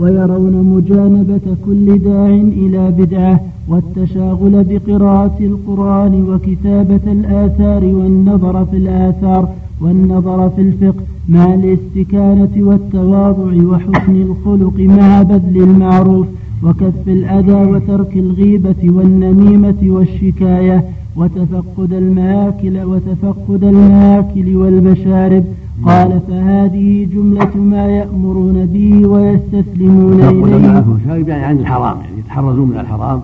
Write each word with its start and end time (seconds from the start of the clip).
ويرون 0.00 0.54
مجانبة 0.74 1.56
كل 1.66 1.98
داع 1.98 2.26
إلى 2.62 2.90
بدعة 2.98 3.40
والتشاغل 3.68 4.64
بقراءة 4.64 5.36
القرآن 5.40 6.14
وكتابة 6.30 7.12
الآثار 7.12 7.84
والنظر 7.84 8.64
في 8.64 8.76
الآثار 8.76 9.48
والنظر 9.80 10.50
في 10.50 10.60
الفقه 10.62 11.02
مع 11.28 11.54
الاستكانة 11.54 12.50
والتواضع 12.56 13.66
وحسن 13.66 14.22
الخلق 14.22 14.78
مع 14.78 15.22
بذل 15.22 15.62
المعروف 15.62 16.26
وكف 16.64 17.08
الأذى 17.08 17.70
وترك 17.70 18.16
الغيبة 18.16 18.82
والنميمة 18.84 19.80
والشكاية 19.82 20.84
وتفقد 21.16 21.92
الماكل 21.92 22.82
وتفقد 22.82 23.64
الماكل 23.64 24.56
والمشارب. 24.56 25.44
قال 25.84 26.20
فهذه 26.28 27.08
جملة 27.14 27.56
ما 27.56 27.86
يأمرون 27.86 28.66
به 28.66 29.06
ويستسلمون 29.06 30.20
إليه 30.20 31.26
يعني 31.26 31.44
عن 31.44 31.58
الحرام 31.58 32.00
يعني 32.00 32.18
يتحرزون 32.18 32.68
من 32.68 32.78
الحرام 32.78 33.20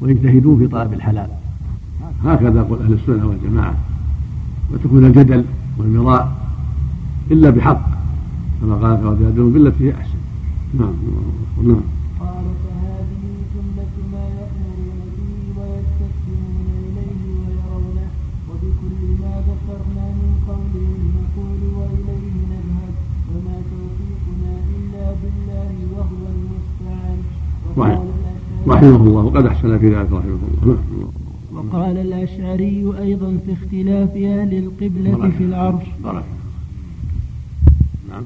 ويجتهدون 0.00 0.58
في 0.58 0.66
طلب 0.66 0.92
الحلال. 0.92 1.26
هكذا 2.24 2.60
يقول 2.60 2.78
أهل 2.82 2.92
السنة 2.92 3.28
والجماعة. 3.28 3.74
وتكون 4.72 5.04
الجدل 5.04 5.44
والمراء 5.78 6.32
إلا 7.30 7.50
بحق 7.50 7.90
كما 8.60 8.74
قال 8.74 9.06
وجادلهم 9.06 9.52
بالتي 9.52 9.84
هي 9.84 9.94
أحسن. 9.94 10.18
نعم 10.78 10.92
نعم. 11.64 11.80
رحمه 27.78 28.96
الله 28.96 29.22
وقد 29.22 29.46
أحسن 29.46 29.78
في 29.78 29.86
ذلك 29.86 30.12
رحمه 30.12 30.38
الله. 30.62 30.78
وقال 31.52 31.96
الأشعري 31.98 32.92
أيضا 33.00 33.38
في 33.46 33.52
اختلاف 33.52 34.10
أهل 34.16 34.54
القبلة 34.54 35.30
في 35.38 35.44
العرش. 35.44 35.84
بارك. 36.04 36.24
نعم. 38.08 38.24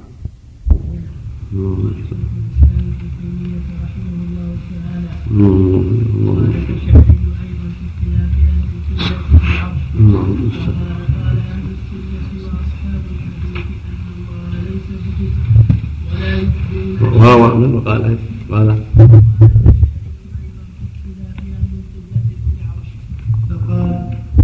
وهو 17.01 17.57
من 17.57 17.73
وقال 17.75 18.17
قال 18.51 18.75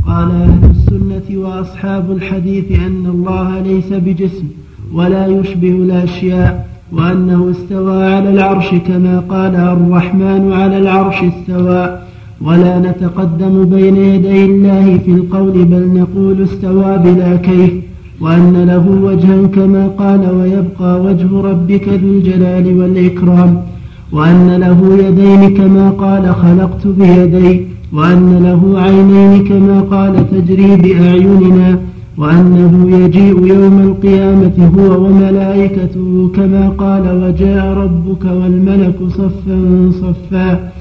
قال 0.06 0.32
أهل 0.32 0.70
السنة 0.70 1.38
وأصحاب 1.38 2.12
الحديث 2.12 2.80
أن 2.80 3.06
الله 3.06 3.60
ليس 3.60 3.94
بجسم 3.94 4.48
ولا 4.94 5.28
يشبه 5.28 5.70
الأشياء 5.70 6.68
وأنه 6.92 7.52
استوى 7.52 8.06
على 8.14 8.30
العرش 8.30 8.70
كما 8.88 9.20
قال 9.20 9.56
الرحمن 9.56 10.54
على 10.54 10.78
العرش 10.78 11.16
استوى. 11.24 12.00
ولا 12.42 12.80
نتقدم 12.80 13.66
بين 13.66 13.96
يدي 13.98 14.46
الله 14.46 14.98
في 14.98 15.12
القول 15.12 15.66
بل 15.66 16.00
نقول 16.00 16.44
استوى 16.44 16.98
بلا 16.98 17.36
كيف 17.36 17.74
وأن 18.22 18.64
له 18.68 18.88
وجها 18.88 19.48
كما 19.48 19.88
قال 19.88 20.22
ويبقى 20.38 21.02
وجه 21.02 21.42
ربك 21.42 21.88
ذو 21.88 22.10
الجلال 22.18 22.78
والإكرام. 22.80 23.73
وأن 24.14 24.56
له 24.60 24.80
يدين 25.08 25.58
كما 25.58 25.90
قال 25.90 26.36
خلقت 26.36 26.88
بيدي 26.88 27.66
وأن 27.94 28.40
له 28.44 28.80
عينين 28.82 29.44
كما 29.44 29.82
قال 29.82 30.14
تجري 30.32 30.76
بأعيننا 30.76 31.80
وأنه 32.18 32.98
يجيء 32.98 33.46
يوم 33.46 33.80
القيامة 33.80 34.72
هو 34.78 35.06
وملائكته 35.06 36.32
كما 36.36 36.70
قال 36.70 37.24
وجاء 37.24 37.66
ربك 37.74 38.26
والملك 38.26 38.96
صفا 39.10 39.92
صفا 40.02 40.72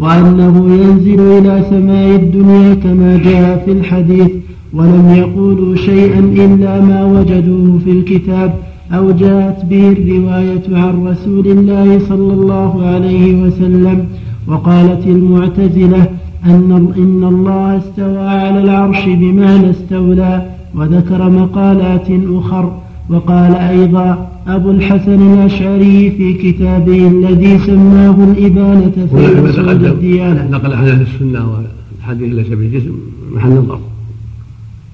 وأنه 0.00 0.74
ينزل 0.74 1.20
إلى 1.20 1.62
سماء 1.70 2.16
الدنيا 2.16 2.74
كما 2.74 3.16
جاء 3.24 3.62
في 3.64 3.72
الحديث 3.72 4.30
ولم 4.72 5.14
يقولوا 5.16 5.76
شيئا 5.76 6.18
إلا 6.18 6.80
ما 6.80 7.04
وجدوه 7.04 7.78
في 7.84 7.90
الكتاب 7.90 8.54
أو 8.92 9.10
جاءت 9.10 9.64
به 9.64 9.88
الرواية 9.88 10.62
عن 10.68 11.06
رسول 11.06 11.46
الله 11.46 11.98
صلى 12.08 12.32
الله 12.32 12.86
عليه 12.86 13.42
وسلم 13.42 14.06
وقالت 14.46 15.06
المعتزلة 15.06 16.10
أن 16.44 16.92
إن 16.96 17.24
الله 17.24 17.78
استوى 17.78 18.18
على 18.18 18.60
العرش 18.60 19.04
بمعنى 19.04 19.70
استولى 19.70 20.50
وذكر 20.74 21.30
مقالات 21.30 22.06
أخر. 22.10 22.78
وقال 23.10 23.54
أيضا 23.54 24.28
أبو 24.46 24.70
الحسن 24.70 25.32
الأشعري 25.32 26.10
في 26.10 26.34
كتابه 26.34 27.08
الذي 27.08 27.58
سماه 27.58 28.16
الإبانة 28.24 28.92
في 29.10 29.50
أصول 29.50 29.86
الديانة. 29.86 30.48
نقل 30.50 30.72
عن 30.72 30.88
أهل 30.88 31.00
السنة 31.02 31.46
والحديث 31.50 32.34
ليس 32.34 32.48
بالجسم 32.48 32.94
محل 33.34 33.50
نظر 33.50 33.80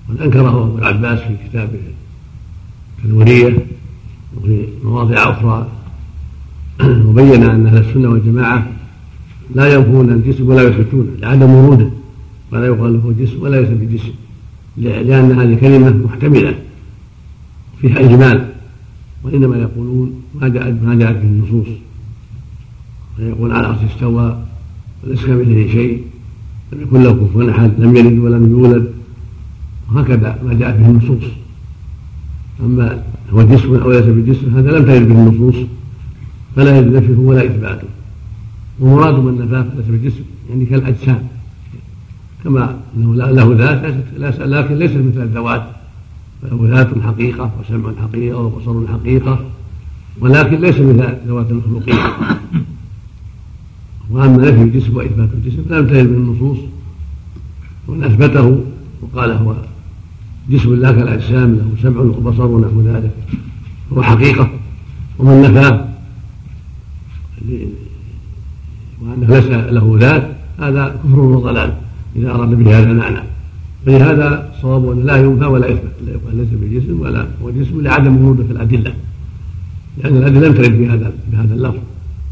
وقد 0.09 0.21
أنكره 0.23 0.65
أبو 0.65 0.79
العباس 0.79 1.19
في 1.19 1.35
كتابه 1.49 1.79
النورية 3.05 3.57
وفي 4.37 4.67
مواضع 4.85 5.31
أخرى. 5.31 5.67
وبين 7.07 7.43
أن 7.43 7.67
أهل 7.67 7.79
السنة 7.79 8.09
والجماعة 8.09 8.67
لا 9.55 9.75
ينفون 9.75 10.11
الجسم 10.11 10.49
ولا 10.49 10.63
يثبتونه 10.63 11.11
لعدم 11.19 11.51
وروده 11.51 11.91
ولا 12.53 12.67
يقال 12.67 12.93
له 12.93 13.15
جسم 13.19 13.43
ولا 13.43 13.61
يثبت 13.61 13.77
بجسم. 13.77 14.13
لأن 14.77 15.33
هذه 15.33 15.55
كلمة 15.55 15.91
محتملة 15.91 16.55
فيها 17.81 18.01
إجمال. 18.01 18.49
وإنما 19.25 19.57
يقولون 19.57 20.23
ما 20.35 20.49
جاءت 20.49 20.83
ما 20.83 20.95
جاءت 20.95 21.17
به 21.17 21.23
النصوص. 21.23 21.69
فيقول 23.17 23.53
على 23.53 23.61
العرش 23.61 23.79
استوى 23.95 24.39
وليس 25.05 25.25
كمثله 25.25 25.69
شيء. 25.73 26.03
لم 26.73 26.81
يكن 26.81 27.03
له 27.03 27.13
كفوا 27.13 27.51
أحد 27.51 27.73
لم 27.79 27.97
يلد 27.97 28.19
ولم 28.19 28.51
يولد. 28.51 28.93
وهكذا 29.93 30.39
ما 30.47 30.55
جاءت 30.55 30.75
به 30.75 30.91
النصوص. 30.91 31.25
أما 32.61 33.03
هو 33.33 33.43
جسم 33.43 33.75
أو 33.75 33.93
ليس 33.93 34.05
بجسم 34.05 34.57
هذا 34.57 34.79
لم 34.79 34.85
ترد 34.85 35.09
به 35.09 35.15
النصوص 35.15 35.55
فلا 36.57 36.79
يجد 36.79 36.97
نفيه 36.97 37.17
ولا 37.17 37.45
إثباته. 37.45 37.89
ومراد 38.81 39.15
من 39.15 39.39
نفاه 39.39 39.67
ليس 39.77 39.87
بالجسم 39.87 40.23
يعني 40.51 40.67
كالأجسام. 40.67 41.29
كما 42.45 42.77
أنه 42.97 43.15
له 43.15 43.55
ذات 43.55 43.95
لكن 44.41 44.75
ليست 44.75 44.97
مثل 44.97 45.23
الذوات. 45.23 45.63
فله 46.43 46.69
ذات 46.69 46.99
حقيقة 47.03 47.51
وسمع 47.61 47.93
حقيقة 48.03 48.39
وبصر 48.39 48.87
حقيقة 48.93 49.39
ولكن 50.21 50.61
ليس 50.61 50.79
مثل 50.79 51.15
ذوات 51.27 51.51
المخلوقين. 51.51 51.99
وأما 54.11 54.51
نفي 54.51 54.63
الجسم 54.63 54.97
وإثبات 54.97 55.29
الجسم 55.35 55.63
فلم 55.69 55.87
ترد 55.87 56.09
من 56.09 56.17
النصوص. 56.17 56.59
ومن 57.89 58.05
أثبته 58.05 58.65
وقال 59.03 59.31
هو 59.31 59.55
جسم 60.51 60.75
لا 60.75 60.93
كالاجسام 60.93 61.55
له 61.55 61.67
سمع 61.83 62.01
وبصر 62.01 62.47
ونحو 62.47 62.81
ذلك. 62.81 63.11
هو 63.93 64.03
حقيقة 64.03 64.51
ومن 65.19 65.43
نفاه 65.43 65.89
وأنه 69.03 69.27
ليس 69.29 69.47
له 69.47 69.97
ذات 70.01 70.37
هذا 70.59 70.97
كفر 71.05 71.21
وضلال. 71.21 71.75
إذا 72.17 72.31
اراد 72.31 72.51
به 72.55 72.79
هذا 72.79 72.91
المعنى 72.91 73.19
فلهذا 73.87 74.53
الصواب 74.57 74.91
أن 74.91 75.07
لا 75.07 75.17
ينفى 75.17 75.45
ولا 75.45 75.67
يثبت 75.67 75.93
لا 76.07 76.13
يقال 76.13 76.37
ليس 76.37 76.49
بجسم 76.53 77.01
ولا 77.01 77.27
هو 77.43 77.51
جسم 77.51 77.81
لعدم 77.81 78.17
وروده 78.17 78.45
في 78.45 78.53
الأدلة. 78.53 78.95
لأن 79.99 80.17
الأدلة 80.17 80.49
لم 80.49 80.55
ترد 80.55 80.79
بهذا 80.79 81.13
بهذا 81.33 81.55
اللفظ 81.55 81.79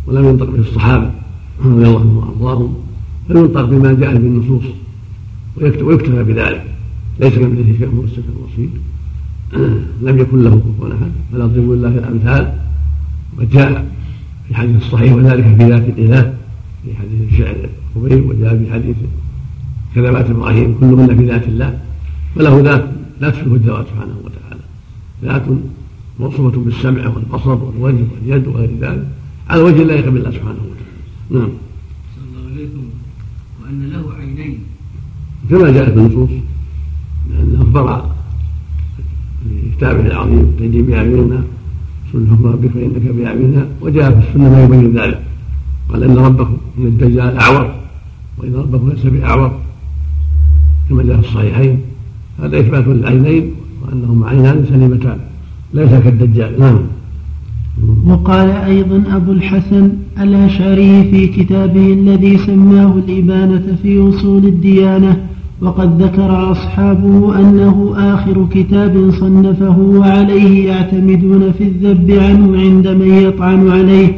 ولم 0.06 0.24
ينطق 0.28 0.50
به 0.50 0.58
الصحابة 0.58 1.10
رضي 1.64 1.86
الله 1.86 2.00
عنهم 2.00 2.16
وأرضاهم 2.16 2.74
فينطق 3.28 3.64
بما 3.64 3.92
جاء 3.92 4.12
به 4.12 4.26
النصوص 4.26 4.64
ويكتفى 5.56 6.24
بذلك. 6.24 6.71
ليس 7.20 7.34
كمثله 7.34 7.74
شيء 7.78 7.88
هو 7.96 8.04
السميع 8.04 8.26
البصير 8.28 8.68
لم 10.02 10.18
يكن 10.18 10.42
له 10.42 10.50
كفوا 10.50 10.88
أحد. 10.94 11.10
فلا 11.32 11.46
تضربوا 11.46 11.74
الله 11.74 11.90
في 11.90 11.98
الأمثال 11.98 12.58
وجاء 13.38 13.92
في 14.48 14.54
حديث 14.54 14.76
الصحيح 14.76 15.12
وذلك 15.12 15.44
في 15.44 15.68
ذات 15.68 15.88
الإله 15.88 16.34
في 16.84 16.94
حديث 16.94 17.32
الشعر 17.32 17.68
خبيب 17.94 18.30
وجاء 18.30 18.58
في 18.58 18.72
حديث 18.72 18.96
كذبات 19.94 20.30
إبراهيم 20.30 20.74
كلهن 20.80 21.16
في 21.18 21.26
ذات 21.26 21.48
الله. 21.48 21.80
فله 22.34 22.60
ذات 22.60 22.84
لا 23.20 23.30
تشبه 23.30 23.54
الذوات 23.54 23.86
سبحانه 23.86 24.16
وتعالى. 24.24 24.64
ذات 25.22 25.42
موصوفة 26.20 26.60
بالسمع 26.60 27.08
والبصر 27.08 27.64
والوجه 27.64 28.04
واليد 28.12 28.46
وغير 28.46 28.70
ذلك. 28.80 29.06
على 29.48 29.62
وجه 29.62 29.82
لا 29.82 29.94
يقبل 29.94 30.16
الله 30.16 30.30
سبحانه 30.30 30.62
وتعالى. 30.70 31.00
نعم. 31.30 31.50
صلى 32.16 32.24
الله 32.28 32.52
عليكم 32.52 32.84
وأن 33.62 33.90
له 33.90 34.14
عينين. 34.14 34.58
كما 35.50 35.70
جاءت 35.70 35.90
في 35.90 35.98
النصوص. 35.98 36.30
لأنه 37.32 37.62
أخبر 37.62 38.04
في 39.48 39.76
كتابه 39.76 40.06
العظيم. 40.06 40.46
تجري 40.58 40.82
بأعيننا 40.82 41.42
سن 42.12 42.26
حكم 42.30 42.46
ربك 42.46 42.70
فإنك 42.70 43.14
باعيننا 43.16 43.66
وجاء 43.80 44.10
في 44.10 44.28
السنة 44.28 44.50
ما 44.50 44.64
يبين 44.64 44.92
ذلك. 44.98 45.20
قال 45.88 46.02
إن 46.02 46.16
ربكم 46.16 46.56
ان 46.78 46.86
الدجال 46.86 47.36
أعور. 47.36 47.74
وإن 48.38 48.54
ربكم 48.54 48.90
ليس 48.90 49.06
بأعور. 49.06 49.58
كما 50.88 51.02
جاء 51.02 51.20
في 51.20 51.28
الصحيحين. 51.28 51.78
هذا 52.42 52.60
إثبات 52.60 52.86
للعينين 52.86 53.50
وأنهما 53.82 54.28
عينان 54.28 54.66
سليمتان. 54.68 55.18
ليس 55.74 55.90
كالدجال. 55.90 56.60
نعم. 56.60 56.78
وقال 58.06 58.50
أيضا 58.50 59.04
أبو 59.16 59.32
الحسن 59.32 59.92
الأشعري 60.20 61.10
في 61.10 61.26
كتابه 61.26 61.92
الذي 61.92 62.38
سماه 62.38 62.96
الإبانة 62.96 63.76
في 63.82 64.08
أصول 64.08 64.46
الديانة؟ 64.46 65.26
وقد 65.62 66.02
ذكر 66.02 66.52
أصحابه 66.52 67.38
أنه 67.40 67.92
آخر 67.96 68.46
كتاب 68.54 69.10
صنفه 69.20 69.78
وعليه 69.78 70.68
يعتمدون 70.68 71.52
في 71.58 71.64
الذب 71.64 72.10
عنه 72.10 72.60
عند 72.60 72.88
من 72.88 73.14
يطعن 73.14 73.68
عليه 73.70 74.08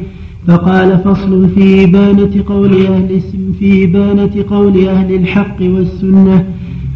فقال 0.46 0.98
فصل 1.04 1.48
في 1.48 1.84
إبانة 1.84 2.44
قول 2.46 2.86
أهل 2.86 3.20
في 3.58 3.84
إبانة 3.84 4.44
قول 4.50 4.88
أهل 4.88 5.14
الحق 5.14 5.56
والسنة 5.60 6.44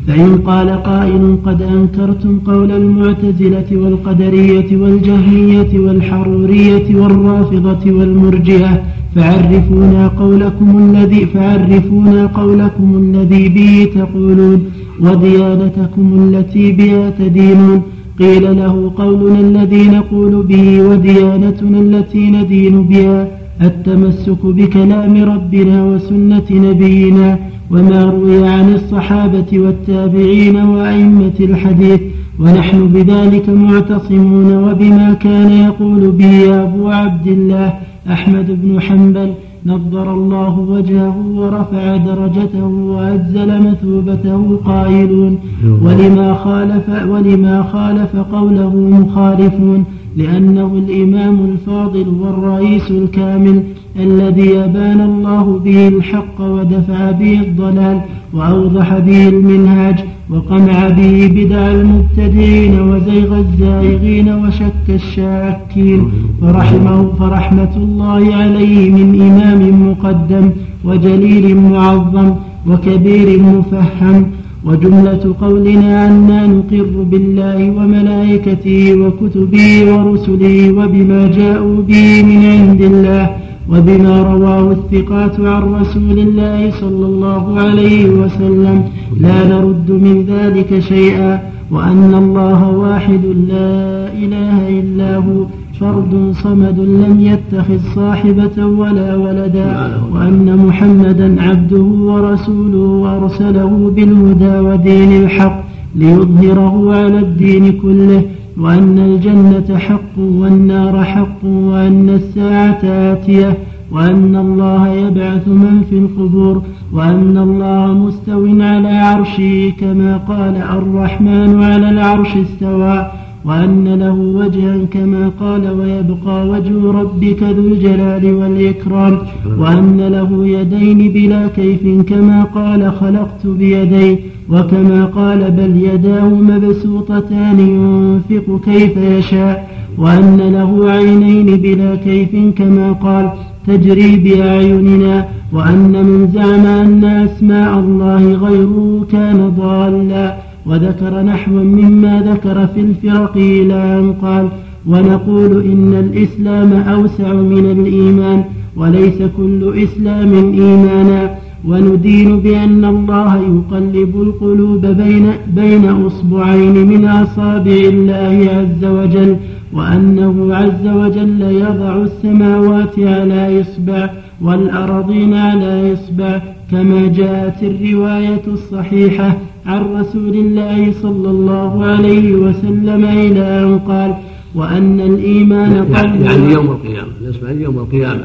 فإن 0.06 0.38
قال 0.38 0.68
قائل 0.82 1.36
قد 1.46 1.62
أنكرتم 1.62 2.38
قول 2.38 2.70
المعتزلة 2.72 3.66
والقدرية 3.72 4.76
والجهمية 4.76 5.78
والحرورية 5.78 6.96
والرافضة 6.96 7.92
والمرجئة 7.92 8.82
فعرفونا 9.14 10.08
قولكم 10.08 10.78
الذي 10.78 11.26
فعرفونا 11.26 12.26
قولكم 12.26 12.88
الذي 13.02 13.48
به 13.48 13.88
تقولون 13.94 14.64
وديانتكم 15.00 16.06
التي 16.28 16.72
بها 16.72 17.10
تدينون. 17.10 17.82
قيل 18.18 18.56
له 18.56 18.92
قولنا 18.96 19.40
الذي 19.40 19.88
نقول 19.88 20.42
به 20.42 20.82
وديانتنا 20.82 21.80
التي 21.80 22.30
ندين 22.30 22.82
بها. 22.82 23.28
التمسك 23.62 24.46
بكلام 24.46 25.24
ربنا 25.32 25.84
وسنة 25.84 26.48
نبينا 26.50 27.38
وما 27.70 28.04
روي 28.04 28.48
عن 28.48 28.74
الصحابة 28.74 29.50
والتابعين 29.52 30.56
وأئمة 30.56 31.38
الحديث. 31.40 32.00
ونحن 32.40 32.88
بذلك 32.88 33.48
معتصمون 33.48 34.48
وبما 34.64 35.14
كان 35.14 35.50
يقول 35.50 36.10
به 36.10 36.62
أبو 36.62 36.88
عبد 36.88 37.26
الله. 37.26 37.72
أحمد 38.12 38.62
بن 38.62 38.80
حنبل 38.80 39.32
نضر 39.66 40.14
الله 40.14 40.58
وجهه 40.58 41.16
ورفع 41.34 41.96
درجته 41.96 42.64
وأجزل 42.66 43.62
مثوبته 43.62 44.58
قائلون 44.64 45.38
ولما 45.82 46.34
خالف 46.34 46.88
ولما 47.08 47.62
خالف 47.62 48.16
قوله 48.32 48.74
مخالفون 48.76 49.84
لأنه 50.16 50.82
الإمام 50.86 51.38
الفاضل 51.52 52.06
والرئيس 52.20 52.90
الكامل 52.90 53.62
الذي 54.00 54.58
أبان 54.58 55.00
الله 55.00 55.60
به 55.64 55.88
الحق 55.88 56.40
ودفع 56.40 57.10
به 57.10 57.40
الضلال 57.40 58.00
وأوضح 58.32 58.98
به 58.98 59.28
المنهاج 59.28 60.04
وقمع 60.30 60.88
به 60.88 61.30
بدع 61.36 61.70
المبتدعين 61.70 62.80
وزيغ 62.80 63.38
الزائغين 63.38 64.28
وشك 64.28 64.86
الشاكين 64.88 66.00
فرحمه 66.40 67.12
فرحمة 67.18 67.74
الله 67.76 68.34
عليه 68.34 68.90
من 68.90 69.08
إمام 69.28 69.90
مقدم 69.90 70.50
وجليل 70.84 71.56
معظم 71.56 72.28
وكبير 72.66 73.42
مفهم 73.42 74.26
وجملة 74.64 75.34
قولنا 75.40 76.06
أنا 76.08 76.46
نقر 76.46 77.02
بالله 77.10 77.70
وملائكته 77.70 78.94
وكتبه 79.02 79.70
ورسله 79.92 80.56
وبما 80.78 81.20
جاءوا 81.38 81.82
به 81.82 82.22
من 82.22 82.40
عند 82.44 82.80
الله 82.82 83.30
وبما 83.72 84.22
رواه 84.22 84.70
الثقات 84.72 85.40
عن 85.40 85.62
رسول 85.80 86.18
الله 86.18 86.70
صلى 86.70 87.06
الله 87.06 87.60
عليه 87.60 88.04
وسلم 88.20 88.84
لا 89.20 89.48
نرد 89.48 89.90
من 89.90 90.24
ذلك 90.28 90.78
شيئا 90.78 91.40
وأن 91.70 92.14
الله 92.14 92.70
واحد 92.70 93.24
لا 93.48 94.08
إله 94.12 94.68
إلا 94.80 95.16
هو 95.16 95.44
فرد 95.80 96.32
صمد 96.32 96.78
لم 96.80 97.16
يتخذ 97.20 97.78
صاحبة 97.94 98.66
ولا 98.66 99.16
ولدا 99.16 99.90
وأن 100.14 100.56
محمدا 100.66 101.42
عبده 101.42 101.82
ورسوله 101.82 102.78
وأرسله 102.78 103.92
بالهدى 103.96 104.58
ودين 104.58 105.22
الحق 105.22 105.64
ليظهره 105.94 106.94
على 106.94 107.18
الدين 107.18 107.72
كله 107.72 108.22
وأن 108.60 108.98
الجنة 108.98 109.78
حق 109.78 110.18
والنار 110.18 111.04
حق 111.04 111.44
وأن 111.44 112.08
الساعة 112.08 112.80
آتية 112.84 113.58
وأن 113.92 114.36
الله 114.36 114.88
يبعث 114.88 115.48
من 115.48 115.84
في 115.90 115.98
القبور 115.98 116.62
وأن 116.92 117.38
الله 117.38 117.92
مستو 117.92 118.46
على 118.62 118.88
عرشه 118.88 119.72
كما 119.80 120.16
قال 120.16 120.56
الرحمن 120.56 121.62
على 121.62 121.88
العرش 121.90 122.28
استوى 122.36 123.10
وأن 123.44 123.94
له 123.94 124.12
وجها 124.12 124.78
كما 124.90 125.30
قال 125.40 125.70
ويبقى 125.78 126.48
وجه 126.48 126.90
ربك 127.00 127.42
ذو 127.42 127.68
الجلال 127.68 128.34
والإكرام 128.34 129.18
وأن 129.58 130.00
له 130.00 130.46
يدين 130.46 131.12
بلا 131.12 131.48
كيف 131.48 131.82
كما 132.08 132.44
قال 132.44 132.92
خلقت 132.92 133.46
بيدي 133.46 134.16
وكما 134.52 135.04
قال 135.04 135.50
بل 135.50 135.72
يداه 135.82 136.28
مبسوطتان 136.28 137.58
ينفق 137.60 138.60
كيف 138.64 138.96
يشاء 138.96 139.68
وأن 139.98 140.36
له 140.36 140.90
عينين 140.90 141.46
بلا 141.56 141.94
كيف 141.94 142.30
كما 142.58 142.92
قال 142.92 143.30
تجري 143.68 144.16
بأعيننا 144.16 145.24
وأن 145.52 145.92
من 146.08 146.28
زعم 146.34 146.66
أن 146.66 147.04
أسماء 147.04 147.78
الله 147.78 148.22
غيره 148.34 149.06
كان 149.12 149.52
ضالا 149.58 150.36
وذكر 150.66 151.22
نحوا 151.22 151.62
مما 151.78 152.22
ذكر 152.30 152.66
في 152.66 152.80
الفرق 152.80 153.36
إلى 153.36 153.74
أن 153.98 154.12
قال 154.22 154.48
ونقول 154.86 155.52
إن 155.64 155.92
الإسلام 156.04 156.72
أوسع 156.72 157.32
من 157.32 157.64
الإيمان 157.76 158.44
وليس 158.76 159.18
كل 159.36 159.82
إسلام 159.82 160.32
إيمانا 160.34 161.30
وندين 161.64 162.40
بأن 162.40 162.84
الله 162.84 163.36
يقلب 163.36 164.22
القلوب 164.22 164.86
بين, 164.86 165.32
بين 165.54 165.84
أصبعين 165.88 166.86
من 166.86 167.04
أصابع 167.04 167.72
الله 167.72 168.48
عز 168.52 168.84
وجل 168.84 169.36
وأنه 169.72 170.54
عز 170.54 170.86
وجل 170.86 171.42
يضع 171.42 172.02
السماوات 172.02 172.98
على 172.98 173.60
إصبع 173.60 174.10
والأرضين 174.42 175.34
على 175.34 175.92
إصبع 175.92 176.40
كما 176.70 177.06
جاءت 177.06 177.62
الرواية 177.62 178.42
الصحيحة 178.46 179.38
عن 179.66 179.80
رسول 180.00 180.34
الله 180.34 180.92
صلى 180.92 181.30
الله 181.30 181.84
عليه 181.84 182.34
وسلم 182.34 183.04
إلى 183.04 183.62
أن 183.62 183.78
قال 183.78 184.14
وأن 184.54 185.00
الإيمان 185.00 185.86
يعني, 185.92 186.24
يعني 186.24 186.52
يوم 186.52 186.66
القيامة 186.66 187.12
يسمع 187.22 187.50
يوم 187.50 187.78
القيامة. 187.78 188.24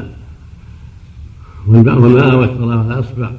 والماء 1.68 2.38
والثرى 2.40 2.74
على 2.74 2.98
اصبع 3.00 3.30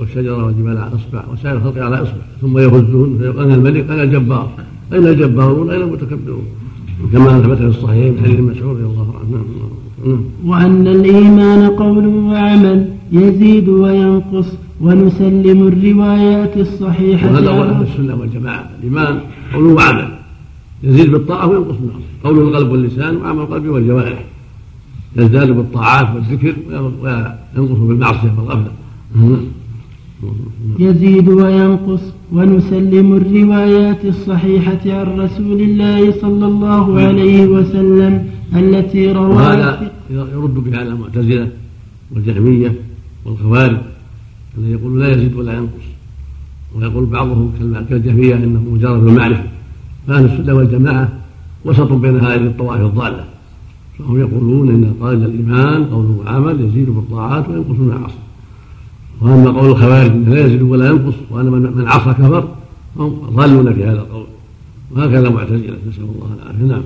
والشجره 0.00 0.44
والجبال 0.46 0.78
على 0.78 0.90
اصبع 0.94 1.24
وسائر 1.32 1.56
الخلق 1.56 1.84
على 1.84 2.02
اصبع 2.02 2.22
ثم 2.40 2.58
يهزون 2.58 3.18
فيقول 3.18 3.44
أنا 3.44 3.54
الملك 3.54 3.90
أنا 3.90 4.02
الجبار 4.02 4.48
اين 4.92 5.06
الجبارون 5.06 5.70
اين 5.70 5.80
المتكبرون 5.82 6.44
كما 7.12 7.40
ثبت 7.40 7.58
في 7.58 7.64
الصحيحين 7.64 8.14
حديث 8.24 8.40
مسعود 8.40 8.76
رضي 8.76 8.84
الله 8.84 9.14
عنه. 9.20 9.44
وأن 10.46 10.86
الإيمان 10.86 11.70
قول 11.70 12.06
وعمل 12.06 12.88
يزيد 13.12 13.68
وينقص 13.68 14.46
ونسلم 14.80 15.68
الروايات 15.68 16.56
الصحيحة 16.56 17.32
وهذا 17.32 17.50
هو 17.50 17.62
أهل 17.62 17.82
السنة 17.82 18.14
والجماعة. 18.20 18.70
الإيمان 18.78 19.20
قول 19.54 19.64
وعمل 19.66 20.08
يزيد 20.82 21.10
بالطاعة 21.12 21.46
وينقص 21.46 21.76
بالمعصية 21.76 22.12
قول 22.24 22.38
القلب 22.38 22.70
واللسان 22.70 23.16
وعمل 23.16 23.40
القلب 23.40 23.66
والجوارح. 23.66 24.24
يزداد 25.16 25.50
بالطاعات 25.50 26.14
والذكر 26.14 26.54
وينقص 27.02 27.78
بالمعصية 27.78 28.32
والغفلة. 28.38 28.72
يزيد 30.78 31.28
وينقص. 31.28 32.00
ونسلم 32.32 33.12
الروايات 33.12 34.04
الصحيحة 34.04 34.80
عن 34.86 35.20
رسول 35.20 35.60
الله 35.60 36.12
صلى 36.12 36.46
الله 36.46 37.00
عليه 37.00 37.46
وسلم 37.46 38.30
التي 38.56 39.12
رواها 39.12 39.34
وهذا 39.34 39.90
يرد 40.10 40.54
بها 40.54 40.78
على 40.78 40.88
المعتزلة 40.88 41.48
والجهمية 42.14 42.74
والخوارج 43.24 43.76
الذي 44.58 44.72
يقول 44.72 45.00
لا 45.00 45.12
يزيد 45.12 45.34
ولا 45.34 45.52
ينقص. 45.52 45.86
ويقول 46.74 47.06
بعضهم 47.06 47.52
كالجهمية 47.88 48.34
إنه 48.34 48.60
مجرد 48.72 49.08
المعرفة. 49.08 49.44
فأهل 50.06 50.24
السنة 50.24 50.54
والجماعة 50.54 51.08
وسط 51.64 51.92
بين 51.92 52.20
هذه 52.20 52.46
الطوائف 52.46 52.82
الضالة. 52.82 53.24
فهم 53.98 54.20
يقولون 54.20 54.68
إن 54.68 54.94
قال 55.00 55.24
الإيمان 55.24 55.84
قول 55.84 56.06
وعمل 56.06 56.60
يزيد 56.60 56.90
بالطاعات 56.90 57.48
وينقص 57.48 57.76
بالمعاصي 57.78 58.14
وأما 59.20 59.50
قول 59.50 59.70
الخوارج 59.70 60.10
لا 60.28 60.46
يزيد 60.46 60.62
ولا 60.62 60.86
ينقص 60.90 61.14
وأن 61.30 61.46
من 61.46 61.84
عصى 61.86 62.10
كفر 62.10 62.48
فهم 62.96 63.08
ضالون 63.08 63.74
في 63.74 63.84
هذا 63.84 64.00
القول. 64.00 64.26
وهكذا 64.96 65.30
معتزلة 65.30 65.76
نسأل 65.88 66.02
الله 66.02 66.36
العافية. 66.42 66.64
نعم. 66.64 66.82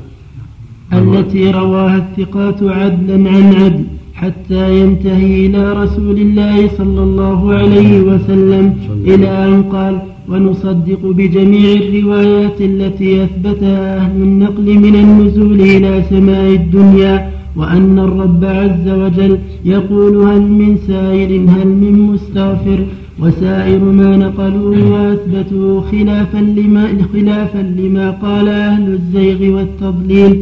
التي 1.14 1.50
رواها 1.50 1.96
الثقات 1.96 2.62
عدلا 2.62 3.30
عن 3.30 3.54
عدل. 3.54 3.84
حتى 4.20 4.80
ينتهي 4.80 5.46
إلى 5.46 5.62
رسول 5.82 6.16
الله 6.26 6.68
صلى 6.78 7.02
الله 7.08 7.40
عليه 7.54 8.00
وسلم. 8.00 8.64
إلى 9.10 9.28
أن 9.48 9.62
قال 9.62 9.94
ونصدق 10.30 11.02
بجميع 11.18 11.72
الروايات 11.82 12.58
التي 12.60 13.24
أثبتها 13.24 13.96
أهل 13.96 14.16
النقل 14.28 14.66
من 14.84 14.94
النزول 15.04 15.60
إلى 15.60 16.02
سماء 16.10 16.52
الدنيا 16.60 17.14
وأن 17.56 17.98
الرب 17.98 18.44
عز 18.44 18.88
وجل 18.88 19.38
يقول 19.64 20.14
هل 20.16 20.42
من 20.60 20.76
سائل 20.88 21.32
هل 21.54 21.68
من 21.82 21.94
مستغفر؟ 22.12 22.80
وسائر 23.22 23.82
ما 24.00 24.16
نقلوه 24.16 24.92
وأثبتوه 24.92 25.80
خلافا 25.80 26.38
لما, 26.38 26.84
خلافا 27.12 27.62
لما 27.78 28.10
قال 28.10 28.48
أهل 28.48 28.86
الزيغ 28.92 29.40
والتضليل. 29.56 30.32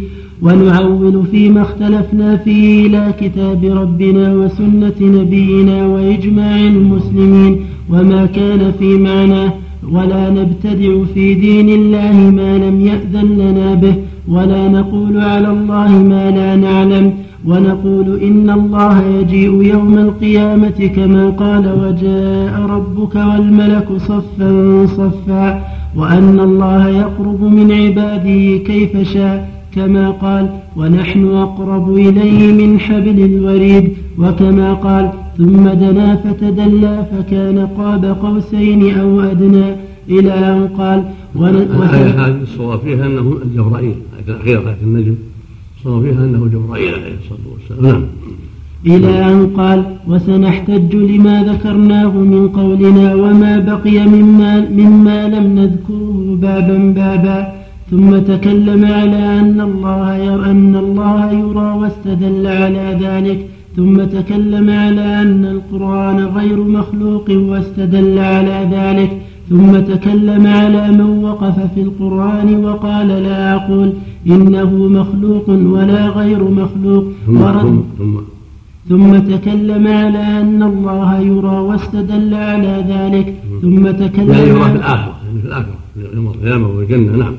ونعول 0.43 1.26
فيما 1.31 1.62
اختلفنا 1.62 2.37
فيه 2.37 2.87
إلى 2.87 3.14
كتاب 3.21 3.64
ربنا 3.64 4.35
وسنة 4.35 4.95
نبينا 5.00 5.87
وإجماع 5.87 6.57
المسلمين 6.61 7.57
وما 7.91 8.26
كان 8.26 8.73
في 8.79 8.99
معناه 8.99 9.53
ولا 9.93 10.31
نبتدع 10.31 11.05
في 11.14 11.35
دين 11.35 11.69
الله 11.69 12.31
ما 12.31 12.59
لم 12.59 12.81
يأذن 12.81 13.29
لنا 13.38 13.75
به 13.75 13.95
ولا 14.29 14.69
نقول 14.69 15.19
على 15.21 15.50
الله 15.50 16.03
ما 16.03 16.31
لا 16.31 16.57
نعلم 16.57 17.12
ونقول 17.47 18.21
إن 18.23 18.50
الله 18.50 19.03
يجيء 19.21 19.62
يوم 19.62 19.99
القيامة 19.99 20.91
كما 20.97 21.31
قال 21.31 21.64
وجاء 21.83 22.61
ربك 22.71 23.14
والملك 23.14 23.88
صفا 23.99 24.87
صفا 24.87 25.64
وأن 25.97 26.41
الله 26.41 26.88
يقرب 26.88 27.43
من 27.43 27.73
عباده 27.73 28.57
كيف 28.67 29.12
شاء 29.12 29.49
كما 29.75 30.11
قال 30.11 30.49
ونحن 30.76 31.26
أقرب 31.26 31.97
إليه 31.97 32.52
من 32.52 32.81
حبل 32.81 33.25
الوريد. 33.25 33.93
وكما 34.19 34.75
قال 34.75 35.11
ثم 35.38 35.69
دنا 35.69 36.16
فتدلى 36.16 37.07
فكان 37.12 37.66
قاب 37.78 38.04
قوسين 38.04 38.99
أو 38.99 39.21
أدنى. 39.21 39.64
إلى 40.09 40.33
أن 40.33 40.69
قال 40.78 41.04
هذه 41.37 42.38
الصواب 42.43 42.78
فيها 42.78 43.07
أنه 43.07 43.38
جبرائيل 43.57 43.95
الأخيرة 44.28 44.61
آية 44.61 44.76
النجم. 44.83 45.14
الصواب 45.78 46.02
فيها 46.02 46.25
أنه 46.25 46.47
جبرائيل 46.47 46.95
عليه 46.95 47.14
الصلاة 47.25 47.47
والسلام. 47.52 47.93
نعم. 47.93 48.04
إلى 48.87 49.33
أن 49.33 49.47
قال 49.57 49.85
وسنحتج 50.09 50.95
لما 50.97 51.43
ذكرناه 51.43 52.11
من 52.11 52.49
قولنا 52.49 53.14
وما 53.14 53.59
بقي 53.59 54.07
مما, 54.07 54.71
مما 54.71 55.28
لم 55.28 55.59
نذكره 55.59 56.38
بابا 56.40 56.93
بابا. 56.97 57.63
ثم 57.91 58.19
تكلم 58.19 58.85
على 58.85 59.41
أن 59.41 59.61
الله 59.61 60.17
يرى 60.17 60.50
أن 60.50 60.76
الله 60.76 61.33
يرى 61.33 61.69
واستدل 61.81 62.47
على 62.47 62.99
ذلك. 63.00 63.47
ثم 63.76 63.97
تكلم 64.05 64.71
على 64.71 65.23
أن 65.23 65.45
القرآن 65.45 66.19
غير 66.37 66.59
مخلوق 66.64 67.31
واستدل 67.31 68.19
على 68.19 68.69
ذلك. 68.73 69.23
ثم 69.50 69.73
تكلم 69.93 70.47
على 70.47 70.93
من 70.93 71.25
وقف 71.25 71.57
في 71.75 71.81
القرآن 71.81 72.64
وقال 72.64 73.09
لا 73.09 73.55
أقول 73.55 73.93
إنه 74.26 74.71
مخلوق 74.75 75.49
ولا 75.49 76.09
غير 76.09 76.43
مخلوق. 76.50 77.05
ورد 77.29 77.85
ثم, 77.99 78.14
ثم 78.88 79.19
تكلم 79.19 79.87
على 79.87 80.19
أن 80.41 80.62
الله 80.62 81.21
يرى 81.21 81.59
واستدل 81.69 82.35
على 82.35 82.85
ذلك. 82.88 83.35
ثم 83.62 83.91
تكلم 83.91 84.31
يعني 84.31 84.49
يرى 84.49 84.64
في 84.64 84.76
الآخرة 84.76 85.14
يعني 85.26 85.41
في 85.41 85.47
الآخرة 85.47 85.85
القيامة 86.35 86.69
والجنة 86.69 87.17
نعم. 87.17 87.35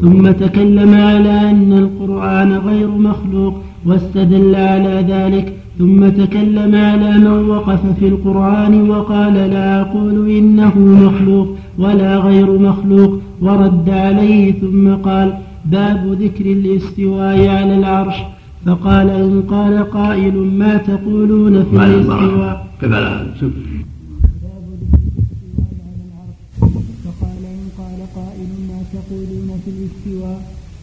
ثم 0.00 0.30
تكلم 0.30 0.94
على 0.94 1.50
أن 1.50 1.72
القرآن 1.72 2.52
غير 2.52 2.88
مخلوق 2.88 3.54
واستدل 3.86 4.54
على 4.54 5.04
ذلك 5.08 5.52
ثم 5.78 6.08
تكلم 6.08 6.74
على 6.74 7.18
من 7.18 7.48
وقف 7.48 7.80
في 7.98 8.08
القرآن 8.08 8.90
وقال 8.90 9.34
لا 9.34 9.80
أقول 9.80 10.30
إنه 10.30 10.78
مخلوق 10.78 11.56
ولا 11.78 12.16
غير 12.18 12.58
مخلوق 12.58 13.20
ورد 13.40 13.88
عليه 13.90 14.52
ثم 14.52 14.94
قال 14.94 15.34
باب 15.64 16.16
ذكر 16.20 16.46
الاستواء 16.46 17.48
على 17.48 17.74
العرش 17.78 18.14
فقال 18.66 19.10
إن 19.10 19.42
قال 19.48 19.90
قائل 19.90 20.36
ما 20.36 20.76
تقولون 20.76 21.64
في 21.64 21.76
الاستواء؟ 21.76 22.66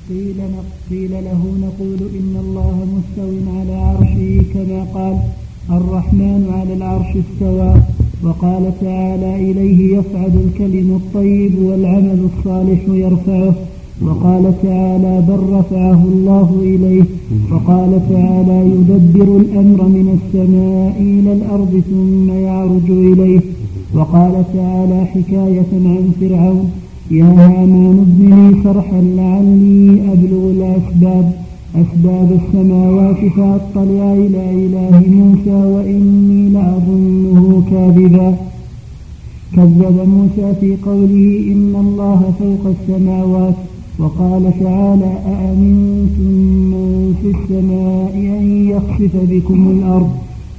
قيل, 0.09 0.35
قيل 0.89 1.11
له 1.11 1.41
نقول 1.65 1.99
إن 2.19 2.33
الله 2.45 2.75
مستو 2.93 3.31
على 3.57 3.75
عرشه 3.75 4.41
كما 4.53 4.83
قال 4.93 5.17
الرحمن 5.71 6.49
على 6.57 6.73
العرش 6.73 7.07
استوى. 7.07 7.73
وقال 8.23 8.73
تعالى 8.81 9.51
إليه 9.51 9.97
يصعد 9.97 10.35
الكلم 10.35 10.95
الطيب 10.95 11.59
والعمل 11.59 12.27
الصالح 12.29 12.79
يرفعه. 12.87 13.53
وقال 14.01 14.53
تعالى 14.63 15.25
بل 15.27 15.39
رفعه 15.57 16.03
الله 16.03 16.59
إليه. 16.61 17.03
وقال 17.51 18.01
تعالى 18.09 18.69
يدبر 18.69 19.37
الأمر 19.37 19.83
من 19.87 20.19
السماء 20.19 20.95
إلى 21.01 21.33
الأرض 21.33 21.83
ثم 21.89 22.31
يعرج 22.31 22.89
إليه. 22.89 23.41
وقال 23.95 24.43
تعالى 24.53 25.05
حكاية 25.05 25.71
عن 25.73 26.11
فرعون. 26.19 26.71
يا 27.11 27.23
هامان 27.25 27.99
ابن 28.05 28.29
لي 28.35 28.63
صرحا 28.63 29.01
لعلي 29.01 30.11
أبلغ 30.13 30.43
الأسباب 30.55 31.31
أسباب 31.75 32.39
السماوات 32.39 33.15
فأطلع 33.35 34.13
إلى 34.13 34.43
إله 34.65 34.99
موسى 35.19 35.57
وإني 35.73 36.49
لأظنه 36.49 37.63
كاذبا. 37.71 38.35
كذب 39.55 39.97
موسى 40.15 40.55
في 40.61 40.75
قوله 40.85 41.27
إن 41.53 41.73
الله 41.85 42.33
فوق 42.39 42.73
السماوات 42.75 43.55
وقال 43.99 44.43
تعالى 44.59 45.11
أأمنتم 45.33 46.31
من 46.71 47.13
في 47.21 47.27
السماء 47.35 48.13
أن 48.39 48.67
يخسف 48.73 49.13
بكم 49.31 49.67
الأرض؟ 49.71 50.09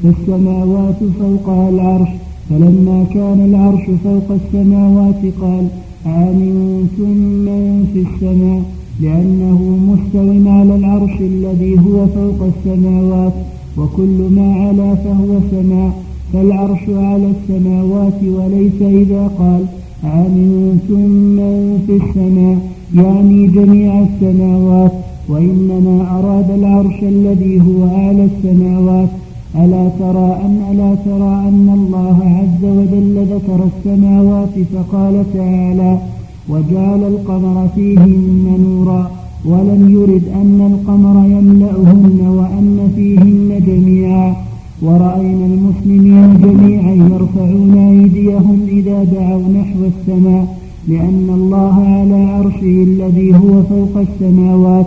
فالسماوات 0.02 1.00
فوقها 1.20 1.68
العرش 1.68 2.08
فلما 2.50 3.04
كان 3.14 3.40
العرش 3.50 3.84
فوق 4.04 4.28
السماوات 4.40 5.22
قال 5.40 5.68
أأمنتم 6.08 7.10
من 7.46 7.86
في 7.92 8.00
السماء 8.06 8.62
لأنه 9.00 9.58
مستو 9.88 10.50
على 10.50 10.74
العرش 10.74 11.20
الذي 11.20 11.74
هو 11.78 12.06
فوق 12.06 12.48
السماوات 12.52 13.32
وكل 13.78 14.18
ما 14.36 14.54
علا 14.54 14.94
فهو 14.94 15.32
سماء 15.50 15.92
فالعرش 16.32 16.84
على 16.88 17.32
السماوات 17.36 18.20
وليس 18.22 18.82
إذا 18.82 19.30
قال 19.38 19.64
أأمنتم 20.04 21.00
من 21.38 21.82
في 21.86 21.92
السماء 22.02 22.58
يعني 22.94 23.46
جميع 23.46 24.06
السماوات 24.08 24.92
وإنما 25.28 26.18
أراد 26.18 26.50
العرش 26.50 27.02
الذي 27.02 27.60
هو 27.60 27.84
أعلى 27.84 28.28
السماوات. 28.30 29.08
ألا 29.56 29.88
ترى 29.98 30.40
أن 30.44 30.62
ألا 30.70 30.94
ترى 30.94 31.32
أن 31.48 31.68
الله 31.74 32.18
عز 32.38 32.64
وجل 32.64 33.26
ذكر 33.34 33.64
السماوات 33.70 34.54
فقال 34.74 35.24
تعالى 35.34 35.98
وجعل 36.48 37.02
القمر 37.04 37.68
فيهن 37.74 38.58
نورا 38.64 39.10
ولم 39.44 39.90
يرد 39.90 40.22
أن 40.34 40.58
القمر 40.72 41.16
يملأهن 41.26 42.20
وأن 42.38 42.92
فيهن 42.96 43.62
جميعا 43.66 44.36
ورأينا 44.82 45.46
المسلمين 45.46 46.40
جميعا 46.40 46.92
يرفعون 47.12 47.74
أيديهم 47.78 48.60
إذا 48.68 49.04
دعوا 49.04 49.48
نحو 49.48 49.78
السماء 49.84 50.58
لأن 50.88 51.26
الله 51.34 51.74
على 51.96 52.24
عرشه 52.32 52.82
الذي 52.90 53.34
هو 53.34 53.62
فوق 53.62 54.04
السماوات 54.08 54.86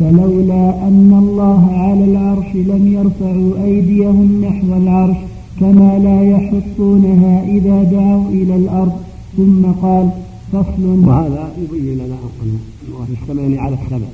فلولا 0.00 0.88
أن 0.88 1.10
الله 1.18 1.62
على 1.72 2.04
العرش 2.04 2.54
لم 2.54 2.92
يرفعوا 2.92 3.64
أيديهم 3.64 4.44
نحو 4.44 4.76
العرش 4.82 5.16
كما 5.60 5.98
لا 5.98 6.22
يحطونها 6.22 7.44
إذا 7.44 7.82
دعوا 7.82 8.28
إلى 8.28 8.56
الأرض. 8.56 8.92
ثم 9.36 9.66
قال 9.66 10.10
فصل. 10.52 10.84
وهذا 11.08 11.52
يبين 11.62 11.94
لنا 11.94 12.16
أن 12.42 12.58
في 13.06 13.22
السماء 13.22 13.58
على 13.58 13.76
السماء. 13.84 14.12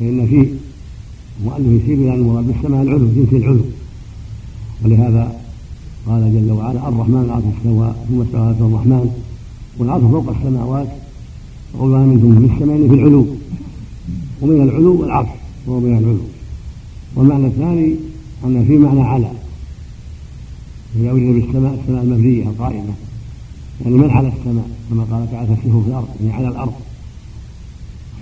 فإن 0.00 0.26
فيه 0.26 0.46
المؤلف 1.40 1.82
يشير 1.82 1.98
إلى 1.98 2.14
المراد 2.14 2.46
بالسماء 2.46 2.82
العلو 2.82 3.06
جنس 3.16 3.32
العلو. 3.32 3.60
ولهذا 4.84 5.36
قال 6.06 6.22
جل 6.34 6.52
وعلا 6.52 6.88
الرحمن 6.88 7.22
العرش 7.26 7.44
استوى 7.58 7.94
ثم 8.08 8.20
استوى 8.22 8.68
الرحمن 8.68 9.10
والعرش 9.78 10.02
فوق 10.02 10.28
السماوات 10.36 10.88
وقل 11.78 11.88
منكم 11.88 12.46
في 12.46 12.54
السماء 12.54 12.88
في 12.88 12.94
العلو. 12.94 13.26
ومن 14.42 14.62
العلو 14.62 15.00
والعرش 15.00 15.28
وهو 15.66 15.80
من 15.80 15.98
العلو. 15.98 16.18
والمعنى 17.16 17.46
الثاني 17.46 17.96
أن 18.44 18.64
في 18.64 18.78
معنى 18.78 19.00
على. 19.00 19.30
إذا 20.96 21.10
أريد 21.10 21.34
بالسماء 21.34 21.78
السماء 21.82 22.02
المبنية 22.02 22.42
القائمة. 22.42 22.94
يعني 23.84 23.96
من 23.96 24.10
على 24.10 24.28
السماء؟ 24.28 24.68
كما 24.90 25.04
قال 25.10 25.30
تعالى 25.30 25.46
تسيح 25.46 25.76
في 25.76 25.88
الأرض 25.88 26.08
يعني 26.20 26.32
على 26.32 26.48
الأرض. 26.48 26.72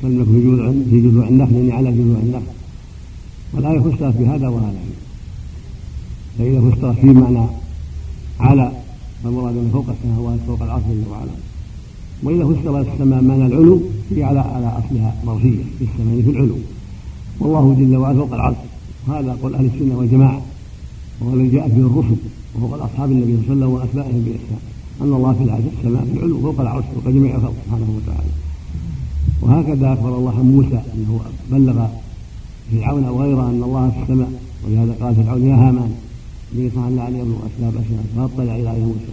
سلمك 0.02 0.26
في 0.26 0.40
جذوع 0.40 0.72
في 0.90 1.00
جذوع 1.00 1.28
النخل 1.28 1.54
يعني 1.54 1.72
على 1.72 1.92
جذوع 1.92 2.18
النخل. 2.18 2.52
والآية 3.52 3.78
فسرت 3.78 4.16
بهذا 4.16 4.48
وهذا 4.48 4.78
فإذا 6.38 6.60
فسرت 6.60 6.98
في 6.98 7.06
معنى 7.06 7.46
على 8.40 8.72
فالمراد 9.24 9.54
من 9.54 9.70
فوق 9.72 9.86
السماوات 9.88 10.38
فوق 10.46 10.62
العرش 10.62 10.82
جل 10.82 11.10
وعلا 11.10 11.30
وإذا 12.22 12.44
فسر 12.44 12.80
السماء 12.80 13.22
معنى 13.22 13.46
العلو 13.46 13.82
هي 14.10 14.24
على 14.24 14.40
على 14.40 14.66
أصلها 14.66 15.14
مرفية 15.26 15.62
في 15.78 15.84
السماء 15.84 16.22
في 16.22 16.30
العلو. 16.30 16.56
والله 17.40 17.74
جل 17.78 17.96
وعلا 17.96 18.18
فوق 18.18 18.34
العرش. 18.34 18.56
هذا 19.08 19.38
قول 19.42 19.54
أهل 19.54 19.70
السنة 19.74 19.98
والجماعة. 19.98 20.42
وهو 21.20 21.34
الذي 21.34 21.48
جاءت 21.48 21.70
به 21.70 21.86
الرسل. 21.86 22.16
وفوق 22.56 22.82
أصحاب 22.82 23.10
النبي 23.12 23.38
صلى 23.46 23.52
الله 23.52 23.66
عليه 23.66 23.66
وسلم 23.66 23.72
وأتباعهم 23.72 24.24
بإحسان. 24.26 24.58
أن 25.02 25.12
الله 25.12 25.32
في 25.32 25.42
السماء 25.78 26.04
في 26.04 26.18
العلو 26.18 26.40
فوق 26.40 26.60
العرش 26.60 26.84
فوق 26.94 27.12
جميع 27.12 27.34
الخلق 27.36 27.54
سبحانه 27.64 27.88
وتعالى. 27.96 28.30
وهكذا 29.42 29.92
أخبر 29.92 30.16
الله 30.18 30.34
عن 30.38 30.44
موسى 30.44 30.80
أنه 30.94 31.20
بلغ 31.50 31.86
فرعون 32.72 33.04
أو 33.04 33.22
غيره 33.22 33.50
أن 33.50 33.62
الله 33.62 33.90
في 33.90 34.02
السماء. 34.02 34.32
ولهذا 34.66 34.94
قال 35.00 35.14
فرعون 35.14 35.46
يا 35.46 35.54
هامان 35.54 35.90
لي 36.54 36.70
صنع 36.74 37.02
علي 37.02 37.20
ابن 37.20 37.34
أسباب 37.46 37.72
أسنان 37.82 38.04
فأطلع 38.16 38.54
آية 38.54 38.84
موسى. 38.84 39.12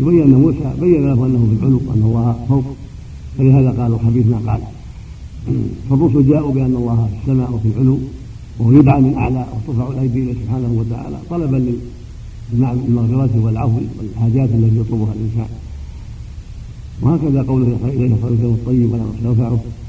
يبين 0.00 0.22
أن 0.22 0.34
موسى 0.34 0.72
بين 0.80 1.06
له 1.06 1.26
أنه 1.26 1.48
في 1.50 1.54
العلو 1.60 1.80
وأن 1.86 2.02
الله 2.02 2.46
فوق 2.48 2.64
فلهذا 3.38 3.70
قالوا 3.70 3.96
الحديث 3.96 4.26
ما 4.26 4.52
قال. 4.52 4.60
فالرسل 5.90 6.28
جاءوا 6.28 6.52
بأن 6.52 6.74
الله 6.76 7.08
في 7.10 7.16
السماء 7.22 7.52
وفي 7.52 7.68
العلو 7.68 7.98
وهو 8.58 8.72
يدعى 8.72 9.00
من 9.00 9.14
أعلى 9.14 9.46
وترفع 9.52 9.88
الأيدي 9.88 10.22
إليه 10.22 10.34
سبحانه 10.34 10.72
وتعالى 10.78 11.16
طلبا 11.30 11.74
للمغفرة 12.52 13.44
والعفو 13.44 13.80
والحاجات 13.98 14.48
التي 14.50 14.78
يطلبها 14.80 15.12
الإنسان. 15.12 15.50
وهكذا 17.02 17.42
قوله 17.42 17.76
إليه 17.84 18.14
خلقه 18.22 18.54
الطيب 18.54 18.92
ولا 18.92 19.02
سوف 19.22 19.40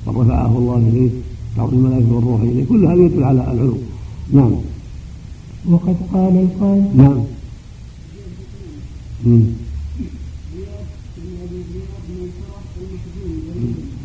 قد 0.08 0.18
رفعه 0.18 0.58
الله 0.58 0.78
إليه 0.78 1.10
تعرض 1.56 1.74
الملائكة 1.74 2.14
والروح 2.14 2.42
إليه. 2.42 2.66
كل 2.66 2.86
هذا 2.86 3.02
يدل 3.06 3.24
على 3.24 3.52
العلو. 3.52 3.78
نعم. 4.34 4.52
وقد 5.70 5.96
قال 6.14 6.38
القائل 6.38 6.84
نعم. 6.98 7.24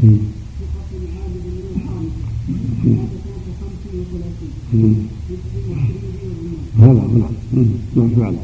مم. 0.02 0.18
هذا 6.78 6.92
نعم 6.92 7.32
نعم 7.96 8.08
فعلا 8.16 8.38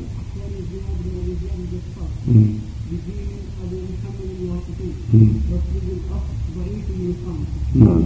نعم. 7.75 8.03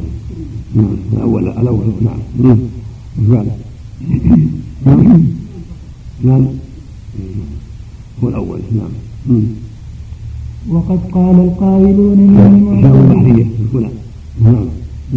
نعم. 0.74 0.96
الأول 1.12 1.48
الأول 1.48 1.92
نعم 2.02 2.58
فعلا 3.28 3.52
نعم. 4.84 5.24
نعم. 6.24 6.46
هو 8.22 8.28
الأول. 8.28 8.60
نعم. 8.72 9.67
وقد 10.72 10.98
قال 11.12 11.36
القائلون 11.40 12.18
من 12.18 12.40
المعتزلة 12.52 13.46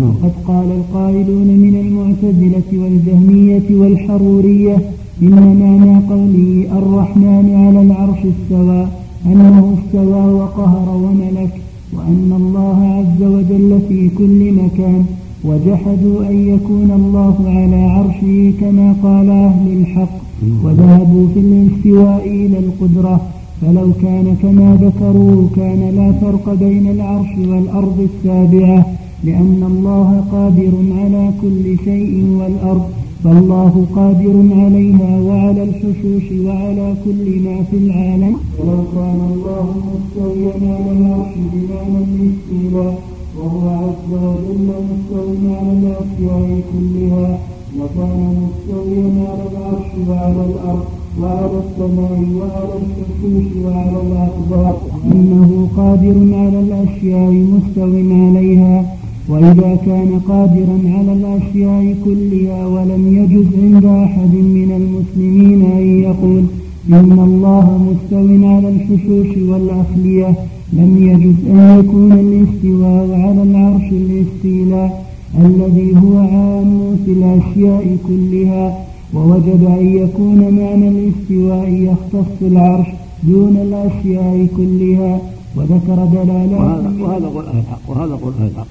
وقد 0.01 0.33
قال 0.47 0.69
القائلون 0.79 1.47
من 1.47 1.75
المعتزلة 1.83 2.69
والجهمية 2.83 3.67
والحرورية 3.81 4.77
إن 5.21 5.57
معنى 5.61 5.93
قوله 6.09 6.65
الرحمن 6.79 7.47
على 7.65 7.81
العرش 7.81 8.19
استوى 8.33 8.87
أنه 9.25 9.77
استوى 9.77 10.33
وقهر 10.33 10.87
وملك 11.03 11.53
وأن 11.93 12.29
الله 12.41 12.77
عز 12.97 13.21
وجل 13.35 13.79
في 13.89 14.09
كل 14.17 14.53
مكان 14.53 15.05
وجحدوا 15.43 16.17
أن 16.29 16.47
يكون 16.53 16.91
الله 16.91 17.35
على 17.47 17.75
عرشه 17.95 18.53
كما 18.61 18.95
قال 19.03 19.29
أهل 19.29 19.67
الحق 19.81 20.15
وذهبوا 20.63 21.27
في 21.33 21.39
الاستواء 21.39 22.27
إلى 22.27 22.59
القدرة. 22.59 23.21
فلو 23.61 23.91
كان 24.01 24.35
كما 24.41 24.77
ذكروا 24.81 25.47
كان 25.55 25.81
لا 25.97 26.11
فرق 26.21 26.53
بين 26.53 26.87
العرش 26.89 27.31
والأرض 27.37 28.07
السابعة 28.09 28.85
لأن 29.23 29.63
الله 29.71 30.23
قادر 30.31 30.73
على 31.01 31.31
كل 31.41 31.77
شيء 31.85 32.13
والأرض 32.39 32.85
فالله 33.23 33.85
قادر 33.95 34.35
عليها 34.61 35.21
وعلى 35.21 35.63
الحشوش 35.63 36.25
وعلى 36.45 36.95
كل 37.05 37.25
ما 37.45 37.63
في 37.63 37.77
العالم. 37.77 38.35
ولو 38.59 38.83
كان 38.95 39.19
الله 39.33 39.65
مستويا 39.91 40.53
على 40.75 40.91
العرش 40.97 41.33
بمعنى 41.53 41.99
الاستيلاء 42.09 42.99
وهو 43.37 43.69
عز 43.69 44.09
وجل 44.25 44.67
مستوي 44.89 45.55
على 45.55 45.71
الأشياء 45.71 46.61
كلها 46.71 47.39
وكان 47.79 48.19
مستويا 48.43 49.07
على 49.29 49.43
العرش 49.51 49.91
وعلى 50.09 50.45
الأرض. 50.51 51.00
وعلى 51.19 51.57
السماء 51.65 52.19
وعلى 52.39 52.73
الحشوش 52.81 53.47
وعلى 53.65 53.97
الأقدار 54.07 54.77
إنه 55.11 55.67
قادر 55.77 56.17
على 56.41 56.59
الأشياء 56.59 57.31
مستو 57.31 57.81
عليها. 58.25 58.95
وإذا 59.29 59.71
كان 59.85 60.19
قادرا 60.27 60.77
على 60.95 61.13
الأشياء 61.13 61.95
كلها 62.05 62.67
ولم 62.67 63.03
يجز 63.17 63.47
عند 63.63 63.85
أحد 63.85 64.33
من 64.33 64.69
المسلمين 64.81 65.61
أن 65.77 65.85
يقول 66.07 66.43
إن 66.89 67.19
الله 67.29 67.65
مستو 67.87 68.47
على 68.47 68.69
الحشوش 68.69 69.31
والأخلية. 69.49 70.35
لم 70.73 70.91
يجز 71.09 71.37
أن 71.49 71.79
يكون 71.79 72.11
الاستواء 72.11 73.07
على 73.23 73.43
العرش 73.43 73.87
الاستيلاء 73.91 75.05
الذي 75.45 75.89
هو 76.03 76.17
عام 76.17 76.97
في 77.05 77.11
الأشياء 77.11 77.97
كلها. 78.07 78.65
ووجب 79.13 79.65
أن 79.65 79.97
يكون 79.97 80.39
معنى 80.39 80.87
الاستواء 80.87 81.69
يختص 81.69 82.41
العرش 82.41 82.87
دون 83.23 83.57
الأشياء 83.57 84.47
كلها 84.57 85.21
وذكر 85.55 86.05
دلالات 86.05 86.59
وهذا 86.59 86.93
وهذا 86.99 87.27
قول 87.27 87.45
أهل 87.45 87.57
الحق 87.59 87.89
وهذا 87.89 88.15
قول 88.15 88.33
أهل 88.39 88.47
الحق. 88.47 88.67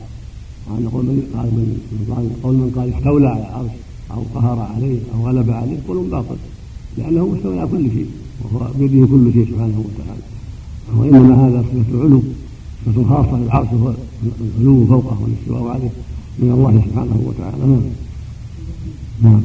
وهذا 0.70 0.88
قول 0.88 1.04
من 1.04 1.22
قال 1.34 1.46
من 1.46 2.36
قول 2.42 2.54
من 2.56 2.70
قال 2.76 2.94
استولى 2.94 3.28
على 3.28 3.40
العرش 3.40 3.70
أو 4.10 4.22
قهر 4.34 4.58
عليه 4.58 4.98
أو 5.14 5.26
غلب 5.26 5.50
عليه 5.50 5.78
قول 5.88 6.06
باطل 6.10 6.36
لأنه 6.98 7.26
مستوى 7.26 7.58
على 7.60 7.68
كل 7.68 7.90
شيء 7.90 8.06
وهو 8.42 8.66
بيده 8.78 9.06
كل 9.06 9.32
شيء 9.32 9.46
سبحانه 9.46 9.84
وتعالى. 9.86 10.22
وإنما 10.98 11.48
هذا 11.48 11.64
صفة 11.72 11.94
العلو 11.94 12.22
صفة 12.86 13.02
خاصة 13.04 13.38
للعرش 13.38 13.68
هو 13.68 13.92
العلو 14.58 14.86
فوقه 14.86 15.16
والاستواء 15.22 15.72
عليه 15.72 15.90
من 16.38 16.50
الله 16.52 16.82
سبحانه 16.86 17.22
وتعالى. 17.26 17.66
نعم. 17.66 17.80
نعم. 19.22 19.40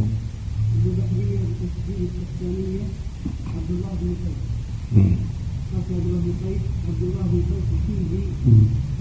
عبد 0.86 1.20
الله 3.70 3.92
بن 4.02 4.14
قيس 4.22 5.18
قتل 5.74 6.02
بن 6.06 6.32
قيس 6.42 6.62
عبد 6.88 7.02
الله 7.04 7.26
بن 7.32 7.42
قيس 7.50 7.70
فيه 7.86 8.12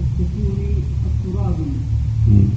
السكوني 0.01 0.71
التراب 1.09 1.59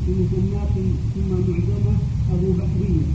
في 0.06 0.12
مثنات 0.20 0.76
ثم 1.14 1.30
معجمه 1.30 1.96
ابو 2.34 2.50
بحريه 2.58 3.06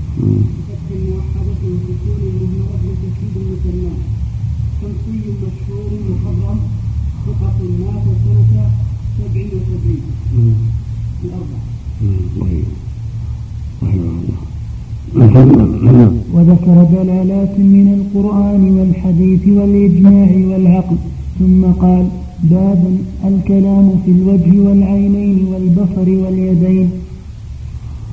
بفتح 0.57 0.88
موحده 1.07 1.55
سكون 1.87 2.20
المهمله 2.31 2.77
بتشديد 2.83 3.35
المثنات 3.37 4.01
شمسي 4.81 5.18
مشهور 5.42 5.90
مخضرم 6.11 6.61
ثقة 7.27 7.59
مات 7.81 8.05
سنة 8.25 8.70
سبع 9.18 9.44
وسبعين 9.46 10.03
الأربعة. 11.25 11.62
رحمه 13.83 14.11
الله. 14.20 14.52
وذكر 15.14 16.77
دلالات 16.92 17.59
من 17.59 17.87
القرآن 17.98 18.62
والحديث 18.79 19.48
والإجماع 19.48 20.31
والعقل 20.51 20.96
ثم 21.38 21.64
قال 21.64 22.07
باب 22.42 22.96
الكلام 23.25 23.87
في 24.05 24.11
الوجه 24.11 24.61
والعينين 24.61 25.44
والبصر 25.44 26.09
واليدين. 26.25 26.90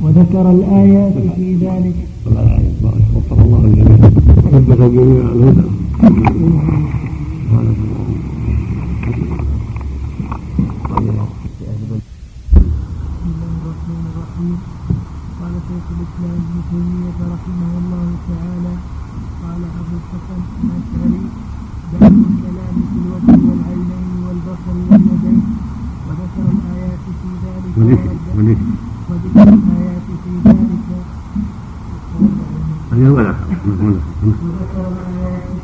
وذكر 0.01 0.51
الآيات 0.51 1.13
في 1.35 1.55
ذلك. 1.55 1.95
الله 2.27 3.65
الجميع 3.65 3.95
وثبت 4.45 4.79
الجميع 4.81 5.23
على 5.29 5.33
الهدى 5.33 5.67
الإسلام 15.69 16.38
ابن 16.45 16.58
تيمية 16.69 17.19
رحمه 17.34 17.71
الله 17.82 18.08
تعالى 18.29 18.73
قال 19.43 19.62
أبو 19.79 19.95
الحسن 20.01 20.41
الأشعري 20.63 21.23
باب 21.93 22.13
الكلام 22.29 22.75
في 22.89 22.97
الوجه 23.01 23.38
والعينين 23.49 24.10
والبصر 24.25 24.75
واليدين 24.89 25.38
وذكر 26.08 26.45
الآيات 26.55 27.03
في 27.21 27.29
ذلك 27.45 27.73
وذكر 29.10 29.53
الآيات 29.53 30.08
في 30.23 30.32
ذلك 30.45 30.88
وذكر 34.43 34.84
الآيات 34.93 35.59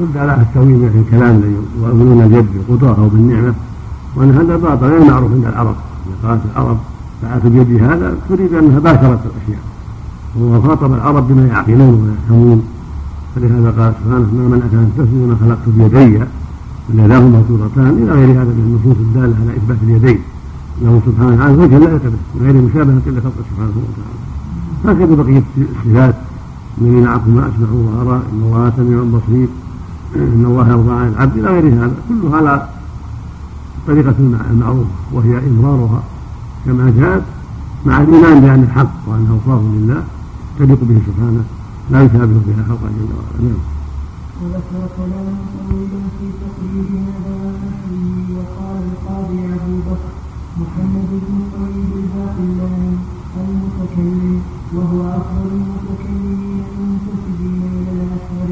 رد 0.00 0.16
على 0.16 0.42
التاويل 0.42 0.76
من 0.76 1.04
الكلام 1.06 1.36
الذي 1.36 1.56
يؤمنون 1.80 2.20
اليد 2.22 2.46
بالقدره 2.54 2.96
أو 2.98 3.08
بالنعمة 3.08 3.54
وأن 4.16 4.30
هذا 4.30 4.56
باطل 4.56 4.86
غير 4.86 5.04
معروف 5.04 5.32
عند 5.32 5.46
العرب. 5.46 5.74
إذا 6.06 6.28
قالت 6.28 6.42
العرب 6.52 6.78
فعلت 7.22 7.46
بيدي 7.46 7.80
هذا 7.80 8.14
تريد 8.28 8.54
أنها 8.54 8.78
باشرت 8.78 9.20
الأشياء. 9.30 9.62
وهو 10.36 10.62
خاطب 10.62 10.92
العرب 10.92 11.28
بما 11.28 11.46
يعقلون 11.46 11.94
ويفهمون. 12.02 12.62
فلهذا 13.34 13.70
قال 13.78 13.92
سبحانه 14.04 14.28
ما 14.34 14.48
منعك 14.48 14.74
أن 14.74 14.90
تسجد 14.96 15.28
ما 15.28 15.36
خلقت 15.40 15.66
بيدي؟ 15.66 16.24
واليداه 16.88 17.20
مبسوطتان 17.20 17.88
إلى 17.88 18.12
غير 18.12 18.30
هذا 18.30 18.52
من 18.58 18.64
النصوص 18.66 18.98
الدالة 19.00 19.36
على 19.42 19.56
إثبات 19.56 19.78
اليدين. 19.82 20.18
له 20.82 21.02
سبحانه 21.06 21.44
عز 21.44 21.58
وجل 21.58 21.80
لا 21.80 21.90
يقبل 21.90 22.12
من 22.34 22.40
غير 22.46 22.54
مشابهة 22.54 23.06
لخلقه 23.06 23.42
سبحانه 23.50 23.76
وتعالى. 23.86 24.20
هكذا 24.84 25.22
بقيه 25.22 25.42
الصفات. 25.58 26.14
الذين 26.80 27.04
معكم 27.04 27.30
ما 27.36 27.48
أسمعوا 27.48 27.82
وأرى 27.86 28.22
إن 28.32 28.40
الله 28.42 28.72
سميع 28.76 29.02
بصير. 29.02 29.48
إن 30.16 30.44
الله 30.46 30.68
يرضى 30.68 30.92
عن 30.92 31.08
العبد 31.08 31.36
إلى 31.38 31.48
غير 31.48 31.74
هذا. 31.74 31.94
كلها 32.08 32.36
على 32.36 32.68
الطريقة 33.78 34.14
المعروفه 34.50 34.90
وهي 35.12 35.38
إمرارها. 35.38 36.02
كما 36.64 36.92
جاءت 36.98 37.22
مع 37.86 38.02
الإيمان 38.02 38.40
بأن 38.40 38.62
الحق 38.62 38.94
وأنه 39.06 39.30
اوصاف 39.30 39.62
لله 39.74 40.02
تليق 40.58 40.78
به 40.88 40.98
سبحانه 41.06 41.44
لا 41.90 42.02
يشابه 42.02 42.40
بها 42.46 42.62
خلقه 42.68 42.88
جل 42.98 43.10
وعلا. 43.16 43.48
نعم. 43.48 43.62
وذكر 44.42 44.82
كلاما 44.96 45.34
طويلا 45.68 46.02
في 46.16 46.26
تقرير 46.42 46.88
هذا 47.06 47.34
ونحوه 47.44 48.26
وقال 48.36 48.76
القاضي 48.92 49.40
أبو 49.54 49.76
بكر 49.88 50.10
محمد 50.60 51.10
بن 51.26 51.38
طويل 51.56 51.90
الباقلاني 52.02 52.96
المتكلم 53.36 54.40
وهو 54.74 55.00
أفضل 55.18 55.50
المتكلمين 55.60 56.62
المنتسبين 56.78 57.62
إلى 57.76 57.92
الاشهر 58.02 58.50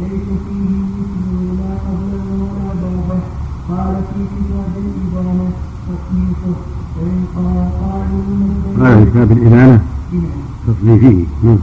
ليس 0.00 0.26
فيه 0.44 0.51
في 8.76 9.10
كتاب 9.10 9.32
الإدانة 9.32 9.84
تصنيفه 10.66 11.26
نعم. 11.44 11.58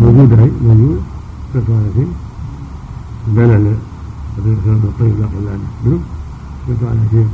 موجودة 0.00 0.36
موجود 0.62 1.02
في 1.52 1.60
صالحين 1.66 2.12
بنى 3.26 3.46
لأبي 3.46 3.74
بكر 4.54 4.74
بن 4.74 4.80
الطيب 4.84 5.20
لا 5.20 5.26
قل 5.84 5.98
قلت 6.68 6.82
على 6.82 7.00
شيخ 7.10 7.26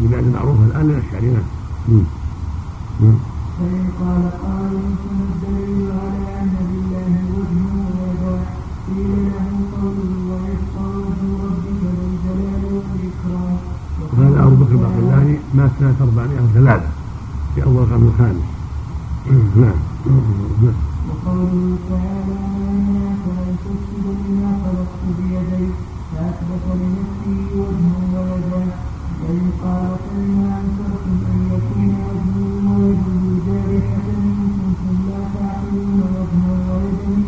لبعد 0.00 0.24
معروفة 0.34 0.64
الآن 0.66 0.86
للأشعري 0.88 1.36
نعم. 1.90 3.14
فإن 3.58 3.86
قال 4.00 4.22
قائل 4.42 4.82
فما 5.02 5.24
الدليل 5.34 5.90
على 5.90 6.40
أن 6.40 6.52
لله 6.70 7.10
وجه 7.34 7.62
ويدا 7.98 8.44
قيل 8.88 9.37
أبو 14.38 14.54
بكر 14.64 14.72
الباقلاني 14.72 15.38
مات 15.54 15.70
سنة 15.78 15.94
403 16.00 16.82
في 17.54 17.64
أول 17.64 17.82
القرن 17.82 18.02
الخامس 18.08 18.42
نعم 19.56 19.78
تعالى 21.88 22.36
ما 22.54 22.70
منعك 22.86 23.24
أن 23.26 23.56
تسجد 23.64 24.06
لما 24.28 24.50
خلقت 24.64 25.02
بيدي 25.18 25.66
وجها 27.58 28.20
ويدا 28.20 28.62
وإن 29.22 29.46
قال 29.62 29.92
أن 30.16 30.26
يكون 31.52 31.88
لا 31.88 32.38
وجها 32.68 33.08
ويدا 33.38 33.58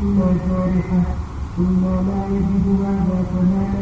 إلا 0.02 0.30
قلنا 1.58 1.94
لا 2.08 2.20
يجب 2.34 2.66
هذا 2.84 3.18
كما 3.30 3.62
لا 3.72 3.79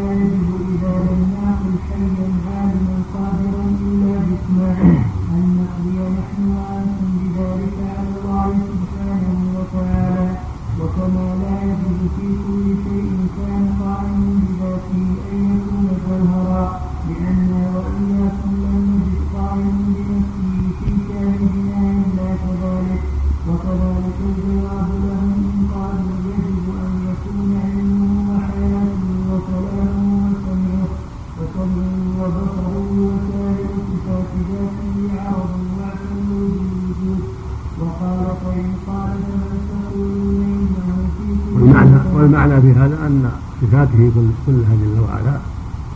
والمعنى 42.49 42.75
في 42.75 42.81
هذا 42.81 43.07
أن 43.07 43.31
صفاته 43.63 44.13
كلها 44.47 44.75
جل 44.83 45.01
وعلا 45.01 45.41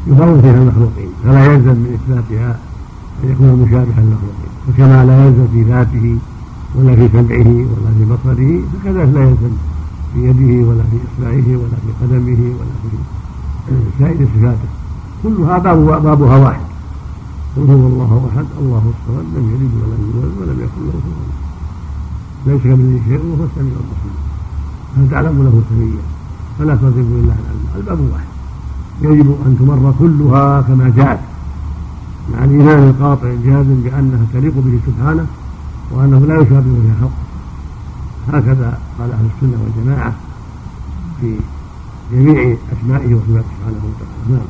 يفرض 0.07 0.41
فيها 0.41 0.63
المخلوقين 0.63 1.11
فلا 1.25 1.45
يلزم 1.45 1.77
من 1.83 1.99
إثباتها 1.99 2.59
أن 3.25 3.31
يكون 3.31 3.49
مشابها 3.63 4.01
للمخلوقين. 4.01 4.53
وكما 4.69 5.05
لا 5.05 5.27
يلزم 5.27 5.47
في 5.53 5.63
ذاته 5.63 6.19
ولا 6.75 6.97
في 6.97 7.09
سمعه 7.13 7.51
ولا 7.73 7.91
في 7.99 8.05
بصره 8.13 8.61
فكذلك 8.73 9.15
لا 9.15 9.23
يلزم 9.23 9.55
في 10.15 10.19
يده 10.29 10.69
ولا 10.69 10.83
في 10.91 10.97
إصبعه 11.07 11.49
ولا 11.61 11.77
في 11.85 11.91
قدمه 12.01 12.41
ولا 12.59 12.75
في 12.83 12.97
سائر 13.99 14.27
صفاته. 14.37 14.71
كلها 15.23 15.59
باب 15.59 16.03
بابها 16.03 16.37
واحد. 16.37 16.67
قل 17.57 17.71
هو 17.71 17.87
الله 17.87 18.31
أحد 18.31 18.47
الله 18.61 18.83
الصمد 18.95 19.27
لم 19.37 19.47
يلد 19.53 19.73
ولم 19.83 20.01
يولد 20.15 20.35
ولم 20.41 20.59
يكن 20.65 20.83
له 20.87 20.93
كفوا 20.93 21.31
ليس 22.47 22.63
كمثله 22.63 23.01
شيء 23.09 23.23
وهو 23.31 23.45
السميع 23.45 23.75
البصير. 23.83 24.17
هل 24.97 25.11
تعلم 25.11 25.43
له 25.43 25.63
سميا؟ 25.71 26.05
فلا 26.59 26.75
تضرب 26.77 26.99
إلا 27.25 27.33
عن 27.33 27.57
الباب 27.77 28.01
واحد. 28.01 28.27
يجب 29.03 29.37
أن 29.47 29.57
تمر 29.59 29.95
كلها 29.99 30.61
كما 30.61 30.93
جاءت. 30.97 31.21
مع 32.33 32.45
الايمان 32.45 32.89
القاطع 32.89 33.27
الجازم 33.27 33.81
بأنها 33.85 34.27
تليق 34.33 34.55
به 34.57 34.81
سبحانه 34.87 35.27
وأنه 35.91 36.19
لا 36.19 36.35
يشابه 36.35 36.73
بها 36.85 36.95
خلقه 37.01 37.13
هكذا 38.39 38.79
قال 38.99 39.13
أهل 39.13 39.27
السنة 39.37 39.59
والجماعة 39.63 40.15
في 41.21 41.37
جميع 42.13 42.57
أسمائه 42.73 43.15
وصفاته 43.15 43.49
سبحانه 43.59 43.83
وتعالى. 43.89 44.23
نعم. 44.31 44.49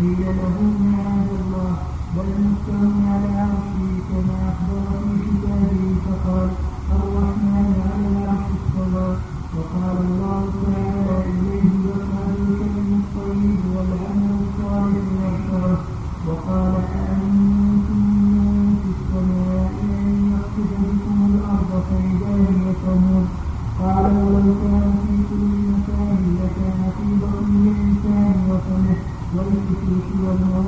قيل 0.00 0.20
له 0.26 0.56
معاذ 0.84 1.28
الله؟ 1.40 1.76
والمستوى 2.16 2.92
على 3.10 3.28
عرشه 3.40 3.90
كما 4.08 4.36
أخبر 4.50 4.82
في 5.02 5.30
كتابه 5.30 5.82
فقال 6.06 6.48
الرحمن 6.92 7.74
على 7.92 8.06
العرش 8.08 8.46
استوى 8.56 9.16
وقال 9.56 9.96
الله 10.08 10.42
تعالى 10.64 11.16
إليه 11.30 11.70
يصعد 11.88 12.28
الكلم 12.40 12.88
الطيب 13.02 13.60
والعمل 13.74 14.32
الصالح 14.44 15.04
يرفعه 15.22 15.78
وقال 16.28 16.72
أأمنتم 16.98 18.00
من 18.34 18.76
في 18.82 18.88
السماء 18.96 19.70
أن 19.82 20.32
يخسف 20.34 20.70
بكم 20.82 21.18
الأرض 21.34 21.70
فإذا 21.88 22.32
هي 22.48 22.64
تموت 22.84 23.28
قال 23.80 24.12
ولو 24.32 24.54
كان 24.64 24.92
في 25.06 25.14
كل 25.30 25.50
مكان 25.72 26.18
لكان 26.40 26.80
في 26.96 27.06
بطن 27.22 27.50
الإنسان 27.66 28.34
وفمه 28.50 28.96
والفتوش 29.36 30.06
والمواضع 30.24 30.63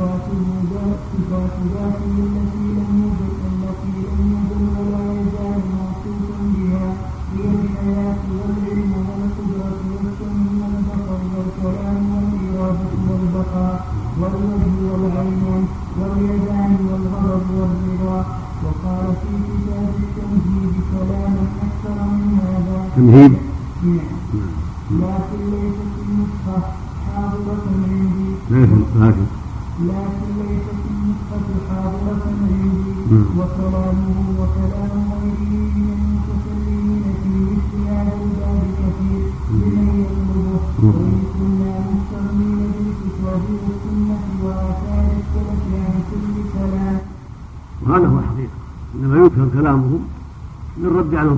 أعلى 0.00 0.96
سبحانه 1.12 2.29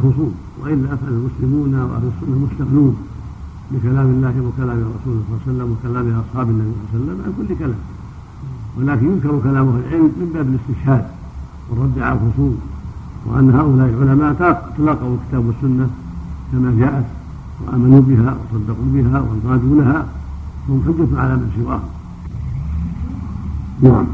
الخصوم 0.05 0.35
وإلا 0.63 0.95
أفعل 0.95 1.09
المسلمون 1.09 1.75
وأهل 1.75 2.11
السنة 2.13 2.39
مستغنون 2.47 2.97
بكلام 3.71 4.07
الله 4.07 4.35
وكلام 4.47 4.79
رسوله 4.79 5.23
صلى 5.29 5.31
الله 5.31 5.41
عليه 5.47 5.53
وسلم 5.53 5.69
وكلام 5.73 6.21
أصحاب 6.21 6.51
النبي 6.51 6.73
صلى 6.93 7.01
الله 7.01 7.13
عليه 7.13 7.23
وسلم 7.23 7.25
عن 7.27 7.33
كل 7.39 7.55
كلام. 7.55 7.81
ولكن 8.79 9.07
ينكر 9.07 9.41
كلام 9.43 9.69
أهل 9.69 9.79
العلم 9.89 10.13
من 10.21 10.31
باب 10.35 10.47
الاستشهاد 10.49 11.05
والرد 11.71 11.99
على 11.99 12.19
الخصوم 12.19 12.59
وأن 13.27 13.51
هؤلاء 13.51 13.89
العلماء 13.89 14.33
تلقوا 14.79 15.17
الكتاب 15.17 15.47
والسنة 15.47 15.91
كما 16.53 16.75
جاءت 16.79 17.05
وآمنوا 17.67 18.01
بها 18.01 18.37
وصدقوا 18.41 18.89
بها 18.95 19.21
وانقادوا 19.21 19.83
لها 19.83 20.07
هم 20.69 20.83
حجة 20.87 21.21
على 21.21 21.37
من 21.37 21.51
سواهم. 21.57 21.89
نعم. 23.83 24.07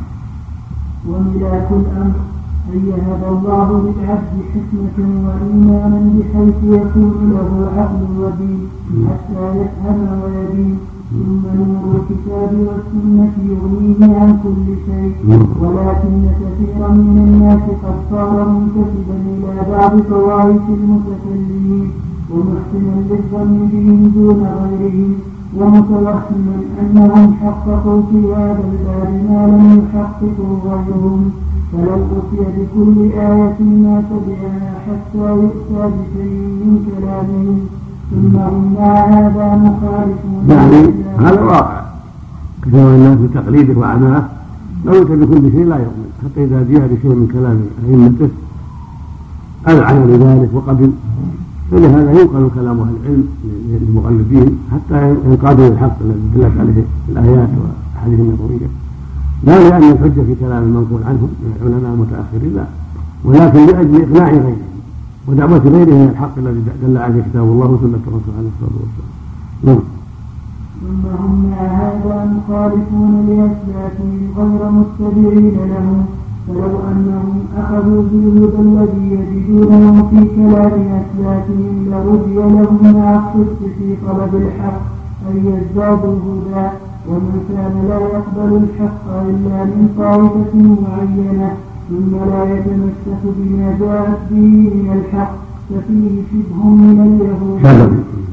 وملاك 1.07 1.69
الأمر 1.71 2.38
ان 2.75 2.81
يهب 2.91 3.23
الله 3.35 3.69
للعبد 3.85 4.35
حكمة 4.53 4.97
وإيمانا 5.25 6.01
بحيث 6.15 6.59
يكون 6.65 7.15
له 7.33 7.51
عقل 7.77 8.03
ودين 8.21 8.61
حتى 9.09 9.45
يفهم 9.61 10.01
ويدين 10.23 10.77
ثم 11.11 11.43
نور 11.59 11.93
الكتاب 12.01 12.53
والسنة 12.67 13.35
يغنيه 13.51 14.21
عن 14.21 14.31
كل 14.43 14.67
شيء. 14.87 15.15
ولكن 15.61 16.15
كثيرا 16.41 16.89
من 16.89 17.19
الناس 17.29 17.63
قد 17.83 17.97
صار 18.11 18.49
منتسبا 18.49 19.17
إلى 19.33 19.55
بعض 19.73 19.93
طوائف 20.11 20.63
المتكلمين 20.79 21.87
ومحسنا 22.33 22.95
للظن 23.09 23.69
بهم 23.73 24.01
دون 24.15 24.41
غيرهم. 24.61 25.13
ومتوهما 25.59 26.57
أنهم 26.81 27.35
حققوا 27.43 28.03
في 28.11 28.35
هذا 28.35 28.65
الباب 28.73 29.11
ما 29.29 29.41
لم 29.47 29.65
يحققوا 29.79 30.55
غيرهم. 30.65 31.31
فلو 31.73 31.95
أتي 32.19 32.41
بكل 32.57 33.13
آية 33.13 33.61
ما 33.61 34.03
تبعها 34.11 34.71
حتى 34.87 35.25
يؤتى 35.41 35.83
بشيء 35.95 36.33
من 36.61 36.75
كلامهم 36.87 37.59
ثم 38.11 38.37
إنا 38.37 38.91
هذا 39.05 39.47
مخالفون 39.57 40.51
يعني 40.51 40.81
هذا 41.19 41.41
واقع. 41.41 41.81
كثير 42.63 42.85
من 42.85 42.95
الناس 42.95 43.19
بتقليده 43.19 43.81
وعناه. 43.81 44.25
لو 44.85 45.03
أتى 45.03 45.17
بكل 45.17 45.51
شيء 45.51 45.65
لا 45.65 45.77
يؤمن. 45.77 46.09
حتى 46.25 46.45
إذا 46.45 46.67
جاء 46.71 46.87
بشيء 46.87 47.11
من 47.11 47.29
كلام 47.33 47.59
أئمته 47.89 48.31
أذعن 49.69 50.07
لذلك 50.07 50.51
وقبل 50.55 50.91
فلهذا 51.71 52.11
ينقل 52.21 52.51
كلام 52.55 52.81
أهل 52.81 52.95
العلم 53.03 53.29
للمقلدين 53.71 54.59
حتى 54.73 55.15
ينقادوا 55.27 55.69
للحق 55.69 55.97
الذي 56.01 56.29
دلت 56.35 56.53
عليه 56.61 56.85
الآيات 57.09 57.49
والأحاديث 57.61 58.21
النبوية. 58.21 58.69
لا 59.45 59.69
لأن 59.69 59.83
الحجة 59.93 60.23
في 60.23 60.35
كلام 60.41 60.63
المنقول 60.63 61.01
عنهم 61.03 61.31
من 61.43 61.53
العلماء 61.57 61.93
المتأخرين 61.95 62.55
لا. 62.55 62.67
ولكن 63.25 63.67
لأجل 63.67 64.03
إقناع 64.03 64.31
غيرهم 64.31 64.57
ودعوة 65.29 65.59
غيره 65.59 65.95
من 65.95 66.09
الحق 66.13 66.39
الذي 66.39 66.63
دل 66.83 66.99
عليه 66.99 67.23
كتاب 67.31 67.43
الله 67.45 67.67
وسنة 67.67 68.03
الرسول 68.07 68.35
عليه 68.39 68.51
الصلاة 68.55 68.77
والسلام. 68.83 69.13
نعم. 69.65 69.81
ثم 70.81 71.05
هم 71.23 71.53
هذا 71.59 72.17
مخالفون 72.37 73.13
لأسلافهم 73.29 74.21
غير 74.39 74.71
متبعين 74.71 75.57
لهم 75.73 76.07
فلو 76.49 76.79
أنهم 76.91 77.39
أخذوا 77.59 78.03
بالهدى 78.03 78.61
الذي 78.69 79.07
يجدونه 79.17 80.09
في 80.11 80.21
كلام 80.37 80.75
أسلافهم 81.01 81.77
لرجي 81.91 82.35
لهم 82.35 82.79
مع 82.83 83.17
الصدق 83.17 83.59
في 83.79 83.97
طلب 84.07 84.35
الحق 84.35 84.81
أن 85.31 85.37
يزدادوا 85.37 86.17
هدى. 86.27 86.88
ومن 87.09 87.35
كان 87.49 87.75
لا 87.89 88.01
يقبل 88.15 88.51
الحق 88.63 89.05
إلا 89.31 89.65
من 89.65 89.89
طائفة 89.99 90.55
معينة 90.85 91.51
ثم 91.89 92.13
لا 92.31 92.43
يتمسك 92.55 93.23
بما 93.37 93.77
جاءت 93.81 94.19
به 94.31 94.47
من 94.75 94.87
الحق 94.99 95.35
ففيه 95.69 96.15
شبه 96.31 96.65
من 96.65 96.99
اليهود. 97.09 97.61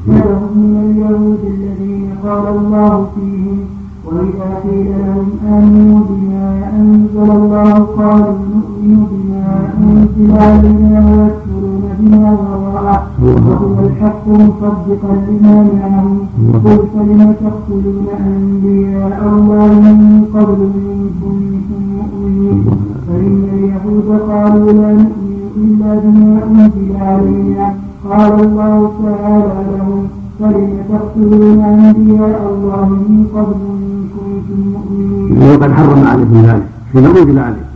شبه 0.06 0.40
من 0.54 0.74
اليهود 0.86 1.42
الذين 1.54 2.10
قال 2.24 2.44
الله 2.56 3.06
فيهم 3.14 3.58
وإذا 4.06 4.48
قيل 4.64 4.88
لهم 5.06 5.28
آمنوا 5.48 6.00
بما 6.08 6.70
أنزل 6.78 7.30
الله 7.30 7.72
قالوا 7.72 8.38
نؤمن 8.54 9.06
بما 9.10 9.46
أنزل 9.78 10.30
علينا 10.38 10.98
ويكفرون 11.10 11.84
بما 11.98 12.30
وراءه. 12.30 13.02
وهو 13.22 13.86
الحق 13.86 14.28
مصدقا 14.28 15.12
لما 15.28 15.56
معهم. 15.74 16.18
قل 16.64 16.78
فلم 16.94 17.34
تقتلون 17.44 18.06
أنبياء 18.26 19.18
الله 19.32 19.72
من 19.80 20.24
قبل 20.34 20.60
إن 20.62 21.10
كنتم 21.20 21.82
مؤمنين؟ 21.96 22.64
فإن 23.08 23.36
اليهود 23.52 24.20
قالوا 24.30 24.72
لا 24.72 24.92
نؤمن 24.92 25.38
إلا 25.56 25.90
بما 26.02 26.34
أنزل 26.50 26.96
علينا. 26.96 27.74
قال 28.10 28.32
الله 28.44 28.90
تعالى 29.02 29.54
لهم 29.70 30.02
فلم 30.40 30.70
تقتلون 30.88 31.60
أنبياء 31.60 32.40
الله 32.52 32.88
من 32.88 33.26
قبل 33.34 33.60
مؤمنين 34.74 35.38
وقد 35.50 35.72
حرم 35.72 36.04
عليكم 36.06 36.36
ذلك 36.46 36.66
حين 36.92 37.04
أنزل 37.04 37.38
عليه 37.38 37.66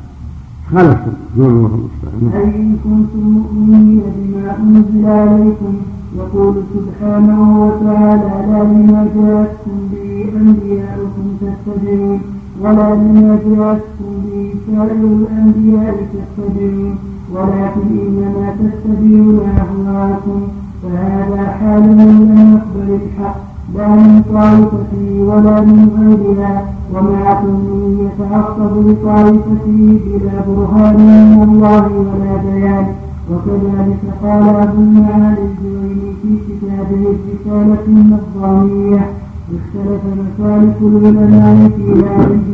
خالفتم 0.75 1.13
نور 1.37 1.51
الله 1.51 1.73
المستعان. 1.79 2.43
إن 2.45 2.77
كنتم 2.85 3.25
مؤمنين 3.39 4.03
بما 4.17 4.57
أنزل 4.63 5.07
عليكم 5.07 5.75
يقول 6.17 6.55
سبحانه 6.75 7.41
وتعالى 7.65 8.33
لا 8.51 8.63
بما 8.63 9.01
جاءتكم 9.17 9.77
به 9.93 10.11
أنبياؤكم 10.41 11.25
تتبعون 11.41 12.21
ولا 12.63 12.95
بما 12.95 13.39
جاءتكم 13.47 14.11
به 14.25 14.55
سائر 14.67 15.03
الأنبياء 15.19 15.97
تتبعون 16.13 16.95
ولكن 17.35 17.87
إنما 18.07 18.47
تتبعون 18.61 19.39
أهواءكم 19.61 20.41
فهذا 20.83 21.43
حال 21.59 21.83
من 21.83 22.11
لم 22.31 22.55
يقبل 22.55 22.89
الحق. 23.01 23.50
لا 23.77 23.89
من 23.89 24.23
طائفته 24.33 25.07
ولا 25.29 25.61
من 25.61 25.81
غيرها 25.97 26.55
ومع 26.93 27.41
كونه 27.41 27.83
يتعصب 28.05 28.73
لطائفته 28.87 29.79
بلا 30.05 30.37
برهان 30.47 30.97
من 31.31 31.43
الله 31.49 31.85
ولا 32.09 32.35
بيان. 32.45 32.87
وكذلك 33.31 34.03
قال 34.23 34.43
أبو 34.43 34.79
المعالي 34.83 35.43
الجويني 35.51 36.11
في 36.23 36.31
كتابه 36.47 37.03
الرسالة 37.15 37.83
النظامية. 37.89 39.05
اختلف 39.51 40.03
مسالك 40.21 40.77
العلماء 40.83 41.69
في 41.77 41.85
هذه 42.11 42.53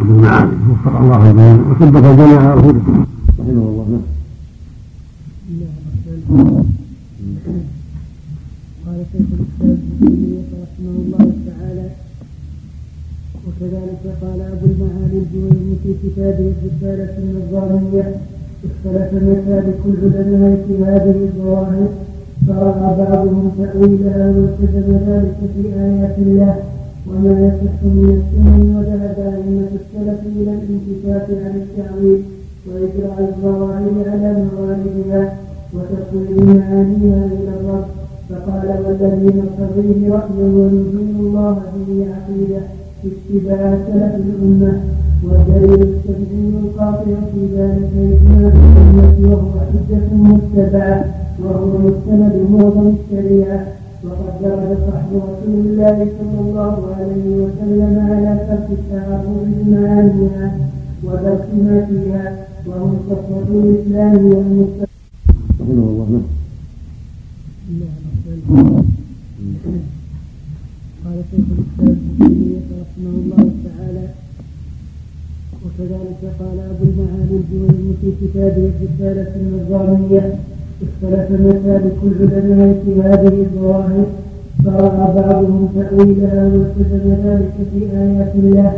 أبو 0.00 0.48
وفق 0.70 0.94
الله 1.00 1.22
الجميع 1.32 1.58
وثبت 1.70 2.04
الجميع 2.04 2.40
على 2.40 2.54
رحمه 3.40 3.62
الله. 3.70 4.00
نعم. 5.60 6.62
قال 8.86 8.98
شيخ 9.12 9.28
الاسلام 9.36 9.70
ابن 9.70 9.98
تيميه 10.00 10.44
رحمه 10.62 10.94
الله 11.02 11.24
تعالى 11.46 11.86
وكذلك 13.62 14.04
قال 14.22 14.40
أبو 14.52 14.66
المعالي 14.66 15.18
الجويني 15.22 15.74
في 15.82 15.94
كتابه 16.02 16.52
الرسالة 16.52 17.14
النظاميه 17.18 18.14
اختلف 18.66 19.14
مسالك 19.14 19.80
العلماء 19.86 20.64
في 20.66 20.84
هذه 20.84 21.16
الظواهر 21.28 21.88
فرأى 22.48 22.96
بعضهم 22.98 23.50
تاويلها 23.58 24.26
والتزم 24.36 24.88
ذلك 25.06 25.36
في 25.54 25.62
آيات 25.80 26.18
الله 26.18 26.56
وما 27.08 27.32
يصح 27.46 27.78
من 27.84 28.08
السنن 28.18 28.76
وذهب 28.76 29.16
أئمة 29.34 29.70
السلف 29.80 30.20
إلى 30.36 30.52
الانتفاع 30.58 31.26
عن 31.44 31.62
التأويل 31.62 32.22
وإجراء 32.66 33.18
الظواهر 33.28 33.94
على 34.10 34.44
مواردها 34.44 35.38
وتقويم 35.74 36.56
معانيها 36.56 37.26
إلى 37.26 37.52
الرب. 37.60 37.84
فقال 38.30 38.68
والذي 38.86 39.26
نقتضيه 39.26 40.08
رأيا 40.14 40.46
ونزيل 40.56 41.16
الله 41.20 41.62
به 41.74 42.06
عقيدة. 42.14 42.81
اتباع 43.04 43.78
سلف 43.86 44.14
الأمة 44.26 44.72
والدليل 45.24 45.82
التبعي 45.82 46.48
القاطع 46.64 47.04
في 47.32 47.40
ذلك 47.56 47.90
إجماع 47.96 48.52
الأمة 48.52 49.30
وهو 49.30 49.60
حجة 49.60 50.14
متبعة 50.14 51.04
وهو 51.42 51.78
مستند 51.78 52.34
معظم 52.50 52.94
الشريعة 52.96 53.66
وقد 54.04 54.32
درج 54.42 54.76
صحب 54.88 55.10
رسول 55.14 55.54
الله 55.66 55.96
صلى 56.18 56.40
الله 56.40 56.76
عليه 56.96 57.26
وسلم 57.44 57.98
على 58.10 58.32
ترك 58.48 58.68
التعرض 58.78 59.46
بمعانيها 59.46 60.58
ودرس 61.04 61.46
ما 61.64 61.86
فيها 61.86 62.46
وهم 62.66 62.96
صفوة 63.10 63.48
الإسلام 63.50 64.26
والمستقبل. 64.26 64.86
رحمه 65.60 65.82
الله 65.90 66.22
قال 71.12 71.24
شيخ 71.30 71.44
الاسلام 71.56 71.96
ابن 71.96 72.16
تيميه 72.18 72.60
رحمه 72.82 73.14
الله 73.22 73.44
تعالى 73.66 74.06
وكذلك 75.62 76.20
قال 76.40 76.56
ابو 76.70 76.84
المعالي 76.90 77.34
الجويني 77.40 77.92
في 78.00 78.08
كتابه 78.20 78.70
الرساله 78.72 79.32
النظاميه 79.40 80.34
اختلف 80.84 81.26
مسالك 81.40 81.98
العلماء 82.04 82.82
في 82.84 82.92
هذه 83.02 83.34
الظواهر 83.46 84.06
فراى 84.64 85.06
بعضهم 85.20 85.68
تاويلها 85.74 86.42
والتزم 86.52 87.06
ذلك 87.24 87.54
في 87.72 87.80
ايات 87.96 88.32
الله 88.34 88.72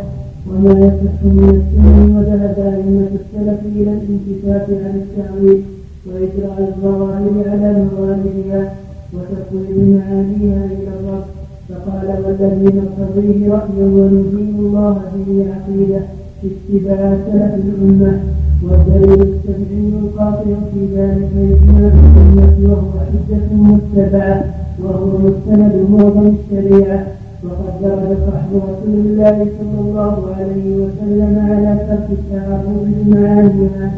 وما 0.47 0.71
يصح 0.85 1.17
من 1.23 1.49
السنن 1.59 2.17
وذهب 2.17 2.57
ائمه 2.59 3.09
السلف 3.19 3.59
إلى 3.75 3.91
الانتفاع 3.97 4.65
عن 4.85 4.95
التاويل 5.03 5.61
واجراء 6.07 6.59
الظواهر 6.69 7.49
على 7.49 7.85
مواردها 7.91 8.73
وتكوين 9.13 9.97
معانيها 9.97 10.65
إلى 10.65 10.91
الرب 10.99 11.44
فقال 11.69 12.07
والذي 12.25 12.77
نقتضيه 12.79 13.49
رأيا 13.53 13.85
ونزيل 13.95 14.55
الله 14.59 15.01
به 15.13 15.45
عقيدة 15.53 16.01
اتباع 16.43 17.17
سلف 17.25 17.53
الأمة 17.65 18.19
والدليل 18.63 19.21
التبعي 19.21 19.89
القاطع 20.03 20.55
في 20.73 20.85
ذلك 20.95 21.31
إجماع 21.35 21.91
الأمة 21.93 22.69
وهو 22.69 22.99
حجة 23.07 23.53
متبعة 23.53 24.43
وهو 24.83 25.17
مستند 25.17 25.73
معظم 25.89 26.33
الشريعة 26.35 27.07
وقد 27.43 27.73
درج 27.81 28.17
صحب 28.27 28.51
رسول 28.55 28.95
الله 29.05 29.47
صلى 29.59 29.79
الله 29.81 30.15
عليه 30.37 30.75
وسلم 30.75 31.39
على 31.49 31.79
ترك 31.87 32.07
التعرض 32.11 32.87
بمعانيها 32.87 33.91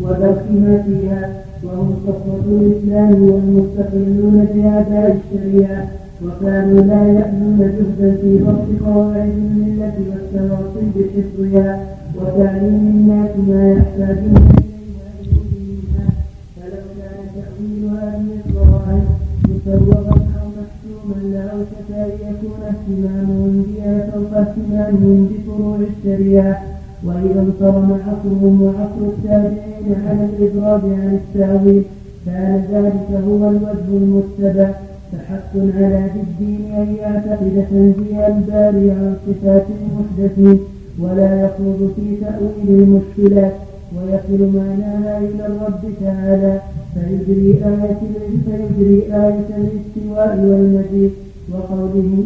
ودرس 0.00 0.42
ما 0.50 0.82
فيها 0.86 1.30
وهم 1.64 1.94
صفوة 2.06 2.44
الإسلام 2.60 3.22
والمستقلون 3.22 4.46
بأداء 4.54 5.16
الشريعة. 5.18 5.86
وكانوا 6.24 6.80
لا 6.80 7.02
يأمنون 7.18 7.58
جهدا 7.58 8.16
في 8.20 8.38
ضبط 8.38 8.68
قواعد 8.84 9.28
الملة 9.28 9.94
والتواصي 10.08 10.84
بحفظها 10.96 11.86
وتعليم 12.16 12.84
الناس 12.94 13.30
ما 13.48 13.72
يحتاجون 13.72 14.34
إليها 14.34 16.06
فلو 16.56 16.82
كان 16.98 17.18
مسوغا 19.48 20.10
أو 20.38 20.46
محسوما 20.58 21.18
اهتمامهم 22.68 23.66
بها 23.68 24.10
فوق 24.10 24.32
اهتمامهم 24.38 25.28
الشريعة. 25.88 26.62
وإذا 27.04 27.40
انصرم 27.40 27.98
عصرهم 28.06 28.62
وعصر 28.62 29.02
التابعين 29.12 29.96
على 30.06 30.24
الإضراب 30.24 30.80
عن 30.84 31.18
التأويل. 31.20 31.82
كان 32.26 32.64
ذلك 32.72 33.08
هو 33.28 33.48
الوجه 33.50 33.88
المتبع 33.88 34.70
فحق 35.12 35.56
على 35.56 36.10
ذي 36.14 36.20
الدين 36.20 36.72
أن 36.74 36.96
يعتقد 37.00 37.66
تنزيه 37.70 38.26
الباري 38.26 38.90
عن 38.90 39.16
صفات 39.26 39.66
المحدثين 39.80 40.58
ولا 40.98 41.44
يخوض 41.44 41.92
في 41.96 42.16
تأويل 42.20 42.82
المشكلات 42.82 43.52
ويصل 43.96 44.56
معناها 44.56 45.18
إلى 45.18 45.46
الرب 45.46 45.80
تعالى 46.00 46.60
فيجري 46.94 47.54
آية 47.64 47.98
فيجري 48.44 49.02
آية 49.02 49.48
الاستواء 49.58 50.38
والمجيء 50.38 51.12
وقوله 51.52 52.24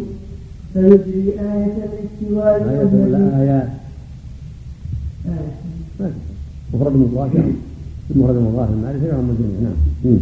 فيجري 0.73 1.33
آية 1.39 1.75
الاستواء 1.87 2.61
والمجيء. 2.61 3.67
مفرد 6.73 6.95
مضاف 6.95 7.31
المفرد 8.11 8.35
مضاف 8.35 8.69
المعرفة 8.69 9.07
يعم 9.07 9.29
الجميع 9.29 9.59
نعم. 9.61 10.19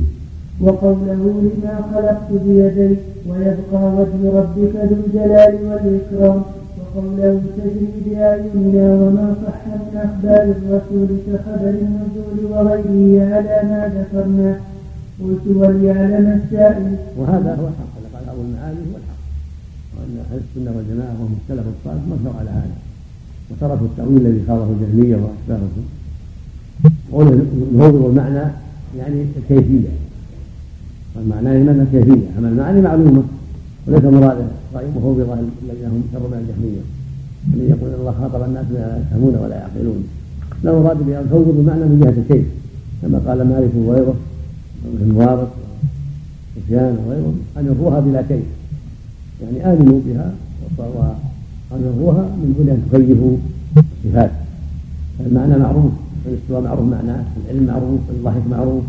وقوله 0.61 1.23
لما 1.43 1.75
خلقت 1.93 2.29
بيدي 2.31 2.95
ويبقى 3.29 3.81
وجه 3.97 4.21
ربك 4.39 4.75
ذو 4.89 4.97
الجلال 5.05 5.53
والإكرام. 5.67 6.41
وقوله 6.79 7.41
تجري 7.57 7.87
بأعيننا 8.05 8.93
وما 8.93 9.35
صح 9.43 9.61
من 9.67 9.97
أخبار 10.05 10.43
الرسول 10.55 11.09
كخبر 11.27 11.69
النزول 11.69 12.37
وغيره 12.51 13.35
على 13.35 13.55
ما 13.69 13.81
ذكرنا. 13.95 14.59
قلت 15.21 15.45
وليعلم 15.59 16.41
السائل. 16.43 16.95
وهذا 17.17 17.51
هو 17.59 17.67
الحق. 17.71 17.93
قال 18.13 18.29
أبو 18.29 18.41
المعالي 18.41 18.77
هو 18.77 18.95
الحق. 19.01 19.21
وأن 19.95 20.17
أهل 20.23 20.39
السنة 20.45 20.77
والجماعة 20.77 21.13
وهم 21.19 21.35
السلف 21.41 21.65
الصالح 21.75 22.03
مبنوا 22.11 22.33
على 22.39 22.49
هذا 22.49 22.77
وتركوا 23.51 23.87
التأويل 23.87 24.25
الذي 24.25 24.43
خاضه 24.47 24.67
الجهمية 24.71 25.15
وأشباههم 25.15 25.85
نفوض 27.75 28.05
المعنى 28.05 28.51
يعني 28.97 29.25
الكيفية. 29.37 29.89
والمعنى 31.15 31.59
يمنى 31.59 31.81
الكيفية 31.81 32.27
أما 32.37 32.47
المعاني 32.49 32.81
معلومة 32.81 33.23
وليس 33.87 34.03
مراده 34.03 34.45
رأي 34.75 34.85
مفوضة 34.95 35.23
الذين 35.23 35.85
هم 35.85 36.03
شر 36.13 36.19
من 36.19 36.39
الجهمية. 36.41 36.83
الذي 37.53 37.69
يقول 37.69 37.89
إن 37.89 37.99
الله 37.99 38.11
خاطب 38.21 38.43
الناس 38.43 38.65
لا 38.73 39.01
يفهمون 39.01 39.35
ولا 39.35 39.55
يعقلون. 39.55 40.03
لا 40.63 40.71
مراد 40.71 40.97
بأن 41.05 41.25
تفوض 41.25 41.55
المعنى 41.59 41.85
من 41.85 41.99
جهة 42.03 42.17
الكيف. 42.21 42.45
كما 43.01 43.17
قال 43.27 43.37
مالك 43.49 43.71
وغيره 43.75 44.15
وابن 44.85 45.01
المبارك 45.01 45.47
وسفيان 46.57 46.97
وغيرهم 47.05 47.35
أن 47.57 47.65
يروها 47.65 47.99
بلا 47.99 48.21
كيف. 48.21 48.43
يعني 49.43 49.73
آمنوا 49.73 49.99
بها 50.05 50.33
يروها 51.71 52.21
من 52.21 52.53
دون 52.57 52.69
أن 52.69 52.81
تكيفوا 52.91 53.37
الصفات. 53.77 54.31
المعنى 55.27 55.57
معروف 55.57 55.91
الاستواء 56.25 56.61
معروف 56.61 56.85
معناه 56.89 57.23
العلم 57.45 57.67
معروف 57.67 57.99
الضحك 58.09 58.41
معروف 58.51 58.83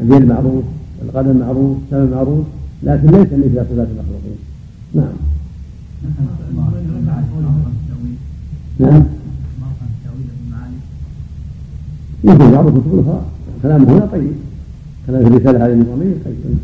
اليد 0.00 0.24
معروف. 0.24 0.64
القدم 1.04 1.36
معروف 1.36 1.76
السمع 1.84 2.16
معروف 2.16 2.46
لكن 2.82 3.06
ليس 3.06 3.26
مثل 3.26 3.54
صفات 3.54 3.88
المخلوقين. 3.88 4.38
نعم. 4.94 5.12
نعم. 8.78 9.04
يمكن 12.24 12.50
بعض 12.50 12.66
الكتب 12.66 12.94
الأخرى. 12.94 13.22
كلامه 13.62 13.92
هنا 13.92 14.06
طيب. 14.06 14.32
كلام 15.06 15.26
الرساله 15.26 15.66
هذه 15.66 15.72
النظاميه 15.72 16.14
طيب. 16.24 16.58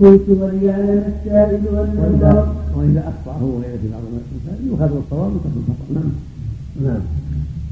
قلت 0.00 0.28
وليعلم 0.28 1.02
السائل 1.08 1.60
ان 1.68 2.46
وإذا 2.76 3.00
اخطا 3.08 3.38
هو 3.42 3.58
غيره 3.58 3.76
في 3.82 3.88
بعض 3.92 4.02
المسائل 4.08 4.68
يؤخذ 4.68 4.96
الصواب 4.96 5.32
ويترك 5.32 5.52
الخطأ. 5.56 5.94
نعم. 5.94 6.12
نعم. 6.84 7.00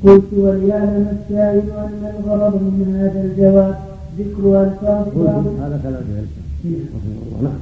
قلت 0.05 0.32
وليعلم 0.32 1.07
السائل 1.20 1.70
ان 1.70 2.12
الغرض 2.18 2.55
من 2.55 2.97
هذا 3.01 3.24
الجواب. 3.24 3.93
ذكر 4.18 4.42
هذا 4.48 5.80
كلام 5.84 6.02
الله. 7.26 7.42
نعم. 7.42 7.58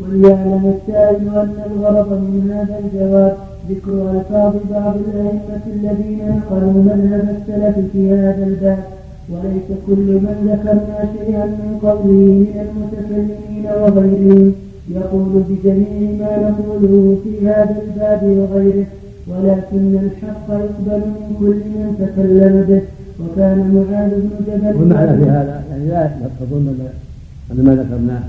وليعلم 0.00 0.74
السائل 0.76 1.28
أن 1.28 1.56
الغرض 1.70 2.10
من 2.12 2.50
هذا 2.56 2.78
الجواب 2.84 3.36
ذكر 3.70 4.10
ألفاظ 4.10 4.52
بعض 4.70 4.94
الأئمة 4.96 5.64
الذين 5.76 6.20
نقلوا 6.36 6.72
مذهب 6.88 7.26
السلف 7.36 7.76
في 7.92 8.12
هذا 8.12 8.44
الباب 8.46 8.84
وليس 9.30 9.68
كل 9.86 10.08
من 10.24 10.36
ذكرنا 10.50 10.98
شيئا 11.14 11.46
من 11.46 11.78
قوله 11.82 12.28
من 12.44 12.56
المتكلمين 12.66 13.64
وغيرهم. 13.80 14.52
يقول 14.90 15.42
بجميع 15.48 16.10
ما 16.20 16.32
نقوله 16.50 17.16
في 17.24 17.48
هذا 17.48 17.76
الباب 17.82 18.22
وغيره 18.38 18.86
ولكن 19.28 19.98
الحق 20.04 20.46
يقبل 20.50 21.00
من 21.06 21.36
كل 21.40 21.60
من 21.78 21.88
تكلم 22.00 22.54
به. 22.68 22.82
وكان 23.20 23.58
معاذ 23.74 24.10
بن 24.10 24.30
جبل. 24.46 24.76
والمعنى 24.76 25.12
في 25.18 25.30
هذا 25.30 25.64
يعني 25.70 25.88
لا 25.88 26.10
تظن 26.40 26.66
ان 27.52 27.64
ما 27.64 27.72
ذكرناه 27.74 28.22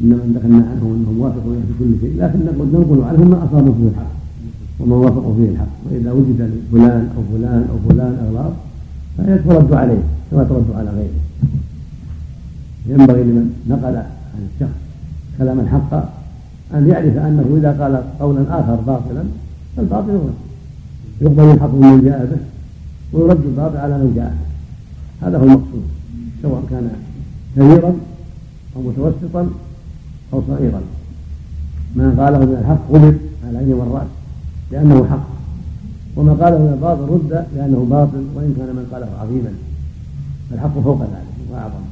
أن 0.00 0.10
من 0.20 0.32
ذكرنا 0.36 0.64
عنهم 0.70 0.90
أنهم 0.96 1.20
وافقوا 1.20 1.52
في 1.68 1.72
كل 1.78 1.92
شيء 2.00 2.14
لكن 2.22 2.38
ننقل 2.72 3.00
عنهم 3.04 3.30
ما 3.30 3.44
أصابوا 3.44 3.74
فيه 3.74 3.88
الحق 3.88 4.12
وما 4.80 4.96
وافقوا 4.96 5.34
فيه 5.36 5.48
الحق. 5.50 5.74
وإذا 5.84 6.12
وجد 6.12 6.40
لفلان 6.52 7.08
أو 7.16 7.22
فلان 7.32 7.64
أو 7.70 7.76
فلان 7.88 8.12
أغلاط 8.26 8.52
فيترد 9.16 9.72
عليه 9.72 10.02
كما 10.30 10.44
ترد 10.44 10.68
على 10.74 10.90
غيره. 10.90 11.20
ينبغي 12.86 13.22
لمن 13.22 13.46
نقل 13.68 13.96
عن 13.96 14.42
الشخص 14.54 14.78
كلاما 15.38 15.68
حقا 15.68 16.08
أن 16.74 16.88
يعرف 16.88 17.16
أنه 17.16 17.56
إذا 17.58 17.70
قال 17.80 18.02
قولا 18.20 18.42
آخر 18.60 18.74
باطلا 18.74 19.22
فالباطل 19.76 20.10
هو. 20.10 20.28
يقبل 21.20 21.44
الحق 21.54 21.74
من 21.74 22.04
جاء 22.04 22.20
به. 22.30 22.40
ويرد 23.12 23.44
الباطل 23.44 23.76
على 23.76 23.98
من 23.98 24.12
جاء. 24.16 24.34
هذا 25.22 25.38
هو 25.38 25.42
المقصود. 25.42 25.82
سواء 26.42 26.62
كان 26.70 26.90
كبيرا 27.56 27.94
أو 28.76 28.82
متوسطا 28.82 29.50
أو 30.32 30.42
صغيرا. 30.48 30.80
ما 31.96 32.14
قاله 32.18 32.38
من 32.38 32.56
الحق 32.60 32.88
قبل 32.88 33.18
على 33.44 33.50
العين 33.50 33.72
والرأس 33.72 34.10
لأنه 34.72 35.06
حق. 35.06 35.26
وما 36.16 36.32
قاله 36.32 36.58
من 36.58 36.72
الباطل 36.74 37.02
رد 37.02 37.44
لأنه 37.56 37.86
باطل 37.90 38.24
وإن 38.34 38.54
كان 38.58 38.76
من 38.76 38.86
قاله 38.92 39.08
عظيما. 39.20 39.52
الحق 40.52 40.80
فوق 40.80 41.00
ذلك 41.00 41.52
وأعظم. 41.52 41.84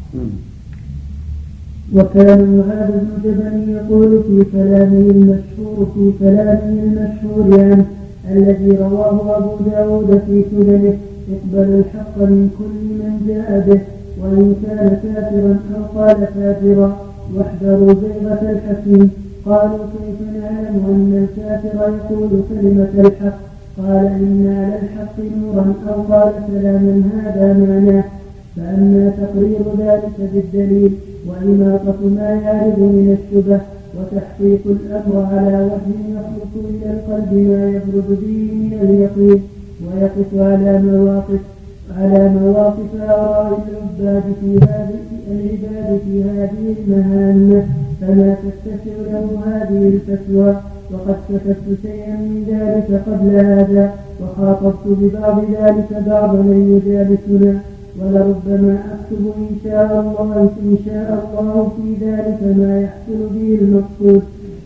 وكان 1.95 2.41
معاذ 2.59 2.91
بن 2.91 3.09
جبل 3.25 3.69
يقول 3.69 4.23
في 4.27 4.51
كلامه 4.53 5.11
المشهور 5.11 5.87
في 5.95 6.13
كلامه 6.21 6.83
المشهور 6.83 7.61
عنه 7.61 7.87
الذي 8.31 8.71
رواه 8.77 9.37
أبو 9.37 9.65
داود 9.71 10.23
في 10.27 10.45
سننه 10.51 10.97
اقبل 11.35 11.69
الحق 11.81 12.19
من 12.19 12.51
كل 12.59 12.81
من 13.01 13.13
جاء 13.29 13.49
به 13.67 13.81
وإن 14.21 14.55
كان 14.63 14.89
كافرا 15.03 15.59
أو 15.75 16.01
قال 16.01 16.27
فاجرا 16.35 16.97
واحذروا 17.35 17.95
زيغة 17.95 18.43
الحكيم. 18.55 19.11
قالوا 19.47 19.85
كيف 19.93 20.19
نعلم 20.37 20.77
أن 20.93 21.11
الكافر 21.25 21.77
يقول 21.97 22.31
كلمة 22.51 22.93
الحق؟ 22.99 23.39
قال 23.79 24.07
إن 24.07 24.43
على 24.59 24.79
الحق 24.83 25.17
نورا 25.37 25.75
أو 25.89 26.03
قال 26.13 26.33
كلاما 26.47 27.03
هذا 27.15 27.47
معناه 27.53 28.05
فأما 28.57 29.13
تقرير 29.21 29.63
ذلك 29.79 30.17
بالدليل 30.33 30.93
وإماطة 31.27 32.01
ما 32.17 32.31
يعرض 32.45 32.79
من 32.79 33.17
الشبه 33.19 33.61
وتحقيق 33.97 34.61
الأمر 34.67 35.27
على 35.33 35.57
وجه 35.65 35.97
يخلق 36.15 36.53
إلى 36.69 36.91
القلب 36.91 37.33
ما 37.33 37.69
يبرد 37.69 38.09
به 38.23 38.51
من 38.53 38.79
اليقين. 38.83 39.43
ويقف 39.89 40.31
على 40.35 40.83
مواقف 40.83 41.41
على 41.97 42.29
مواقف 42.29 42.91
آراء 43.01 43.59
العباد 43.69 44.23
في 44.41 44.59
هذه 44.63 44.99
العباد 45.31 46.01
في 46.05 46.23
هذه 46.25 46.75
المهمة 46.79 47.67
فما 48.01 48.37
تتسع 48.43 48.97
له 49.13 49.27
هذه 49.47 49.89
الفتوى. 49.89 50.57
وقد 50.93 51.17
كتبت 51.29 51.79
شيئا 51.83 52.17
من 52.17 52.45
ذلك 52.49 53.03
قبل 53.07 53.37
هذا. 53.37 53.95
وخاطبت 54.23 54.85
ببعض 54.87 55.45
ذلك 55.61 56.03
بعض 56.07 56.35
من 56.35 56.59
يجالسنا. 56.75 57.61
ولربما 58.01 58.79
أكتب 58.95 59.33
إن 59.37 59.57
شاء 59.65 60.01
الله 60.01 60.51
إن 60.63 60.77
شاء 60.87 61.09
الله 61.41 61.73
في 61.77 62.07
ذلك 62.07 62.57
ما 62.59 62.81
يحصل 62.81 63.21
به 63.35 63.59
المقصود. 63.61 64.23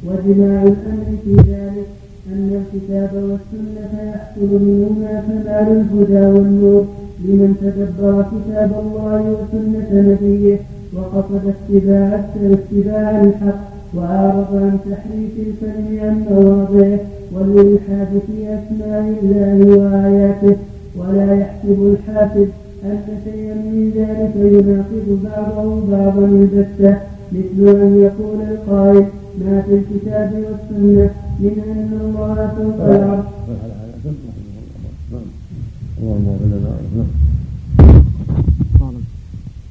وجماع 0.07 0.63
الأمر 0.63 1.07
في 1.25 1.35
ذلك. 1.37 2.02
أن 2.33 2.63
الكتاب 2.63 3.11
والسنة 3.15 3.93
يحصل 4.11 4.51
منهما 4.65 5.23
كمال 5.27 5.69
الهدى 5.81 6.27
والنور 6.27 6.85
لمن 7.25 7.55
تدبر 7.63 8.25
كتاب 8.33 8.71
الله 8.85 9.21
وسنة 9.37 9.91
نبيه 10.11 10.59
وقصد 10.95 11.43
اتباع 11.55 12.21
اتباع 12.53 13.11
الحق 13.25 13.61
وأعرض 13.95 14.51
عن 14.53 14.79
تحريف 14.91 15.33
الكلم 15.39 16.01
عن 16.03 16.25
مواضعه 16.31 17.01
والإلحاد 17.35 18.09
في 18.27 18.37
أسماء 18.57 19.15
الله 19.23 19.77
وآياته. 19.77 20.57
ولا 20.99 21.35
يحسب 21.35 21.79
الحافظ 21.95 22.47
أن 22.85 22.99
شيئا 23.25 23.55
من 23.55 23.93
ذلك 23.97 24.33
يناقض 24.37 25.19
بعضه 25.25 25.81
بعضا 25.91 26.25
البتة 26.27 26.97
مثل 27.33 27.77
أن 27.81 27.93
يقول 28.03 28.41
القائل 28.51 29.05
ما 29.41 29.63
في 29.63 29.75
الكتاب 29.75 30.31
والسنة 30.33 31.11
من 31.41 31.57
أن 31.67 31.91
الله 32.01 32.35
فوق 32.57 32.79
العرش 32.85 33.27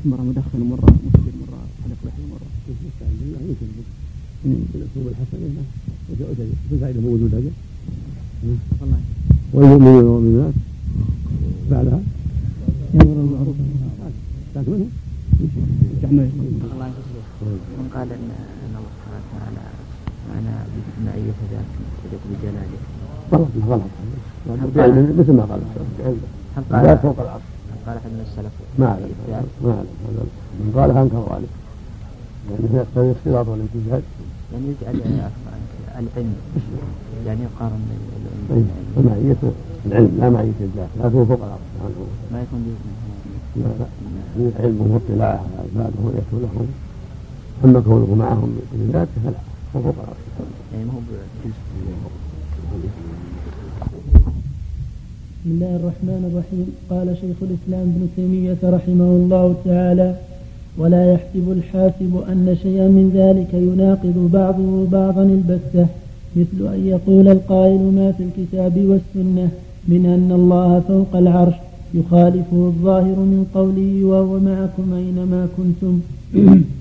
مرة 0.05 0.22
مدخن 0.22 0.59
مرة. 0.59 0.86
مسجد 1.05 1.36
مرة. 1.41 1.59
حلق 1.84 1.99
لحية 2.05 2.26
مرة. 2.32 2.47
بالاسلوب 4.45 5.07
الحسن 5.07 5.39
والفائده 6.72 7.01
موجوده 7.01 7.38
والمؤمنون 9.53 10.03
والمؤمنات 10.03 10.53
بعدها 11.72 11.99
لكن 14.53 14.66
منه 14.66 14.88
الله 16.74 16.91
من 17.42 17.89
قال 17.96 18.08
ان 18.12 18.30
إن 18.66 18.74
الله 18.80 18.92
سبحانه 18.98 19.22
وتعالى 19.34 19.64
معنى 20.30 20.56
بمعية 20.98 21.38
ذات 21.52 21.70
يليق 22.06 22.22
بجلاله 22.30 22.78
غلط 23.34 23.48
غلط. 23.68 23.92
مثل 25.20 25.34
ما 25.34 25.44
قال. 25.44 25.62
هل 26.58 26.64
قال 26.88 26.98
فوق 26.98 27.20
العرش؟ 27.20 27.42
هل 27.72 27.78
قال 27.88 27.98
احد 27.98 28.10
من 28.16 28.26
السلف 28.28 28.52
ما 28.80 28.86
اعلم 28.88 29.12
ما 29.64 29.72
اعلم 29.72 29.88
من 30.60 30.72
قالها 30.76 31.02
انكر 31.04 31.36
ذلك 31.36 31.50
لأنه 32.50 32.78
يقتضي 32.78 33.12
الاختلاط 33.12 33.48
والامتزاج 33.48 34.02
يعني 34.54 34.66
يجعل 34.68 34.96
العلم 36.00 36.34
يعني 37.26 37.42
يقارن 37.44 37.80
فمعية 38.96 39.36
العلم 39.86 40.18
لا 40.20 40.30
معية 40.30 40.60
الذات 40.62 40.89
لا 41.00 41.10
تكون 41.10 41.26
فوق 41.26 41.39
العرش 41.44 41.62
ما 42.34 42.42
يكون 42.42 42.76
لا 43.56 43.64
لا. 43.64 43.86
علمه 44.60 44.86
واطلاعه 44.94 45.39
على 45.39 45.68
عباده 45.76 45.96
ورؤيته 46.04 46.34
لهم 46.34 46.68
اما 47.66 47.80
كونه 47.80 48.16
معهم 48.16 48.55
فلا 48.93 49.05
هو 49.76 49.82
فوق 49.82 49.95
العرش 50.03 50.18
يعني 50.74 50.86
ما 50.86 50.93
هو 50.93 50.99
بسم 55.43 55.51
الله 55.51 55.76
الرحمن 55.76 56.22
الرحيم. 56.32 56.68
قال 56.89 57.18
شيخ 57.22 57.38
الإسلام 57.41 57.86
ابن 57.91 58.07
تيمية 58.16 58.62
رحمه 58.64 59.09
الله 59.20 59.55
تعالى 59.66 60.16
ولا 60.78 61.14
يحسب 61.14 61.51
الحاسب 61.51 62.24
أن 62.32 62.57
شيئا 62.64 62.88
من 62.88 63.12
ذلك 63.14 63.53
يناقض 63.53 64.30
بعضه 64.34 64.88
بعضا 64.91 65.24
البتة 65.24 65.88
مثل 66.36 66.74
أن 66.74 66.88
يقول 66.88 67.28
القائل 67.28 67.82
ما 67.97 68.12
في 68.12 68.24
الكتاب 68.24 68.78
والسنة 68.78 69.49
من 69.88 70.05
أن 70.05 70.32
الله 70.39 70.80
فوق 70.88 71.16
العرش 71.16 71.55
يخالفه 71.93 72.57
الظاهر 72.72 73.18
من 73.34 73.45
قوله 73.55 74.05
وهو 74.05 74.39
معكم 74.39 74.93
أينما 74.93 75.47
كنتم؟ 75.57 75.99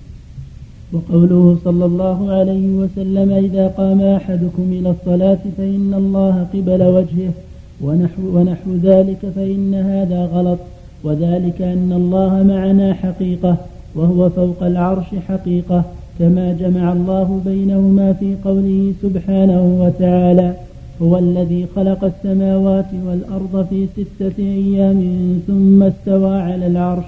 وقوله 0.93 1.59
صلى 1.65 1.85
الله 1.85 2.33
عليه 2.33 2.69
وسلم 2.69 3.33
إذا 3.33 3.69
قام 3.69 4.01
أحدكم 4.01 4.63
إلى 4.73 4.91
الصلاة 4.91 5.39
فإن 5.57 5.95
الله 5.95 6.47
قبل 6.55 6.83
وجهه 6.83 7.33
ونحو, 7.81 8.23
ونحو 8.35 8.71
ذلك 8.83 9.19
فإن 9.37 9.75
هذا 9.75 10.25
غلط 10.25 10.59
وذلك 11.05 11.63
أن 11.63 11.93
الله 11.93 12.43
معنا 12.43 12.95
حقيقة 12.95 13.57
وهو 13.95 14.29
فوق 14.29 14.63
العرش 14.63 15.07
حقيقة 15.29 15.83
كما 16.19 16.53
جمع 16.61 16.93
الله 16.93 17.41
بينهما 17.45 18.13
في 18.13 18.35
قوله 18.45 18.93
سبحانه 19.03 19.63
وتعالى 19.83 20.55
هو 21.03 21.19
الذي 21.19 21.67
خلق 21.77 22.05
السماوات 22.05 22.87
والأرض 23.07 23.67
في 23.71 23.87
ستة 23.97 24.39
أيام 24.39 25.01
ثم 25.47 25.83
استوى 25.83 26.37
على 26.41 26.67
العرش 26.67 27.05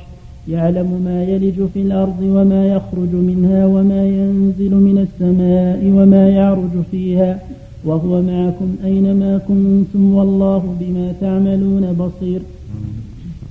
يعلم 0.49 1.03
ما 1.05 1.25
يلج 1.25 1.67
في 1.75 1.83
الأرض 1.83 2.21
وما 2.23 2.67
يخرج 2.67 3.13
منها 3.13 3.67
وما 3.67 4.07
ينزل 4.07 4.75
من 4.75 4.99
السماء 5.07 5.81
وما 5.85 6.29
يعرج 6.29 6.75
فيها 6.91 7.41
وهو 7.85 8.23
معكم 8.23 8.75
أينما 8.85 9.39
كنتم 9.49 10.15
والله 10.15 10.63
بما 10.81 11.13
تعملون 11.21 11.93
بصير. 11.93 12.41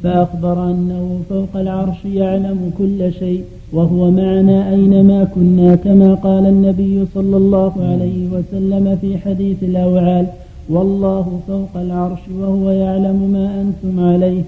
فأخبر 0.03 0.63
أنه 0.71 1.19
فوق 1.29 1.53
العرش 1.55 2.05
يعلم 2.05 2.71
كل 2.77 3.13
شيء 3.13 3.43
وهو 3.73 4.11
معنا 4.11 4.69
أينما 4.69 5.23
كنا 5.23 5.75
كما 5.75 6.13
قال 6.13 6.45
النبي 6.45 7.05
صلى 7.15 7.37
الله 7.37 7.73
عليه 7.79 8.27
وسلم 8.33 8.97
في 9.01 9.17
حديث 9.17 9.63
الأوعال 9.63 10.25
والله 10.69 11.39
فوق 11.47 11.81
العرش 11.81 12.19
وهو 12.39 12.69
يعلم 12.69 13.29
ما 13.33 13.61
أنتم 13.61 13.99
عليه. 13.99 14.41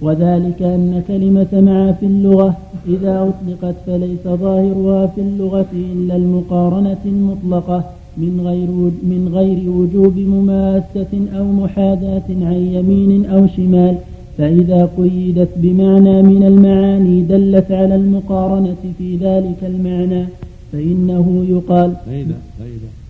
وذلك 0.00 0.62
أن 0.62 1.02
كلمة 1.08 1.52
مع 1.52 1.92
في 1.92 2.06
اللغة 2.06 2.56
إذا 2.88 3.14
أطلقت 3.30 3.74
فليس 3.86 4.24
ظاهرها 4.24 5.06
في 5.06 5.20
اللغة 5.20 5.66
إلا 5.72 6.16
المقارنة 6.16 7.02
المطلقة 7.04 7.84
من 8.16 8.40
غير 8.44 8.70
من 9.12 9.30
غير 9.34 9.70
وجوب 9.70 10.16
مماسة 10.18 11.12
أو 11.38 11.44
محاذاة 11.44 12.28
عن 12.28 12.68
يمين 12.72 13.26
أو 13.26 13.46
شمال. 13.46 13.96
فإذا 14.38 14.90
قيدت 14.98 15.48
بمعنى 15.56 16.22
من 16.22 16.42
المعاني 16.42 17.22
دلت 17.22 17.72
على 17.72 17.94
المقارنة 17.94 18.76
في 18.98 19.16
ذلك 19.16 19.60
المعنى 19.62 20.24
فإنه 20.72 21.46
يقال 21.48 21.92
فإذا 22.06 22.38
فإذا 22.58 23.05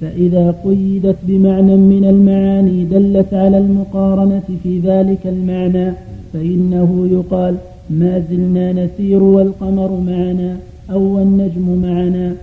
فإذا 0.00 0.54
قيدت 0.64 1.16
بمعنى 1.22 1.76
من 1.76 2.04
المعاني 2.04 2.84
دلت 2.84 3.34
على 3.34 3.58
المقارنة 3.58 4.48
في 4.62 4.78
ذلك 4.78 5.26
المعنى 5.26 5.92
فإنه 6.32 7.08
يقال 7.12 7.54
ما 7.90 8.24
زلنا 8.30 8.72
نسير 8.72 9.22
والقمر 9.22 10.00
معنا 10.00 10.56
أو 10.90 11.18
النجم 11.18 11.82
معنا. 11.82 12.36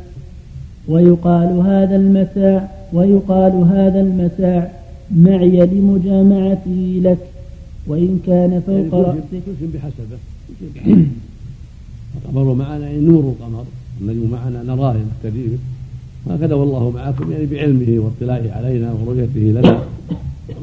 ويقال 0.88 1.50
هذا 1.60 1.96
المتاع 1.96 2.70
ويقال 2.94 3.52
هذا 3.52 4.02
المتاع 4.02 4.72
معي 5.16 5.66
لمجامعته 5.66 7.02
لك 7.04 7.18
وإن 7.88 8.20
كان 8.28 8.62
فوق 8.68 9.00
يعني 9.00 9.20
رأسك. 9.20 9.46
شيء 9.60 9.70
بحسبه. 9.74 10.18
القمر 12.16 12.54
معنا 12.54 12.90
يعني 12.90 13.06
نور 13.06 13.24
القمر 13.24 13.66
النجم 14.02 14.32
معنا 14.32 14.64
نراه 14.64 14.94
نهتدي 14.94 15.48
به 15.48 15.58
وهكذا 16.26 16.54
والله 16.56 16.92
معكم 16.92 17.32
يعني 17.32 17.46
بعلمه 17.46 18.00
واطلاعه 18.00 18.58
علينا 18.58 18.94
ورؤيته 18.94 19.40
لنا 19.40 19.84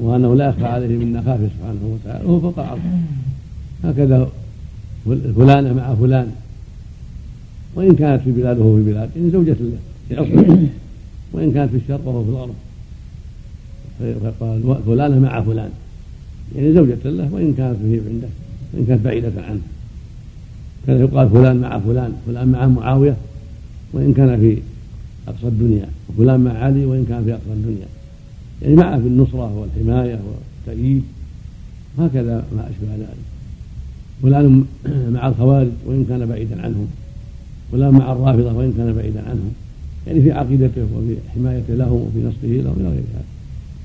وأنه 0.01 0.35
لا 0.35 0.49
يخفى 0.49 0.65
عليه 0.65 0.97
منا 0.97 1.23
خافيه 1.23 1.49
سبحانه 1.59 1.81
وتعالى 1.95 2.25
وهو 2.25 2.41
فوق 2.41 2.59
العرش 2.59 2.81
هكذا 3.85 4.29
فلانه 5.37 5.73
مع 5.73 5.95
فلان. 5.95 6.27
وإن 7.75 7.95
كانت 7.95 8.23
في 8.23 8.33
بلاد 8.33 8.59
وهو 8.59 8.77
في 8.77 8.83
بلاد 8.83 9.11
يعني 9.17 9.31
زوجة 9.31 9.57
له 9.61 9.79
في 10.09 10.15
اصله 10.15 10.69
وإن 11.33 11.53
كانت 11.53 11.71
في 11.71 11.77
الشرق 11.77 12.09
وهو 12.09 12.25
في 12.25 12.31
الغرب. 12.31 12.55
فقال 14.41 14.83
فلانه 14.87 15.19
مع 15.19 15.41
فلان. 15.41 15.71
يعني 16.57 16.73
زوجة 16.73 16.99
له 17.05 17.29
وإن 17.33 17.55
كانت 17.55 17.77
هي 17.85 18.01
عنده 18.09 18.29
وإن 18.75 18.85
كانت 18.89 19.05
بعيدة 19.05 19.33
عنه. 19.49 19.61
كان 20.87 21.01
يقال 21.01 21.29
فلان 21.29 21.57
مع 21.57 21.79
فلان 21.79 22.13
فلان 22.27 22.49
مع 22.49 22.67
معاوية 22.67 23.17
وإن 23.93 24.15
كان 24.15 24.41
في 24.41 24.57
أقصى 25.29 25.47
الدنيا 25.47 25.89
وفلان 26.09 26.41
مع 26.41 26.51
علي 26.51 26.85
وإن 26.87 27.05
كان 27.09 27.25
في 27.25 27.33
أقصى 27.33 27.53
الدنيا. 27.53 27.87
يعني 28.63 28.75
معه 28.75 29.01
في 29.01 29.07
النصرة 29.07 29.59
والحماية 29.59 30.19
والتأييد. 30.67 31.03
هكذا 31.99 32.45
ما 32.57 32.71
أشبه 32.71 32.95
ذلك. 32.95 33.23
فلان 34.23 34.65
مع 35.15 35.29
الخوارج 35.29 35.69
وإن 35.87 36.05
كان 36.09 36.27
بعيدا 36.27 36.63
عنهم. 36.63 36.87
فلان 37.73 37.91
مع 37.91 38.13
الرافضة 38.13 38.53
وإن 38.53 38.75
كان 38.77 38.93
بعيدا 38.93 39.21
عنهم. 39.21 39.53
يعني 40.07 40.23
في 40.23 40.33
عقيدته 40.33 40.83
وفي 40.97 41.17
حمايته 41.35 41.75
لهم 41.75 41.93
وفي 41.93 42.19
نصره 42.19 42.63
لهم 42.63 42.75
إلى 42.81 42.89
غير 42.89 43.03
ذلك. 43.15 43.25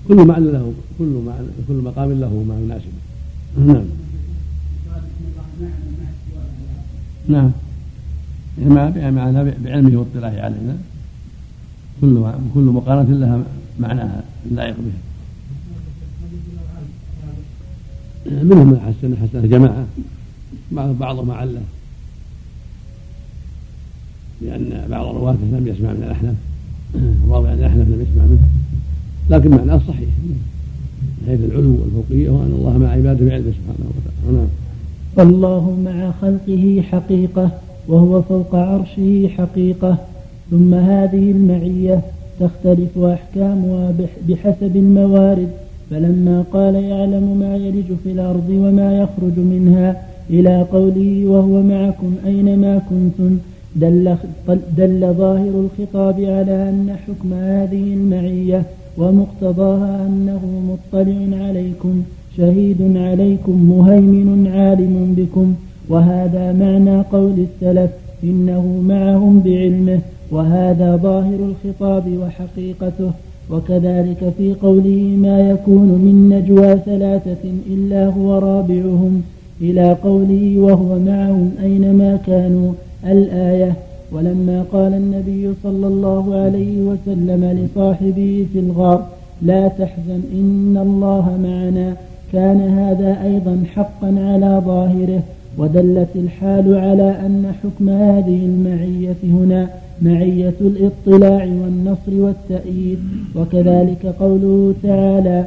كل 0.07 0.27
معنى 0.27 0.51
له 0.51 0.73
كل 0.99 1.21
معنى 1.25 1.47
كل 1.67 1.73
مقام 1.73 2.11
له 2.11 2.43
ما 2.47 2.59
يناسبه 2.61 3.07
نعم. 3.57 3.85
نعم. 7.27 7.51
يعني 8.97 9.11
معنى 9.11 9.51
بعلمه 9.63 9.99
واطلاعه 9.99 10.41
علينا. 10.41 10.77
كل 12.01 12.31
كل 12.53 12.61
مقارنة 12.61 13.17
لها 13.17 13.43
معناها 13.79 14.23
اللائق 14.51 14.75
بها 14.75 15.07
منهم 18.43 18.67
من 18.67 18.79
حسن 18.79 19.15
حسن 19.17 19.49
جماعة 19.49 19.85
بعضهم 20.71 21.31
عله 21.31 21.61
لأن 24.41 24.87
بعض 24.89 25.05
الرواة 25.05 25.33
لم 25.33 25.67
يسمع 25.67 25.89
من 25.89 26.03
الأحناف 26.03 26.35
الراوي 27.25 27.49
عن 27.49 27.57
الأحناف 27.57 27.87
لم 27.87 28.05
يسمع 28.09 28.25
منه. 28.25 28.47
لكن 29.29 29.51
معناه 29.51 29.81
صحيح. 29.87 30.09
من 30.23 30.39
حيث 31.27 31.39
العلو 31.39 31.71
والفوقية 31.81 32.29
وأن 32.29 32.51
الله 32.51 32.77
مع 32.77 32.87
عباده 32.87 33.25
بعلمه 33.25 33.51
سبحانه 33.51 33.89
وتعالى. 33.89 34.37
نعم. 34.37 34.47
فالله 35.15 35.77
مع 35.85 36.11
خلقه 36.21 36.83
حقيقة 36.91 37.51
وهو 37.87 38.21
فوق 38.21 38.55
عرشه 38.55 39.29
حقيقة. 39.37 39.97
ثم 40.51 40.73
هذه 40.73 41.31
المعية 41.31 42.01
تختلف 42.39 42.97
أحكامها 42.97 43.93
بحسب 44.29 44.75
الموارد 44.75 45.47
فلما 45.89 46.43
قال 46.53 46.75
يعلم 46.75 47.37
ما 47.39 47.55
يلج 47.55 47.85
في 48.03 48.11
الأرض 48.11 48.49
وما 48.49 48.97
يخرج 48.97 49.37
منها 49.37 50.01
إلى 50.29 50.61
قوله 50.61 51.23
وهو 51.25 51.61
معكم 51.61 52.15
أينما 52.25 52.81
كنتم 52.89 53.37
دل, 53.75 54.15
دل 54.77 55.13
ظاهر 55.13 55.65
الخطاب 55.65 56.15
على 56.19 56.69
أن 56.69 56.95
حكم 57.07 57.33
هذه 57.33 57.93
المعية 57.93 58.63
ومقتضاها 58.97 60.07
أنه 60.07 60.41
مطلع 60.69 61.45
عليكم 61.45 62.03
شهيد 62.37 62.97
عليكم 62.97 63.69
مهيمن 63.69 64.51
عالم 64.55 65.13
بكم 65.17 65.55
وهذا 65.89 66.53
معنى 66.53 67.01
قول 67.01 67.45
السلف 67.47 67.91
إنه 68.23 68.83
معهم 68.87 69.39
بعلمه 69.45 69.99
وهذا 70.31 70.95
ظاهر 70.95 71.39
الخطاب 71.51 72.17
وحقيقته 72.21 73.11
وكذلك 73.51 74.33
في 74.37 74.53
قوله 74.61 75.17
ما 75.17 75.49
يكون 75.49 75.87
من 75.87 76.29
نجوى 76.29 76.75
ثلاثة 76.85 77.43
إلا 77.69 78.05
هو 78.07 78.37
رابعهم 78.39 79.21
إلى 79.61 79.93
قوله 79.93 80.55
وهو 80.57 80.99
معهم 80.99 81.51
أينما 81.63 82.19
كانوا 82.27 82.73
الآية. 83.05 83.73
ولما 84.11 84.65
قال 84.71 84.93
النبي 84.93 85.53
صلى 85.63 85.87
الله 85.87 86.35
عليه 86.35 86.81
وسلم 86.81 87.41
لصاحبه 87.59 88.45
في 88.53 88.59
الغار 88.59 89.05
لا 89.41 89.67
تحزن 89.67 90.21
إن 90.33 90.77
الله 90.81 91.37
معنا 91.43 91.95
كان 92.33 92.61
هذا 92.61 93.23
أيضا 93.23 93.63
حقا 93.75 94.07
على 94.07 94.61
ظاهره. 94.65 95.21
ودلت 95.57 96.09
الحال 96.15 96.75
على 96.75 97.09
أن 97.25 97.51
حكم 97.63 97.89
هذه 97.89 98.45
المعية 98.45 99.21
هنا 99.23 99.69
معية 100.01 100.53
الاطلاع 100.61 101.43
والنصر 101.43 102.13
والتأييد. 102.25 102.99
وكذلك 103.35 104.05
قوله 104.19 104.73
تعالى 104.83 105.45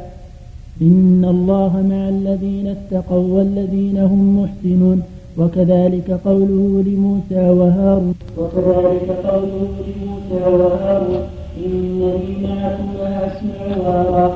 إن 0.81 1.25
الله 1.29 1.71
مع 1.89 2.09
الذين 2.09 2.67
اتقوا 2.67 3.37
والذين 3.37 3.97
هم 3.97 4.43
محسنون. 4.43 5.01
وكذلك 5.37 6.19
قوله 6.25 6.83
لموسى 6.87 7.49
وهارون 7.49 8.13
وكذلك 8.37 9.09
قوله 9.25 9.69
لموسى 9.87 10.43
وهارون 10.55 11.23
إنني 11.65 12.47
معكم 12.47 12.89
وأسمع 12.99 13.77
وأرى. 13.87 14.33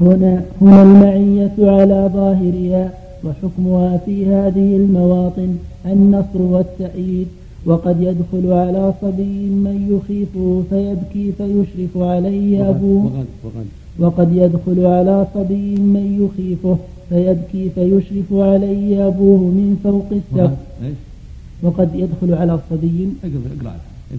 هنا 0.00 0.42
هنا 0.60 0.82
المعية 0.82 1.56
على 1.58 2.10
ظاهرها 2.14 2.90
وحكمها 3.24 3.96
في 4.06 4.26
هذه 4.26 4.76
المواطن 4.76 5.56
النصر 5.86 6.42
والتأييد 6.42 7.26
وقد 7.66 7.96
يدخل 8.00 8.52
على 8.52 8.94
صبي 9.02 9.38
من 9.66 9.76
يخيفه 9.92 10.62
فيبكي 10.70 11.32
فيشرف 11.38 11.96
عليه 11.96 12.70
أبوه. 12.70 13.04
وقد, 13.04 13.26
وقد, 13.44 13.66
وقد 13.98 14.36
يدخل 14.36 14.86
على 14.86 15.26
صبي 15.34 15.76
من 15.76 16.06
يخيفه 16.22 16.76
فيبكي 17.08 17.70
فيشرف 17.74 18.32
عليه 18.32 19.06
أبوه 19.06 19.38
من 19.38 19.80
فوق 19.84 20.06
السقف. 20.12 20.58
وقد 21.62 21.90
يدخل 21.94 22.34
على 22.34 22.58
صبي 22.70 23.08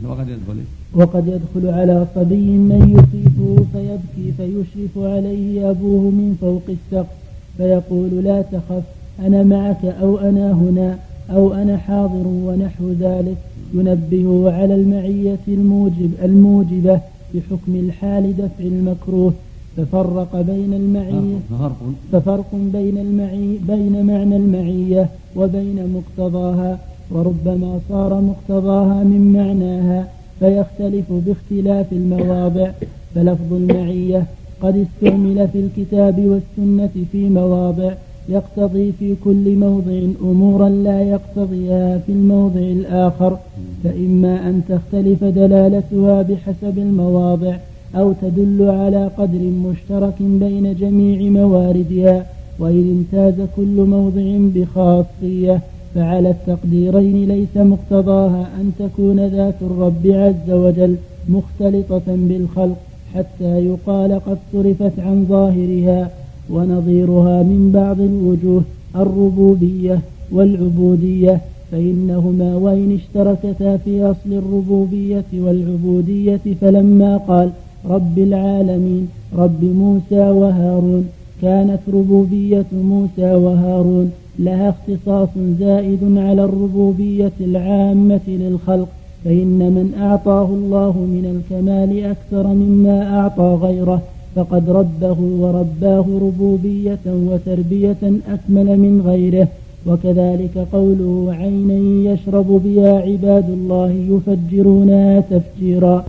وقد 0.05 0.27
يدخل. 0.29 0.59
وقد 0.95 1.27
يدخل 1.27 1.73
على 1.79 2.07
صبي 2.15 2.49
من 2.69 2.81
يخيفه 2.97 3.65
فيبكي 3.73 4.27
فيشرف 4.37 4.93
عليه 4.97 5.69
أبوه 5.69 6.01
من 6.01 6.37
فوق 6.41 6.63
السقف. 6.69 7.20
فيقول 7.61 8.23
لا 8.23 8.41
تخف 8.41 8.83
أنا 9.19 9.43
معك 9.43 9.85
أو 9.85 10.17
أنا 10.17 10.51
هنا 10.51 10.97
أو 11.29 11.53
أنا 11.53 11.77
حاضر 11.77 12.27
ونحو 12.27 12.91
ذلك. 12.99 13.37
ينبهه 13.73 14.51
على 14.51 14.75
المعية 14.75 15.39
الموجب 15.47 16.11
الموجبة 16.23 16.99
بحكم 17.33 17.75
الحال 17.75 18.37
دفع 18.37 18.63
المكروه. 18.63 19.33
ففرق 19.77 20.41
بين 20.41 20.73
المعية 20.73 21.37
ففرق, 21.49 21.77
ففرق 22.11 22.49
بين 22.73 22.97
المعي 22.97 23.59
بين 23.67 24.05
معنى 24.05 24.35
المعية 24.35 25.09
وبين 25.35 25.77
مقتضاها. 25.95 26.79
وربما 27.11 27.79
صار 27.89 28.21
مقتضاها 28.21 29.03
من 29.03 29.33
معناها 29.33 30.07
فيختلف 30.39 31.05
باختلاف 31.09 31.93
المواضع. 31.93 32.71
فلفظ 33.15 33.53
المعية 33.53 34.25
قد 34.61 34.85
استعمل 34.85 35.47
في 35.47 35.59
الكتاب 35.59 36.19
والسنة 36.19 36.89
في 37.11 37.29
مواضع 37.29 37.93
يقتضي 38.29 38.91
في 38.99 39.15
كل 39.23 39.55
موضع 39.55 39.99
أمورا 40.21 40.69
لا 40.69 41.01
يقتضيها 41.01 41.97
في 41.97 42.11
الموضع 42.11 42.59
الآخر. 42.59 43.37
فإما 43.83 44.49
أن 44.49 44.61
تختلف 44.69 45.23
دلالتها 45.23 46.21
بحسب 46.21 46.77
المواضع 46.77 47.55
أو 47.95 48.13
تدل 48.21 48.69
على 48.69 49.09
قدر 49.17 49.39
مشترك 49.39 50.13
بين 50.19 50.75
جميع 50.79 51.31
مواردها 51.31 52.25
وإن 52.59 53.05
امتاز 53.13 53.47
كل 53.55 53.75
موضع 53.95 54.37
بخاصية 54.55 55.61
فعلى 55.95 56.29
التقديرين 56.29 57.27
ليس 57.27 57.55
مقتضاها 57.55 58.49
أن 58.59 58.71
تكون 58.79 59.19
ذات 59.27 59.55
الرب 59.61 60.07
عز 60.07 60.51
وجل 60.51 60.95
مختلطة 61.29 62.01
بالخلق. 62.07 62.77
حتى 63.15 63.65
يقال 63.65 64.19
قد 64.27 64.37
صرفت 64.53 64.99
عن 64.99 65.25
ظاهرها 65.29 66.09
ونظيرها 66.49 67.43
من 67.43 67.71
بعض 67.73 68.01
الوجوه 68.01 68.63
الربوبية 68.95 69.99
والعبودية 70.31 71.41
فإنهما 71.71 72.55
وإن 72.55 72.97
اشتركتا 72.99 73.77
في 73.77 74.03
أصل 74.03 74.33
الربوبية 74.33 75.25
والعبودية 75.33 76.41
فلما 76.61 77.17
قال 77.17 77.49
رب 77.89 78.17
العالمين 78.19 79.07
رب 79.35 79.63
موسى 79.63 80.29
وهارون 80.29 81.05
كانت 81.41 81.79
ربوبية 81.93 82.65
موسى 82.73 83.35
وهارون 83.35 84.11
لها 84.39 84.69
اختصاص 84.69 85.29
زائد 85.59 86.17
على 86.17 86.43
الربوبية 86.43 87.31
العامة 87.41 88.21
للخلق. 88.27 88.87
فإن 89.25 89.59
من 89.77 89.93
أعطاه 90.01 90.45
الله 90.45 90.91
من 90.91 91.25
الكمال 91.35 92.05
أكثر 92.05 92.47
مما 92.47 93.19
أعطى 93.19 93.57
غيره 93.61 94.01
فقد 94.35 94.69
ربه 94.69 95.17
ورباه 95.41 96.05
ربوبية 96.21 97.05
وتربية 97.05 98.03
أكمل 98.33 98.79
من 98.79 99.01
غيره. 99.05 99.47
وكذلك 99.87 100.67
قوله 100.73 101.33
عينا 101.39 102.11
يشرب 102.11 102.61
بها 102.65 102.93
عباد 103.07 103.49
الله 103.49 103.91
يفجرونها 104.11 105.19
تفجيرا. 105.19 106.05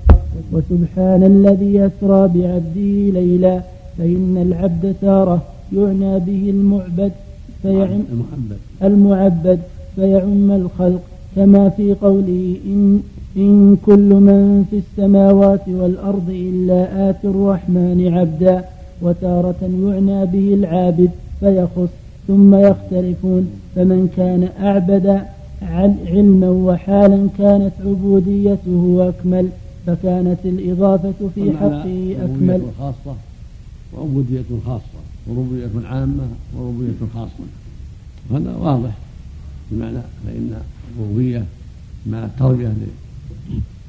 وسبحان 0.53 1.23
الذي 1.23 1.87
أسرى 1.87 2.21
بعبده 2.35 3.21
ليلا 3.21 3.61
فإن 3.99 4.35
العبد 4.47 4.95
تارة 5.01 5.43
يعنى 5.73 6.19
به 6.19 6.51
المعبد 6.51 7.13
فيعم 7.63 8.03
المعبد. 8.13 8.59
المعبد 8.83 9.61
فيعم 9.97 10.51
الخلق. 10.51 11.03
كما 11.37 11.69
في 11.69 11.95
قوله 11.95 12.57
إن, 12.67 13.01
إن 13.37 13.77
كل 13.87 14.09
من 14.29 14.65
في 14.71 14.77
السماوات 14.85 15.69
والأرض 15.69 16.29
إلا 16.31 17.11
آتي 17.11 17.27
الرحمن 17.27 18.15
عبدا 18.15 18.65
وتارة 19.03 19.63
يعنى 19.63 20.27
به 20.27 20.55
العابد 20.55 21.11
فيخص 21.41 21.89
ثم 22.29 22.55
يختلفون. 22.55 23.51
فمن 23.77 24.09
كان 24.17 24.49
أعبد 24.67 25.23
علما 25.63 26.51
وحالا 26.51 27.29
كانت 27.39 27.73
عبوديته 27.87 29.09
أكمل 29.09 29.49
فكانت 29.87 30.39
الإضافة 30.45 31.29
في 31.35 31.53
حقه 31.61 32.17
أكمل. 32.25 32.63
خاصة 32.79 33.17
وعبودية 33.95 34.43
خاصة 34.67 35.01
وربوبية 35.27 35.89
عامة 35.89 36.25
وربوبية 36.57 36.93
خاصة. 37.15 37.45
هذا 38.31 38.57
واضح 38.57 38.99
بمعنى 39.71 40.03
فإن 40.27 40.55
الربوبية 40.99 41.45
مع 42.07 42.25
التربية 42.25 42.73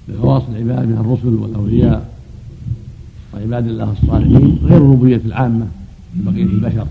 لخواص 0.08 0.43
العباد 0.49 0.88
من 0.88 0.97
الرسل 0.97 1.36
والأولياء 1.36 2.14
وعباد 3.34 3.68
الله 3.68 3.91
الصالحين 3.91 4.60
غير 4.64 4.78
الربوبية 4.78 5.22
العامة 5.26 5.68
لبقية 6.18 6.43
البشر. 6.43 6.88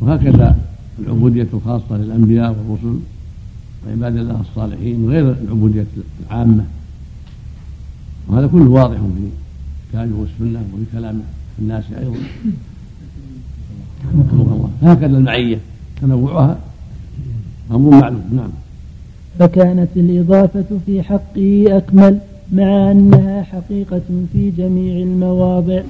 وهكذا 0.00 0.56
العبودية 0.98 1.46
الخاصة 1.54 1.96
للأنبياء 1.96 2.50
والرسل 2.50 2.98
وعباد 3.86 4.16
الله 4.16 4.40
الصالحين 4.40 5.10
غير 5.10 5.32
العبودية 5.32 5.86
العامة. 6.26 6.64
وهذا 8.28 8.46
كله 8.46 8.70
واضح 8.70 8.96
في 8.96 9.28
كتابه 9.90 10.16
والسنة 10.16 10.64
وفي 10.74 10.84
كلام 10.92 11.20
الناس 11.58 11.84
الله. 11.92 12.16
هكذا 14.82 15.18
المعية 15.18 15.58
تنوعها 16.00 16.58
أمر 17.70 17.90
معلوم. 17.90 18.22
نعم. 18.32 18.50
فكانت 19.38 19.88
الإضافة 19.96 20.64
في 20.86 21.02
حقه 21.02 21.64
أكمل 21.68 22.18
مع 22.52 22.90
أنها 22.90 23.42
حقيقة 23.42 24.00
في 24.32 24.50
جميع 24.50 25.02
المواضع. 25.02 25.82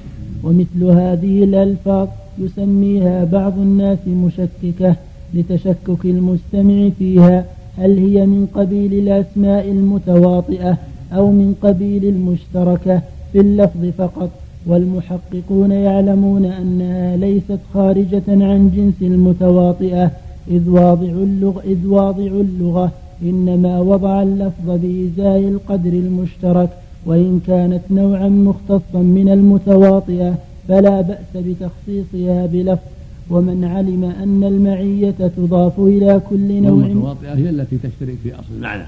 ومثل 0.45 0.85
هذه 0.85 1.45
الألفاظ 1.45 2.09
يسميها 2.39 3.25
بعض 3.25 3.59
الناس 3.59 3.99
مشككة 4.09 4.97
لتشكك 5.35 6.05
المستمع 6.05 6.89
فيها 6.99 7.45
هل 7.79 7.99
هي 7.99 8.27
من 8.27 8.47
قبيل 8.55 8.95
الأسماء 8.95 9.71
المتواطئة 9.71 10.79
أو 11.13 11.31
من 11.31 11.55
قبيل 11.63 12.05
المشتركة 12.05 13.03
في 13.33 13.41
اللفظ 13.41 13.87
فقط؟ 13.99 14.31
والمحققون 14.67 15.71
يعلمون 15.71 16.45
أنها 16.45 17.17
ليست 17.17 17.59
خارجة 17.75 18.23
عن 18.29 18.71
جنس 18.77 19.11
المتواطئة 19.11 20.11
إذ 20.51 20.69
واضع 20.69 21.09
اللغة, 21.09 21.63
إذ 21.65 21.87
واضع 21.87 22.27
اللغة 22.27 22.93
إنما 23.23 23.81
وضع 23.81 24.23
اللفظ 24.23 24.67
بإزاء 24.67 25.39
القدر 25.39 25.93
المشترك 25.93 26.71
وإن 27.07 27.41
كانت 27.47 27.81
نوعا 27.91 28.29
مختصا 28.29 29.03
من 29.19 29.29
المتواطئة 29.29 30.39
فلا 30.69 31.01
بأس 31.01 31.33
بتخصيصها 31.35 32.47
بلفظ. 32.47 32.83
ومن 33.31 33.65
علم 33.65 34.05
أن 34.05 34.45
المعية 34.45 35.31
تضاف 35.37 35.81
إلى 35.81 36.21
كل 36.31 36.63
نوع 36.63 36.87
المتواطئة 36.87 37.35
هي 37.35 37.51
التي 37.51 37.77
تشترك 37.77 38.17
في 38.23 38.35
أصل 38.35 38.55
المعنى. 38.57 38.85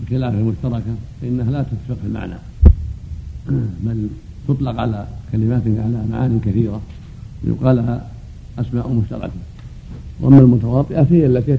بخلاف 0.00 0.34
المشتركة 0.34 0.94
فإنها 1.22 1.50
لا 1.50 1.62
تتفق 1.62 2.00
في 2.02 2.06
المعنى. 2.06 2.34
بل 3.84 4.08
تطلق 4.48 4.80
على 4.80 5.06
كلمات 5.32 5.62
على 5.66 6.04
معاني 6.10 6.38
كثيرة 6.44 6.80
يقال 7.44 7.76
لها 7.76 8.06
أسماء 8.58 8.88
مشتركة. 8.88 9.30
وأما 10.20 10.40
المتواطئة 10.40 11.02
فهي 11.02 11.26
التي 11.26 11.56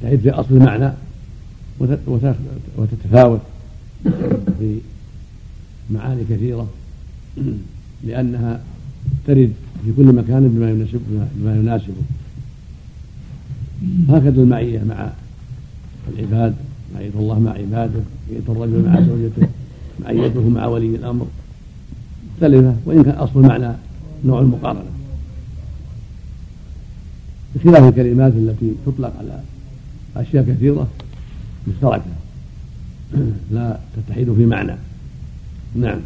تتحد 0.00 0.18
في 0.18 0.30
أصل 0.30 0.54
المعنى 0.54 0.92
وتتفاوت 2.78 3.40
في 4.58 4.78
معاني 5.90 6.22
كثيرة 6.30 6.68
لأنها 8.04 8.60
ترد 9.26 9.52
في 9.84 9.92
كل 9.96 10.04
مكان 10.04 10.48
بما 10.48 10.70
يناسب 10.70 11.00
بما 11.34 11.56
يناسبه. 11.56 12.02
هكذا 14.08 14.42
المعية 14.42 14.84
مع 14.84 15.10
العباد 16.12 16.54
معية 16.94 17.10
الله 17.14 17.38
مع 17.38 17.50
عباده 17.50 18.00
معية 18.30 18.42
الرجل 18.48 18.82
مع 18.86 19.00
زوجته 19.00 19.48
معيته 20.00 20.48
مع 20.48 20.66
ولي 20.66 20.86
الأمر. 20.86 21.26
مختلفة 22.34 22.76
وإن 22.84 23.02
كان 23.02 23.14
أصل 23.14 23.40
المعنى 23.40 23.76
نوع 24.24 24.40
المقارنة. 24.40 24.90
بخلاف 27.54 27.88
الكلمات 27.88 28.32
التي 28.32 28.72
تطلق 28.86 29.12
على 29.18 29.40
أشياء 30.16 30.44
كثيرة 30.44 30.86
مشتركة 31.68 32.02
لا 33.54 33.78
تتحد 33.96 34.34
في 34.36 34.46
معنى. 34.46 34.74
نعم. 35.74 36.00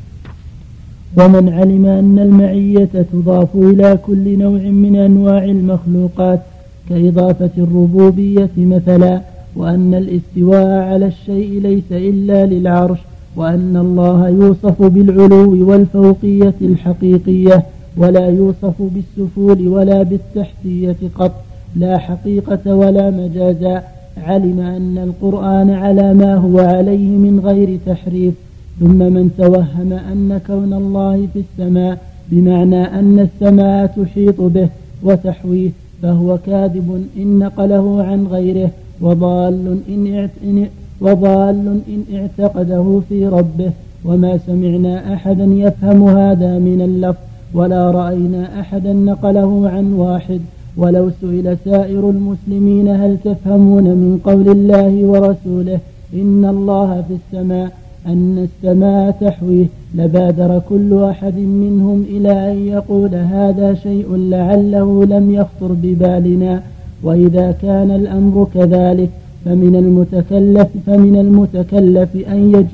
ومن 1.17 1.49
علم 1.49 1.87
أن 1.87 2.19
المعية 2.19 3.05
تضاف 3.13 3.49
إلى 3.55 3.99
كل 4.07 4.39
نوع 4.39 4.59
من 4.59 4.97
أنواع 4.97 5.45
المخلوقات 5.45 6.41
كإضافة 6.89 7.51
الربوبية 7.59 8.51
مثلا 8.57 9.21
وأن 9.57 9.95
الاستواء 9.95 10.67
على 10.67 11.07
الشيء 11.07 11.61
ليس 11.61 11.91
إلا 11.91 12.47
للعرش 12.47 12.99
وأن 13.37 13.77
الله 13.77 14.29
يوصف 14.29 14.83
بالعلو 14.83 15.71
والفوقية 15.71 16.55
الحقيقية 16.61 17.63
ولا 17.97 18.29
يوصف 18.29 18.75
بالسفول 18.79 19.69
ولا 19.69 20.03
بالتحتية 20.03 20.97
قط 21.15 21.33
لا 21.77 21.99
حقيقة 21.99 22.75
ولا 22.75 23.11
مجازا. 23.11 23.83
علم 24.17 24.61
أن 24.61 24.99
القرآن 24.99 25.71
على 25.71 26.15
ما 26.15 26.35
هو 26.35 26.59
عليه 26.59 27.09
من 27.09 27.41
غير 27.45 27.79
تحريف 27.87 28.35
ثم 28.81 28.99
من 28.99 29.31
توهم 29.39 29.93
أن 29.93 30.41
كون 30.47 30.73
الله 30.73 31.29
في 31.33 31.41
السماء 31.41 31.99
بمعنى 32.31 32.85
أن 32.85 33.29
السماء 33.29 33.87
تحيط 33.87 34.41
به 34.41 34.69
وتحويه 35.03 35.71
فهو 36.03 36.39
كاذب 36.47 37.05
إن 37.17 37.39
نقله 37.39 38.03
عن 38.03 38.27
غيره 38.27 38.71
وضال 39.01 39.81
إن, 39.89 40.69
وضال 41.01 41.81
إن 41.89 42.05
اعتقده 42.17 43.01
في 43.09 43.27
ربه 43.27 43.71
وما 44.05 44.39
سمعنا 44.47 45.15
أحدا 45.15 45.45
يفهم 45.45 46.09
هذا 46.09 46.59
من 46.59 46.81
اللفظ 46.81 47.21
ولا 47.55 47.91
رأينا 47.91 48.61
أحدا 48.61 48.93
نقله 48.93 49.69
عن 49.69 49.93
واحد. 49.93 50.41
ولو 50.77 51.11
سئل 51.21 51.57
سائر 51.65 52.11
المسلمين 52.11 52.89
هل 52.89 53.17
تفهمون 53.25 53.85
من 53.85 54.21
قول 54.25 54.49
الله 54.49 54.93
ورسوله 55.11 55.79
إن 56.15 56.45
الله 56.55 57.05
في 57.09 57.15
السماء 57.21 57.73
أن 58.07 58.47
السماء 58.49 59.11
تحويه 59.21 59.67
لبادر 59.95 60.51
كل 60.69 60.91
أحد 61.03 61.37
منهم 61.39 62.05
إلى 62.15 62.53
أن 62.53 62.59
يقول 62.75 63.15
هذا 63.15 63.75
شيء 63.75 64.17
لعله 64.17 65.05
لم 65.05 65.35
يخطر 65.35 65.73
ببالنا. 65.83 66.63
وإذا 67.03 67.47
كان 67.63 67.91
الأمر 67.91 68.47
كذلك 68.55 69.11
فمن 69.45 69.77
المتكلف 69.77 70.69
فمن 70.87 71.17
المتكلف 71.17 72.29
أن 72.29 72.55
يج 72.55 72.67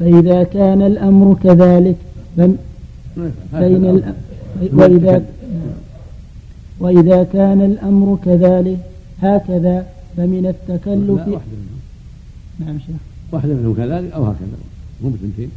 فإذا 0.00 0.42
كان 0.42 0.82
الأمر 0.82 1.36
كذلك 1.44 1.96
فإن 3.52 4.02
وإذا 4.72 5.22
وإذا 6.80 7.22
كان 7.22 7.60
الأمر 7.60 8.18
كذلك 8.24 8.78
هكذا 9.22 9.86
فمن 10.16 10.46
التكلف 10.46 11.28
نعم 12.60 12.78
شيخ. 12.78 12.96
واحدة 13.32 13.54
منهم 13.54 13.74
كذلك 13.74 14.12
أو 14.12 14.24
هكذا 14.24 14.56
مو 15.02 15.08
بثنتين. 15.10 15.50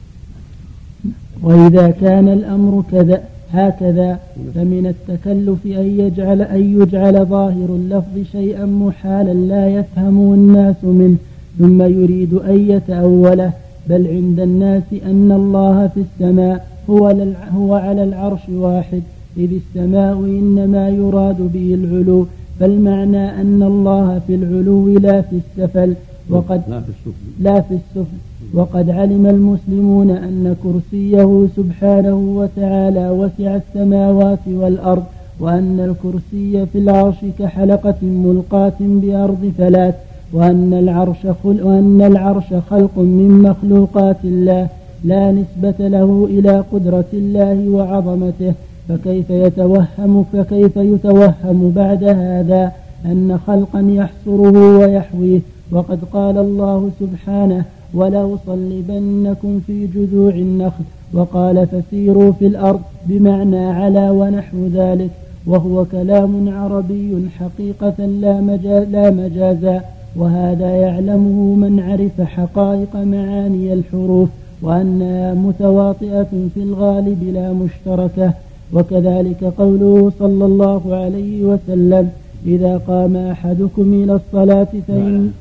وإذا 1.41 1.89
كان 1.89 2.27
الأمر 2.27 2.83
كذا 2.91 3.23
هكذا 3.53 4.19
فمن 4.55 4.85
التكلف 4.93 5.65
أن 5.65 5.99
يجعل 5.99 6.41
أن 6.41 6.81
يجعل 6.81 7.25
ظاهر 7.25 7.69
اللفظ 7.69 8.15
شيئا 8.31 8.65
محالا 8.65 9.33
لا 9.33 9.67
يفهم 9.67 10.33
الناس 10.33 10.83
منه 10.83 11.17
ثم 11.59 11.81
يريد 11.81 12.33
أن 12.33 12.69
يتأوله. 12.69 13.51
بل 13.89 14.07
عند 14.07 14.39
الناس 14.39 14.83
أن 15.05 15.31
الله 15.31 15.87
في 15.87 16.01
السماء 16.07 16.67
هو, 16.89 17.07
هو 17.55 17.75
على 17.75 18.03
العرش 18.03 18.49
واحد. 18.49 19.03
إذ 19.37 19.49
السماء 19.61 20.17
إنما 20.17 20.89
يراد 20.89 21.41
به 21.53 21.73
العلو 21.73 22.25
فالمعنى 22.59 23.41
أن 23.41 23.63
الله 23.63 24.21
في 24.27 24.35
العلو 24.35 24.97
لا 24.97 25.21
في 25.21 25.35
السفل 25.35 25.93
وقد 26.29 26.61
لا 26.69 26.81
في 26.81 26.89
السفل, 26.89 27.27
لا 27.39 27.61
في 27.61 27.73
السفل. 27.73 28.17
وقد 28.53 28.89
علم 28.89 29.25
المسلمون 29.25 30.09
أن 30.11 30.55
كرسيه 30.63 31.47
سبحانه 31.57 32.15
وتعالى 32.15 33.09
وسع 33.09 33.55
السماوات 33.55 34.39
والأرض 34.47 35.03
وأن 35.39 35.79
الكرسي 35.79 36.65
في 36.65 36.77
العرش 36.79 37.15
كحلقة 37.39 37.95
ملقاة 38.01 38.79
بأرض 38.79 39.51
فلات 39.57 39.95
وأن 40.33 40.73
العرش, 40.73 41.21
خل 41.43 41.63
وأن 41.63 42.01
العرش 42.01 42.53
خلق 42.69 42.97
من 42.97 43.41
مخلوقات 43.49 44.17
الله 44.23 44.67
لا 45.03 45.31
نسبة 45.31 45.87
له 45.87 46.27
إلى 46.29 46.63
قدرة 46.71 47.11
الله 47.13 47.69
وعظمته. 47.69 48.53
فكيف 48.89 49.29
يتوهم 49.29 50.25
فكيف 50.33 50.77
يتوهم 50.77 51.71
بعد 51.75 52.03
هذا 52.03 52.71
أن 53.05 53.39
خلقا 53.47 53.79
يحصره 53.89 54.77
ويحويه؟ 54.77 55.39
وقد 55.71 55.99
قال 56.13 56.37
الله 56.37 56.89
سبحانه 56.99 57.65
ولأصلبنكم 57.93 59.59
في 59.67 59.87
جذوع 59.87 60.29
النخل 60.29 60.83
وقال 61.13 61.67
فسيروا 61.67 62.31
في 62.31 62.47
الأرض 62.47 62.81
بمعنى 63.05 63.65
على 63.65 64.09
ونحو 64.09 64.67
ذلك 64.73 65.09
وهو 65.45 65.85
كلام 65.85 66.49
عربي 66.49 67.29
حقيقة 67.39 68.05
لا, 68.05 68.41
مجاز 68.41 68.87
لا 68.87 69.11
مجازا 69.11 69.81
وهذا 70.15 70.75
يعلمه 70.75 71.55
من 71.55 71.79
عرف 71.79 72.27
حقائق 72.27 72.95
معاني 72.95 73.73
الحروف 73.73 74.29
وأنها 74.61 75.33
متواطئة 75.33 76.27
في 76.53 76.63
الغالب 76.63 77.23
لا 77.33 77.53
مشتركة. 77.53 78.33
وكذلك 78.73 79.43
قوله 79.43 80.11
صلى 80.19 80.45
الله 80.45 80.95
عليه 80.95 81.43
وسلم 81.43 82.09
إذا 82.45 82.81
قام 82.87 83.15
أحدكم 83.15 83.93
إلى 83.93 84.13
الصلاة 84.13 84.67
فإن 84.87 85.31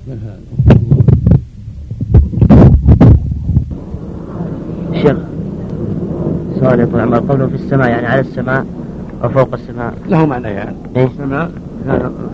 شيخ 4.92 5.16
سؤال 6.60 6.80
يا 6.80 7.02
عمر 7.02 7.18
قوله 7.18 7.46
في 7.46 7.54
السماء 7.54 7.88
يعني 7.88 8.06
على 8.06 8.20
السماء 8.20 8.66
وفوق 9.24 9.54
السماء؟ 9.54 9.94
له 10.08 10.26
معنى 10.26 10.48
يعني. 10.48 10.76
إيه؟ 10.96 11.06
السماء 11.06 11.50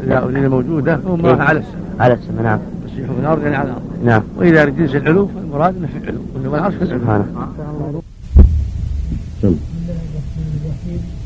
إذا 0.05 0.23
أريد 0.25 0.45
موجودة 0.45 0.97
فهو 0.97 1.17
إيه؟ 1.17 1.35
على 1.35 1.59
السماء. 1.59 1.85
على 2.01 2.15
السماء 2.15 2.43
نعم. 2.43 2.59
يسيح 2.87 3.11
في 3.11 3.21
الأرض 3.21 3.43
يعني 3.43 3.57
على 3.57 3.69
الأرض. 3.69 3.83
نعم. 4.05 4.23
وإذا 4.39 4.65
جنس 4.65 4.95
العلو 4.95 5.27
فالمراد 5.27 5.77
أنه 5.77 5.87
في 5.87 5.99
العلو. 5.99 6.21
وهو 6.45 6.57
العرش 6.57 6.75
في 6.75 6.83
العلو. 6.83 7.01
سبحانه 7.01 7.25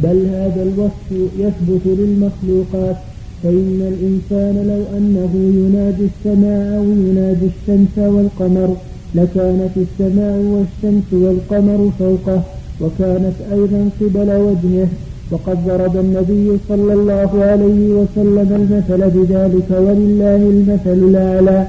بل 0.00 0.26
هذا 0.26 0.62
الوصف 0.62 1.30
يثبت 1.38 1.82
للمخلوقات 1.86 2.96
فإن 3.42 3.80
الإنسان 3.92 4.54
لو 4.70 4.98
أنه 4.98 5.32
ينادي 5.34 6.04
السماء 6.04 6.78
أو 6.78 6.84
ينادي 6.84 7.46
الشمس 7.46 7.98
والقمر 7.98 8.76
لكانت 9.14 9.70
السماء 9.76 10.38
والشمس 10.38 11.08
والقمر 11.12 11.90
فوقه 11.98 12.42
وكانت 12.80 13.36
أيضا 13.52 13.90
قبل 14.00 14.30
وجهه. 14.30 14.88
وقد 15.30 15.66
ضرب 15.66 15.96
النبي 15.96 16.58
صلى 16.68 16.92
الله 16.92 17.30
عليه 17.44 17.90
وسلم 17.98 18.48
المثل 18.60 19.10
بذلك 19.10 19.70
ولله 19.70 20.36
المثل 20.36 20.98
الأعلى. 21.08 21.66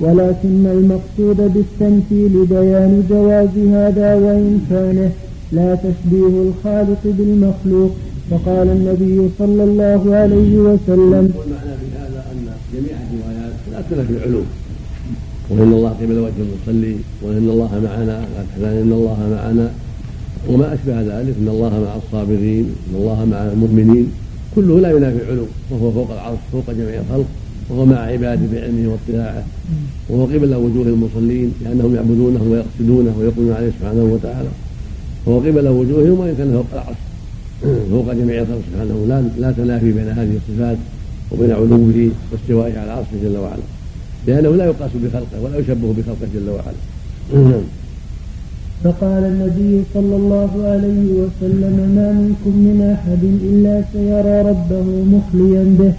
ولكن 0.00 0.66
المقصود 0.66 1.36
بالتمثيل 1.54 2.46
بيان 2.46 3.02
جواز 3.10 3.54
هذا 3.72 4.14
وإمكانه. 4.14 5.10
لا 5.52 5.74
تشبيه 5.74 6.34
الخالق 6.48 7.02
بالمخلوق. 7.04 7.90
فقال 8.30 8.68
النبي 8.68 9.28
صلى 9.38 9.64
الله 9.64 10.02
عليه 10.14 10.52
وسلم 10.58 11.24
والمعنى 11.38 11.74
في 11.80 11.88
هذا 11.98 12.20
أن 12.32 12.46
جميع 12.74 12.96
الروايات 13.06 13.52
لا 13.72 14.02
في 14.02 14.12
العلوم 14.12 14.46
وإن 15.50 15.72
الله 15.72 15.88
قبل 15.88 16.18
وجه 16.18 16.40
المصلي 16.46 16.96
وإن 17.22 17.48
الله 17.50 17.80
معنا 17.84 18.16
إن 18.82 18.92
الله 18.92 19.18
معنا. 19.30 19.70
وما 20.48 20.74
أشبه 20.74 21.00
ذلك 21.00 21.34
إن 21.40 21.48
الله 21.48 21.70
مع 21.86 21.96
الصابرين 21.96 22.66
إن 22.90 22.94
الله 23.00 23.24
مع 23.24 23.38
المؤمنين. 23.52 24.06
كله 24.56 24.80
لا 24.80 24.90
ينافي 24.90 25.22
العلو 25.22 25.46
وهو 25.70 25.90
فوق 25.90 26.10
العرش 26.12 26.38
فوق 26.52 26.70
جميع 26.70 27.00
الخلق 27.00 27.26
وهو 27.70 27.84
مع 27.86 27.96
عباده 27.96 28.46
بعلمه 28.52 28.88
واطلاعه 28.92 29.44
وهو 30.08 30.24
قبل 30.24 30.54
وجوه 30.54 30.86
المصلين 30.86 31.52
لأنهم 31.64 31.94
يعبدونه 31.94 32.42
ويقصدونه 32.50 33.14
ويقولون 33.18 33.52
عليه 33.52 33.70
سبحانه 33.80 34.04
وتعالى. 34.04 34.48
وهو 35.26 35.38
قبل 35.38 35.68
وجوههم 35.68 36.20
وان 36.20 36.34
كان 36.38 36.52
فوق 36.52 36.66
العرش. 36.72 37.00
فوق 37.90 38.12
جميع 38.12 38.42
الخلق 38.42 38.60
سبحانه 38.72 39.06
لا 39.08 39.24
لا 39.38 39.52
تنافي 39.52 39.92
بين 39.92 40.08
هذه 40.08 40.38
الصفات 40.40 40.76
وبين 41.32 41.52
علوه 41.52 42.10
واستوائه 42.32 42.78
على 42.78 42.90
عرشه 42.90 43.16
جل 43.22 43.36
وعلا. 43.36 43.66
لأنه 44.26 44.56
لا 44.56 44.64
يقاس 44.64 44.90
بخلقه 44.94 45.40
ولا 45.42 45.58
يشبه 45.58 45.94
بخلقه 45.98 46.28
جل 46.34 46.48
وعلا. 46.50 46.80
فقال 48.84 49.24
النبي 49.24 49.82
صلى 49.94 50.16
الله 50.16 50.50
عليه 50.64 51.04
وسلم 51.20 51.76
ما 51.96 52.08
منكم 52.12 52.54
من 52.66 52.78
أحد 52.96 53.22
إلا 53.50 53.84
سيرى 53.92 54.42
ربه 54.50 54.86
مخليا 55.14 55.64
به. 55.78 55.92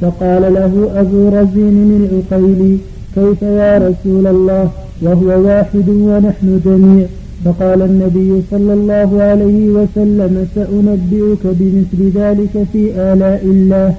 فقال 0.00 0.54
له 0.54 1.00
أبو 1.00 1.28
رزين 1.28 1.76
العقيلي 2.00 2.78
كيف 3.14 3.42
يا 3.42 3.78
رسول 3.78 4.26
الله؟ 4.26 4.70
وهو 5.02 5.28
واحد 5.46 5.88
ونحن 5.88 6.60
جميع. 6.64 7.06
فقال 7.44 7.82
النبي 7.82 8.42
صلى 8.50 8.72
الله 8.78 9.22
عليه 9.22 9.68
وسلم 9.78 10.48
سأنبئك 10.54 11.44
بمثل 11.44 12.00
ذلك 12.18 12.54
في 12.72 12.82
آلاء 13.12 13.42
الله. 13.44 13.94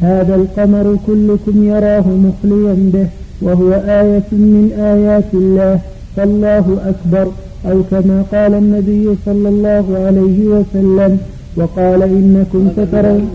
هذا 0.00 0.34
القمر 0.34 0.96
كلكم 1.06 1.56
يراه 1.64 2.06
مخليا 2.26 2.76
به 2.94 3.06
وهو 3.42 3.72
آية 3.72 4.30
من 4.32 4.72
آيات 4.94 5.30
الله. 5.34 5.80
فالله 6.16 6.66
أكبر 6.92 7.26
أو 7.70 7.82
كما 7.90 8.24
قال 8.32 8.54
النبي 8.54 9.04
صلى 9.26 9.48
الله 9.48 9.86
عليه 10.06 10.38
وسلم 10.54 11.18
وقال 11.56 12.02
إنكم 12.02 12.62
سترون. 12.76 13.28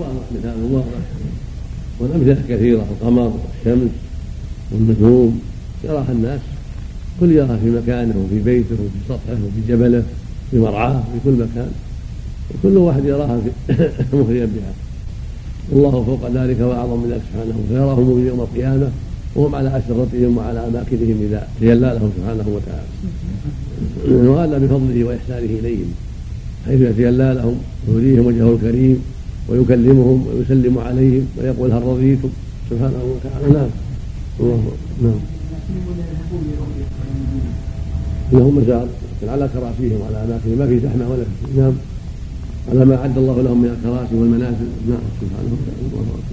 والأمثلة 2.00 2.42
كثيرة 2.50 2.86
القمر 2.94 3.32
والشمس 3.42 3.92
والنجوم 4.72 5.40
يراها 5.84 6.12
الناس. 6.12 6.40
كل 7.20 7.32
يراها 7.32 7.58
في 7.58 7.70
مكانه 7.70 8.26
وفي 8.26 8.40
بيته 8.40 8.74
وفي 8.74 9.00
سطحه 9.10 9.34
وفي 9.34 9.74
جبله 9.74 10.04
في 10.52 10.60
مرعاه 10.60 10.94
في 10.94 11.20
كل 11.26 11.32
مكان. 11.32 11.72
وكل 12.54 12.78
واحد 12.78 13.06
يراها 13.06 13.40
مخريا 14.14 14.46
بها. 14.46 14.74
والله 15.72 16.04
فوق 16.04 16.32
ذلك 16.32 16.60
وأعظم 16.60 17.00
من 17.04 17.10
ذلك 17.12 17.22
سبحانه. 17.34 17.64
فيراه 17.70 18.00
المؤمن 18.00 18.28
يوم 18.28 18.42
القيامة 18.42 18.90
وهم 19.36 19.56
على 19.56 19.82
ربهم 19.90 20.38
وعلى 20.38 20.60
أماكنهم 20.68 21.18
إذا 21.22 21.48
تجلى 21.62 21.98
لهم 22.00 22.12
سبحانه 22.18 22.46
وتعالى. 22.56 22.90
وهذا 24.30 24.58
بفضله 24.58 25.04
وإحسانه 25.04 25.60
إليهم. 25.60 25.94
حيث 26.66 26.82
يتجلى 26.82 27.34
لهم 27.34 27.56
ويريهم 27.88 28.26
وجهه 28.26 28.54
الكريم 28.56 29.04
ويكلمهم 29.50 30.28
ويسلم 30.28 30.78
عليهم 30.78 31.28
ويقول 31.38 31.72
هل 31.72 31.84
رضيتم؟ 31.84 32.30
سبحانه 32.70 33.04
وتعالى. 33.04 33.54
نعم. 33.54 33.70
الله. 34.40 34.72
نعم. 35.02 35.33
لهم 38.34 38.58
مزار 38.58 38.88
لكن 39.22 39.32
على 39.34 39.50
كراسيهم 39.54 40.02
وعلى 40.02 40.18
اماكنهم 40.26 40.58
ما 40.60 40.68
في 40.68 40.80
زحمة 40.80 41.06
ولا 41.12 41.24
في 41.24 41.60
نعم 41.60 41.74
على 42.72 42.86
ما 42.86 42.96
أعد 42.96 43.18
الله 43.18 43.42
لهم 43.42 43.62
من 43.62 43.70
الكراسي 43.76 44.16
والمنازل 44.16 44.70
نعم 44.90 45.06
سبحانه 45.22 45.52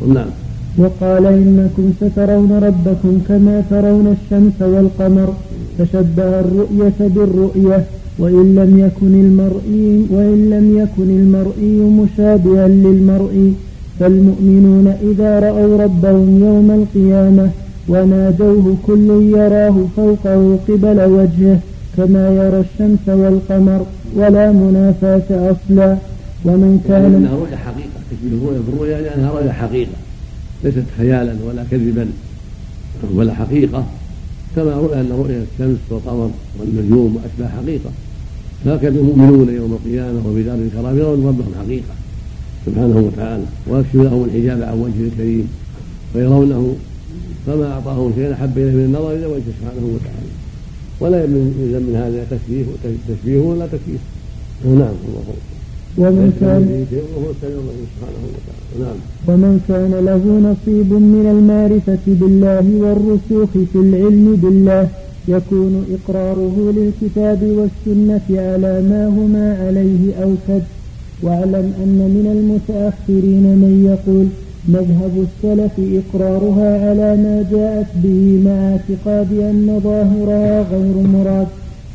وتعالى. 0.00 0.14
نعم. 0.14 0.30
وقال 0.78 1.26
إنكم 1.26 1.92
سترون 2.00 2.52
ربكم 2.52 3.20
كما 3.28 3.62
ترون 3.70 4.16
الشمس 4.16 4.62
والقمر 4.62 5.34
فشبه 5.78 6.40
الرؤية 6.40 6.98
بالرؤية 7.00 7.84
وإن 8.18 8.54
لم 8.54 8.78
يكن 8.78 9.14
المرئي 9.24 10.06
وإن 10.10 10.50
لم 10.50 10.66
يكن 10.82 11.10
المرئي 11.20 11.76
مشابها 12.00 12.68
للمرئي 12.68 13.54
فالمؤمنون 14.00 14.86
إذا 15.02 15.40
رأوا 15.40 15.82
ربهم 15.84 16.28
يوم 16.46 16.70
القيامة 16.70 17.50
ونادوه 17.90 18.76
كل 18.86 19.08
يراه 19.36 19.76
فوقه 19.96 20.58
قبل 20.68 20.98
وجهه 21.16 21.60
كما 21.96 22.24
يرى 22.40 22.60
الشمس 22.66 23.04
والقمر 23.08 23.86
ولا 24.16 24.52
منافاة 24.52 25.28
أصلا. 25.52 25.96
ومن 26.44 26.72
كان 26.88 27.04
انها 27.14 27.34
رؤيا 27.34 27.56
حقيقة 27.56 27.98
تشبه 28.10 28.36
الرؤيا 28.36 28.60
بالرؤيا 28.66 29.00
لأنها 29.00 29.30
رؤيا 29.32 29.52
حقيقة. 29.52 29.98
ليست 30.64 30.84
خيالا 30.98 31.34
ولا 31.46 31.64
كذبا 31.70 32.06
ولا 33.14 33.34
حقيقة. 33.34 33.84
كما 34.56 34.72
رؤيا 34.74 35.00
أن 35.00 35.10
رؤيا 35.12 35.44
الشمس 35.52 35.78
والقمر 35.90 36.30
والنجوم 36.58 37.16
واشباه 37.16 37.56
حقيقة. 37.56 37.90
هكذا 38.66 38.98
المؤمنون 39.00 39.48
يوم 39.54 39.72
القيامة 39.72 40.20
وبدار 40.26 40.54
الكرام 40.54 40.98
يرون 40.98 41.26
ربهم 41.26 41.52
حقيقة 41.64 41.94
سبحانه 42.66 42.98
وتعالى 43.06 43.44
ويكشف 43.68 43.94
لهم 43.94 44.24
الحجاب 44.24 44.62
عن 44.62 44.78
وجهه 44.78 45.08
الكريم 45.12 45.48
ويرونه 46.14 46.74
فما 47.46 47.72
اعطاهم 47.72 48.12
شيئا 48.16 48.32
أحب 48.32 48.58
إليه 48.58 48.70
من 48.70 48.84
النظر 48.84 49.12
إلى 49.12 49.26
وجهه 49.26 49.52
سبحانه 49.60 49.86
وتعالى. 49.94 50.30
ولا 51.00 51.24
يلزم 51.24 51.82
من 51.88 51.96
هذا 51.96 52.26
تشبيه 52.30 52.64
تشبيه 53.08 53.40
ولا 53.40 53.66
تكييف 53.66 54.00
نعم 54.64 54.96
الله 55.08 55.22
ومن 55.98 56.36
كان 56.40 56.86
نعم. 58.80 58.96
ومن 59.28 59.60
كان 59.68 59.92
له 60.08 60.22
نصيب 60.50 60.92
من 60.92 61.26
المعرفة 61.36 62.04
بالله 62.06 62.66
والرسوخ 62.82 63.50
في 63.72 63.78
العلم 63.78 64.36
بالله 64.42 64.88
يكون 65.28 65.86
إقراره 65.96 66.74
للكتاب 66.76 67.42
والسنة 67.42 68.26
على 68.30 68.82
ما 68.90 69.06
هما 69.08 69.66
عليه 69.66 70.14
أوكد. 70.22 70.62
واعلم 71.22 71.66
أن 71.84 71.98
من 72.16 72.26
المتأخرين 72.36 73.42
من 73.62 73.72
يقول 73.90 74.26
مذهب 74.68 75.26
السلف 75.26 75.72
إقرارها 75.78 76.90
على 76.90 77.16
ما 77.16 77.44
جاءت 77.52 77.86
به 77.94 78.40
مع 78.44 78.72
اعتقاد 78.72 79.32
أن 79.32 79.80
ظاهرها 79.84 80.62
غير 80.62 80.96
مراد 81.14 81.46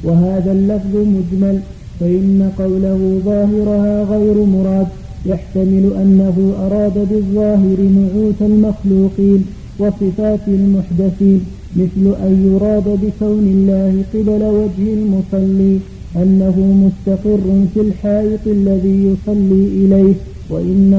وهذا 0.03 0.51
اللفظ 0.51 0.95
مجمل 0.95 1.59
فإن 1.99 2.51
قوله 2.59 3.22
ظاهرها 3.26 4.03
غير 4.03 4.45
مراد 4.45 4.88
يحتمل 5.26 5.93
أنه 6.01 6.53
أراد 6.66 7.07
بالظاهر 7.09 7.78
نعوت 7.82 8.41
المخلوقين 8.41 9.45
وصفات 9.80 10.47
المحدثين 10.47 11.41
مثل 11.76 12.16
أن 12.28 12.34
يراد 12.53 12.84
بكون 12.84 13.45
الله 13.55 14.03
قبل 14.13 14.43
وجه 14.43 14.93
المصلي 14.93 15.80
أنه 16.16 16.55
مستقر 16.84 17.66
في 17.74 17.82
الحائط 17.82 18.47
الذي 18.47 18.97
يصلي 19.09 19.66
إليه. 19.86 20.13
وإن 20.49 20.93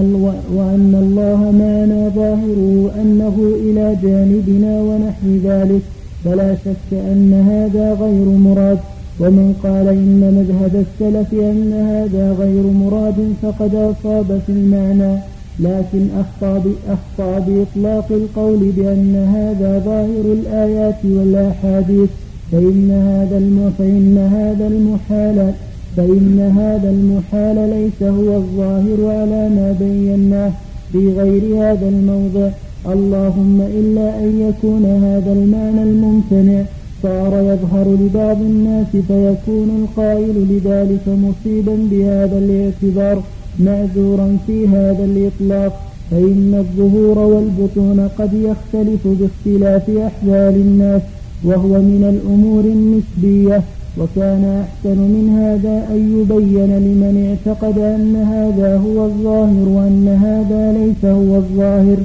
وأن 0.55 0.95
الله 1.03 1.51
معنا 1.51 2.09
ظاهره 2.09 2.91
أنه 3.03 3.37
إلى 3.61 3.97
جانبنا 4.03 4.81
ونحو 4.81 5.29
ذلك. 5.45 5.83
فلا 6.25 6.55
شك 6.55 6.91
أن 6.93 7.33
هذا 7.33 7.93
غير 7.93 8.25
مراد. 8.25 8.79
ومن 9.21 9.55
قال 9.63 9.89
إن 9.89 10.21
مذهب 10.39 10.85
السلف 10.87 11.33
أن 11.33 11.73
هذا 11.73 12.33
غير 12.33 12.63
مراد 12.63 13.35
فقد 13.43 13.75
أصاب 13.75 14.41
في 14.47 14.53
المعنى. 14.53 15.19
لكن 15.61 16.07
أخطأ 16.21 16.63
أخطأ 16.89 17.39
بإطلاق 17.39 18.07
القول 18.11 18.59
بأن 18.77 19.15
هذا 19.35 19.83
ظاهر 19.85 20.33
الآيات 20.33 21.05
والأحاديث. 21.05 22.11
فإن 22.53 22.91
هذا 22.91 23.71
فإن 23.79 24.19
هذا 24.19 24.67
المحال 24.67 25.53
فإن 25.97 26.53
هذا 26.59 26.91
المحال 26.91 27.57
ليس 27.71 28.03
هو 28.03 28.37
الظاهر 28.37 28.99
على 29.19 29.49
ما 29.49 29.77
بيناه 29.81 30.53
في 30.93 31.13
غير 31.13 31.43
هذا 31.63 31.89
الموضع. 31.89 32.49
اللهم 32.87 33.61
إلا 33.61 34.19
أن 34.19 34.31
يكون 34.49 34.85
هذا 34.85 35.33
المعنى 35.33 35.83
الممتنع 35.83 36.63
صار 37.03 37.33
يظهر 37.51 37.87
لبعض 38.01 38.41
الناس 38.41 38.87
فيكون 39.09 39.69
القائل 39.83 40.37
لذلك 40.51 41.09
مصيبا 41.09 41.77
بهذا 41.91 42.39
الاعتبار 42.39 43.23
معذورا 43.61 44.37
في 44.47 44.69
هذا 44.69 45.05
الإطلاق. 45.05 45.73
فإن 46.11 46.55
الظهور 46.65 47.19
والبطون 47.19 48.09
قد 48.19 48.33
يختلف 48.35 49.03
باختلاف 49.07 49.91
أحوال 49.91 50.55
الناس 50.55 51.03
وهو 51.45 51.69
من 51.69 52.03
الأمور 52.15 52.65
النسبية. 52.65 53.63
وكان 53.99 54.45
أحسن 54.65 54.99
من 54.99 55.27
هذا 55.43 55.77
أن 55.95 56.01
يبين 56.17 56.71
لمن 56.87 57.15
اعتقد 57.29 57.79
أن 57.79 58.17
هذا 58.17 58.77
هو 58.77 59.07
الظاهر 59.07 59.69
وأن 59.77 60.09
هذا 60.09 60.63
ليس 60.79 61.05
هو 61.05 61.37
الظاهر 61.37 61.99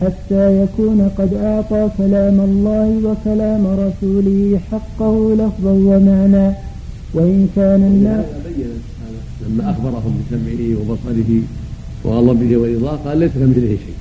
حتى 0.00 0.62
يكون 0.62 1.10
قد 1.18 1.34
أعطى 1.34 1.88
كلام 1.98 2.40
الله 2.40 2.88
وكلام 3.04 3.66
رسوله 3.66 4.60
حقه 4.70 5.34
لفظا 5.34 5.72
ومعنى. 5.72 6.46
وإن 7.14 7.48
كان 7.56 7.82
الناس 7.92 8.24
لما 9.42 9.70
أخبرهم 9.70 10.12
بسمعه 10.18 10.62
وبصره 10.80 11.30
وغضبه 12.04 12.56
ورضاه 12.56 12.96
قال 12.96 13.18
ليس 13.18 13.30
كمثله 13.32 13.76
شيء. 13.84 13.98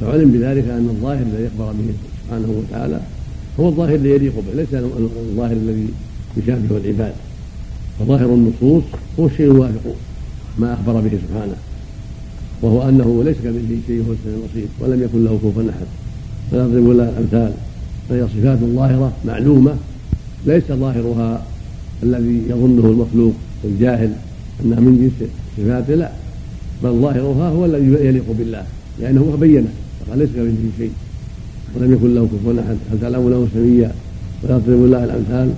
فعلم 0.00 0.30
بذلك 0.30 0.68
أن 0.68 0.86
الظاهر 0.94 1.22
الذي 1.32 1.46
أخبر 1.46 1.72
به 1.72 1.88
سبحانه 2.24 2.50
وتعالى 2.58 3.00
هو 3.60 3.68
الظاهر 3.68 3.94
الذي 3.94 4.10
يليق 4.10 4.34
به 4.34 4.52
ليس 4.54 4.74
الظاهر 5.30 5.52
الذي 5.52 5.88
يشابه 6.36 6.76
العباد 6.76 7.12
فظاهر 7.98 8.34
النصوص 8.34 8.82
هو 9.20 9.26
الشيء 9.26 9.46
الوافق 9.46 9.94
ما 10.58 10.74
أخبر 10.74 11.00
به 11.00 11.10
سبحانه. 11.28 11.56
وهو 12.62 12.88
أنه 12.88 13.22
ليس 13.24 13.36
كمثله 13.36 13.78
شيء 13.86 14.00
وهو 14.00 14.12
السميع 14.12 14.36
البصير 14.36 14.68
ولم 14.80 15.02
يكن 15.02 15.24
له 15.24 15.36
كفوا 15.36 15.62
أحد. 15.62 15.86
فلا 16.50 16.64
يضرب 16.64 16.88
لها 16.96 17.10
الأمثال 17.10 17.52
فهي 18.08 18.22
صفات 18.22 18.58
ظاهرة 18.58 19.12
معلومة 19.26 19.74
ليس 20.46 20.64
ظاهرها 20.72 21.42
الذي 22.02 22.42
يظنه 22.48 22.86
المخلوق 22.86 23.32
الجاهل 23.64 24.12
أنها 24.64 24.80
من 24.80 24.98
جنس 24.98 25.28
صفاته 25.56 25.94
لا. 25.94 26.10
بل 26.84 26.90
ظاهرها 26.90 27.48
هو 27.48 27.64
الذي 27.64 28.06
يليق 28.06 28.24
بالله 28.38 28.64
لأنه 29.00 29.36
بينه 29.40 29.68
فقال 30.00 30.18
ليس 30.18 30.28
كمثله 30.28 30.70
شيء. 30.78 30.92
ولم 31.74 31.92
يكن 31.92 32.14
له 32.14 32.28
كفوا 32.32 32.60
أحد 32.60 32.76
هل 32.92 33.00
تعلم 33.00 33.30
له 33.30 33.48
سميا؟ 33.54 33.92
ولا 34.42 34.56
يضرب 34.56 34.84
الله 34.84 35.04
الأمثال؟ 35.04 35.54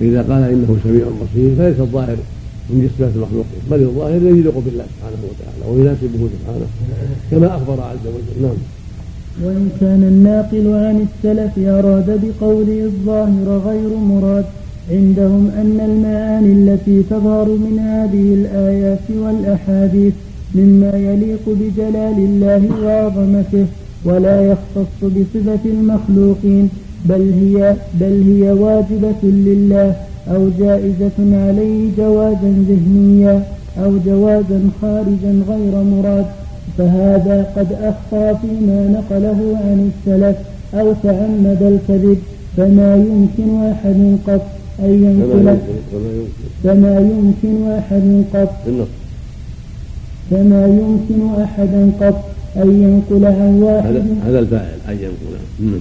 فإذا 0.00 0.22
قال 0.22 0.42
إنه 0.42 0.76
سميع 0.84 1.04
بصير 1.04 1.54
فليس 1.58 1.80
الظاهر 1.80 2.16
من 2.70 2.88
جسمات 2.88 3.12
المخلوقين 3.16 3.60
بل 3.70 3.82
الظاهر 3.82 4.16
الذي 4.16 4.38
يليق 4.38 4.58
بالله 4.58 4.84
سبحانه 4.94 5.22
وتعالى 5.30 5.62
ويناسبه 5.72 6.28
سبحانه 6.34 6.66
كما 7.30 7.46
أخبر 7.56 7.80
عز 7.82 8.06
وجل. 8.06 8.42
نعم. 8.42 8.58
وإن 9.44 9.68
كان 9.80 10.02
الناقل 10.02 10.66
عن 10.86 11.06
السلف 11.06 11.58
أراد 11.58 12.20
بقوله 12.22 12.84
الظاهر 12.84 13.58
غير 13.68 13.96
مراد 13.96 14.44
عندهم 14.90 15.50
أن 15.60 15.80
المعاني 15.90 16.52
التي 16.52 17.02
تظهر 17.10 17.48
من 17.48 17.78
هذه 17.78 18.34
الآيات 18.34 19.06
والأحاديث 19.22 20.14
مما 20.54 20.92
يليق 20.96 21.44
بجلال 21.46 22.18
الله 22.18 22.62
وعظمته 22.84 23.66
ولا 24.04 24.52
يختص 24.52 25.00
بصفة 25.02 25.64
المخلوقين 25.64 26.68
بل 27.08 27.32
هي 27.40 27.74
بل 28.00 28.22
هي 28.30 28.52
واجبة 28.52 29.22
لله 29.22 29.94
أو 30.28 30.50
جائزة 30.58 31.18
عليه 31.18 31.90
جوازا 31.98 32.52
ذهنيا 32.68 33.42
أو 33.78 33.98
جوازا 34.06 34.60
خارجا 34.82 35.42
غير 35.48 35.82
مراد 35.82 36.26
فهذا 36.78 37.52
قد 37.56 37.72
أخطأ 37.72 38.34
فيما 38.34 38.80
نقله 38.88 39.58
عن 39.64 39.90
السلف 39.90 40.36
أو 40.74 40.92
تعمد 41.02 41.62
الكذب 41.62 42.18
فما 42.56 42.96
يمكن 42.96 43.64
أحد 43.64 44.18
قط 44.26 44.46
أن 44.80 44.92
ينقل 45.04 45.58
فما 46.64 47.00
يمكن 47.00 47.70
أحد 47.70 48.24
قط 48.34 48.54
فما 50.30 50.66
يمكن 50.66 51.42
أحدا 51.42 51.90
قط 52.00 52.24
أن 52.56 52.82
ينقل 52.82 53.24
عن 53.24 53.62
واحد 53.62 54.02
هذا 54.26 54.38
الفاعل 54.38 54.78
أن 54.88 54.94
ينقل. 54.94 55.80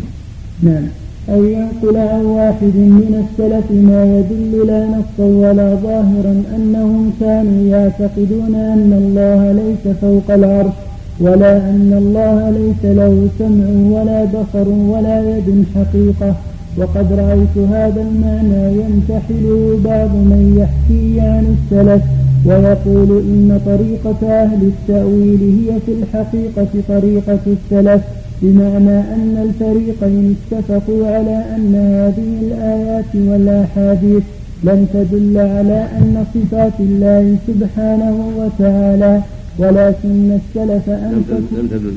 نعم. 0.63 0.87
أو 1.29 1.43
ينقل 1.43 1.97
عن 1.97 2.25
واحد 2.25 2.75
من 2.75 3.23
السلف 3.23 3.71
ما 3.71 4.01
يدل 4.15 4.67
لا 4.67 4.85
نصا 4.85 5.25
ولا 5.43 5.75
ظاهرا 5.75 6.43
أنهم 6.55 7.13
كانوا 7.19 7.67
يعتقدون 7.67 8.55
أن 8.55 8.91
الله 9.01 9.41
ليس 9.51 9.95
فوق 10.01 10.27
العرش 10.29 10.73
ولا 11.19 11.57
أن 11.57 11.91
الله 11.97 12.49
ليس 12.49 12.95
له 12.99 13.27
سمع 13.39 13.69
ولا 13.95 14.25
بصر 14.25 14.67
ولا 14.69 15.17
يد 15.29 15.65
حقيقة. 15.75 16.35
وقد 16.77 17.07
رأيت 17.13 17.55
هذا 17.71 18.01
المعنى 18.01 18.63
ينتحله 18.81 19.79
بعض 19.85 20.09
من 20.31 20.41
يحكي 20.61 21.21
عن 21.21 21.45
السلف 21.55 22.03
ويقول 22.45 23.09
إن 23.31 23.59
طريقة 23.65 24.43
أهل 24.43 24.61
التأويل 24.71 25.41
هي 25.59 25.79
في 25.85 25.91
الحقيقة 25.99 26.67
طريقة 26.87 27.39
السلف. 27.47 28.01
بمعنى 28.41 28.99
أن 29.15 29.33
الفريقين 29.47 30.35
اتفقوا 30.51 31.07
على 31.07 31.37
أن 31.55 31.75
هذه 31.75 32.29
الآيات 32.47 33.11
والأحاديث 33.15 34.23
لم 34.63 34.87
تدل 34.93 35.37
على 35.37 35.79
أن 35.97 36.25
صفات 36.33 36.73
الله 36.79 37.35
سبحانه 37.47 38.15
وتعالى 38.39 39.21
ولكن 39.59 40.39
السلف 40.39 40.89
أنفسوا 40.89 41.57
لم 41.57 41.67
تدل 41.71 41.93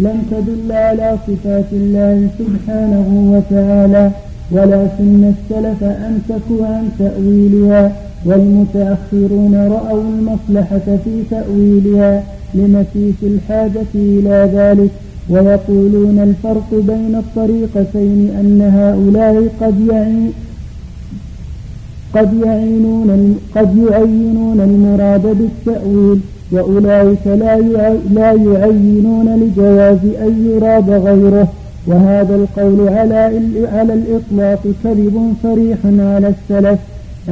لم 0.00 0.22
تدل 0.30 0.72
على 0.72 1.16
صفات 1.26 1.70
الله 1.72 2.28
سبحانه 2.38 3.08
وتعالى 3.34 4.10
ولكن 4.50 5.32
السلف 5.34 5.82
أمسكوا 5.84 6.66
عن 6.66 6.88
تأويلها 6.98 7.92
والمتأخرون 8.24 9.54
رأوا 9.54 10.02
المصلحة 10.02 10.86
في 11.04 11.22
تأويلها 11.30 12.22
لمسيس 12.54 13.14
الحاجة 13.22 13.92
إلى 13.94 14.50
ذلك. 14.54 14.90
ويقولون 15.30 16.18
الفرق 16.18 16.70
بين 16.72 17.14
الطريقتين 17.14 18.30
أن 18.40 18.60
هؤلاء 18.78 19.48
قد 19.60 19.86
يعين 19.90 20.32
قد 22.14 22.30
يعينون 22.46 23.38
قد 23.56 23.70
يعينون 23.90 24.60
المراد 24.60 25.22
بالتأويل 25.38 26.20
وأولئك 26.52 27.26
لا 27.26 27.58
لا 28.18 28.32
يعينون 28.32 29.26
لجواز 29.40 30.02
أن 30.26 30.50
يراد 30.50 30.90
غيره. 30.90 31.48
وهذا 31.86 32.34
القول 32.34 32.88
على 32.88 33.40
على 33.72 33.92
الإطلاق 33.94 34.62
كذب 34.84 35.34
صريح 35.42 35.78
على 35.84 36.32
السلف. 36.34 36.78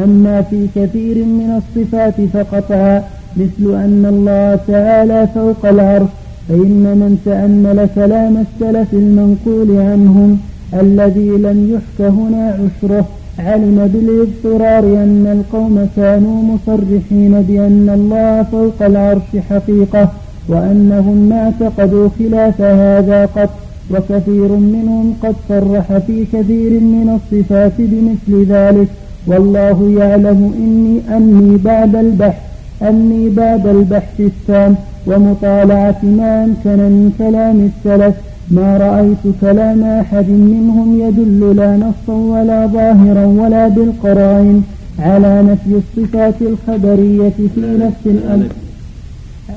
أما 0.04 0.42
في 0.42 0.66
كثير 0.76 1.16
من 1.24 1.60
الصفات 1.60 2.14
فقطعا 2.32 3.02
مثل 3.36 3.74
أن 3.74 4.06
الله 4.08 4.58
تعالى 4.68 5.28
فوق 5.34 5.66
العرش 5.66 6.08
فإن 6.48 6.84
من 7.00 7.18
تأمل 7.24 7.88
كلام 7.94 8.34
السلف 8.46 8.92
المنقول 8.92 9.70
عنهم 9.80 10.38
الذي 10.74 11.28
لم 11.28 11.58
يحك 11.74 12.10
هنا 12.10 12.58
عشره 12.60 13.04
علم 13.38 13.90
بالاضطرار 13.92 14.84
أن 15.04 15.24
القوم 15.36 15.88
كانوا 15.96 16.42
مصرحين 16.42 17.42
بأن 17.48 17.90
الله 17.94 18.42
فوق 18.42 18.78
العرش 18.82 19.30
حقيقة 19.50 20.08
وأنهم 20.48 21.16
ما 21.28 21.38
اعتقدوا 21.44 22.08
خلاف 22.18 22.60
هذا 22.60 23.26
قط 23.26 23.50
وكثير 23.90 24.48
منهم 24.48 25.14
قد 25.22 25.34
صرح 25.48 25.98
في 26.06 26.24
كثير 26.32 26.70
من 26.80 27.18
الصفات 27.18 27.72
بمثل 27.78 28.52
ذلك 28.52 28.88
والله 29.26 29.94
يعلم 29.98 30.52
إني 30.58 31.16
أني 31.16 31.56
بعد 31.56 31.96
البحث 31.96 32.53
أني 32.88 33.28
بعد 33.28 33.66
البحث 33.66 34.20
التام 34.20 34.74
ومطالعة 35.06 36.00
ما 36.02 36.44
أمكن 36.44 36.78
من 36.94 37.12
كلام 37.18 37.70
السلف 37.70 38.14
ما 38.50 38.76
رأيت 38.76 39.24
كلام 39.40 39.84
أحد 39.84 40.28
منهم 40.28 41.00
يدل 41.00 41.56
لا 41.56 41.76
نصا 41.76 42.14
ولا 42.34 42.66
ظاهرا 42.66 43.26
ولا 43.26 43.68
بالقرائن 43.68 44.62
على 44.98 45.42
نفي 45.42 45.80
الصفات 45.82 46.34
الخبرية 46.40 47.38
في 47.54 47.78
نفس 47.84 48.04
الأمر. 48.06 48.48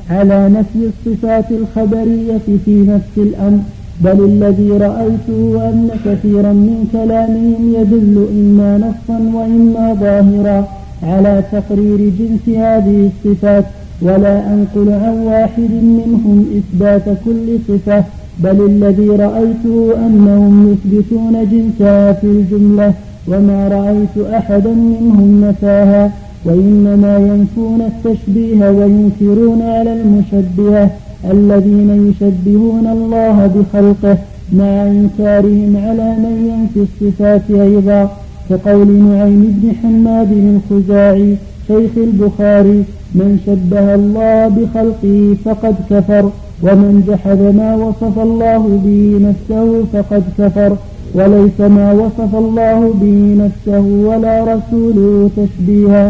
على 0.09 0.49
نفي 0.49 0.81
الصفات 0.91 1.51
الخبرية 1.51 2.47
في 2.65 2.75
نفس 2.93 3.13
الأمر. 3.17 3.59
بل 4.01 4.19
الذي 4.25 4.69
رأيته 4.71 5.69
أن 5.69 5.89
كثيرا 6.05 6.53
من 6.53 6.87
كلامهم 6.93 7.63
يدل 7.79 8.27
إما 8.39 8.77
نصا 8.77 9.19
وإما 9.37 9.93
ظاهرا. 9.93 10.67
على 11.03 11.43
تقرير 11.51 12.11
جنس 12.19 12.57
هذه 12.57 13.09
الصفات 13.09 13.65
ولا 14.01 14.53
أنقل 14.53 14.89
عن 14.91 15.15
واحد 15.25 15.71
منهم 15.71 16.45
إثبات 16.57 17.03
كل 17.25 17.57
صفة 17.67 18.03
بل 18.39 18.65
الذي 18.65 19.09
رأيته 19.09 20.05
أنهم 20.05 20.53
يثبتون 20.71 21.49
جنسها 21.51 22.13
في 22.13 22.27
الجملة 22.27 22.93
وما 23.27 23.67
رأيت 23.67 24.33
أحدا 24.33 24.73
منهم 24.73 25.45
نفاها 25.45 26.11
وإنما 26.45 27.17
ينفون 27.17 27.81
التشبيه 27.81 28.69
وينكرون 28.69 29.61
على 29.61 29.93
المشبهة 30.01 30.89
الذين 31.31 31.89
يشبهون 32.09 32.87
الله 32.87 33.47
بخلقه 33.47 34.17
مع 34.53 34.83
إنكارهم 34.83 35.77
على 35.85 36.15
من 36.23 36.35
ينفي 36.49 36.79
الصفات 36.89 37.41
أيضا. 37.51 38.11
كقول 38.49 38.87
نعيم 38.87 39.43
بن 39.61 39.71
حماد 39.81 40.31
الخزاعي 40.31 41.35
شيخ 41.67 41.91
البخاري 41.97 42.83
من 43.15 43.29
شبه 43.45 43.95
الله 43.95 44.47
بخلقه 44.47 45.35
فقد 45.45 45.75
كفر 45.89 46.25
ومن 46.63 46.93
جحد 47.07 47.41
ما 47.59 47.75
وصف 47.75 48.19
الله 48.19 48.63
به 48.85 49.03
نفسه 49.27 49.83
فقد 49.93 50.23
كفر 50.39 50.71
وليس 51.13 51.59
ما 51.59 51.87
وصف 52.01 52.35
الله 52.35 52.79
به 53.01 53.19
نفسه 53.43 53.85
ولا 54.09 54.35
رسوله 54.53 55.29
تشبيها. 55.37 56.05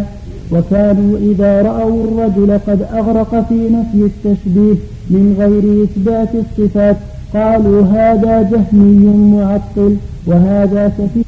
وكانوا 0.51 1.17
إذا 1.17 1.61
رأوا 1.61 2.03
الرجل 2.03 2.59
قد 2.67 2.81
أغرق 2.93 3.31
في 3.49 3.69
نفي 3.75 4.01
التشبيه 4.11 4.75
من 5.09 5.35
غير 5.39 5.83
إثبات 5.83 6.29
الصفات 6.43 6.97
قالوا 7.33 7.81
هذا 7.81 8.49
جهمي 8.51 9.05
معطل 9.35 9.95
وهذا 10.27 10.91
سفيه 10.97 11.26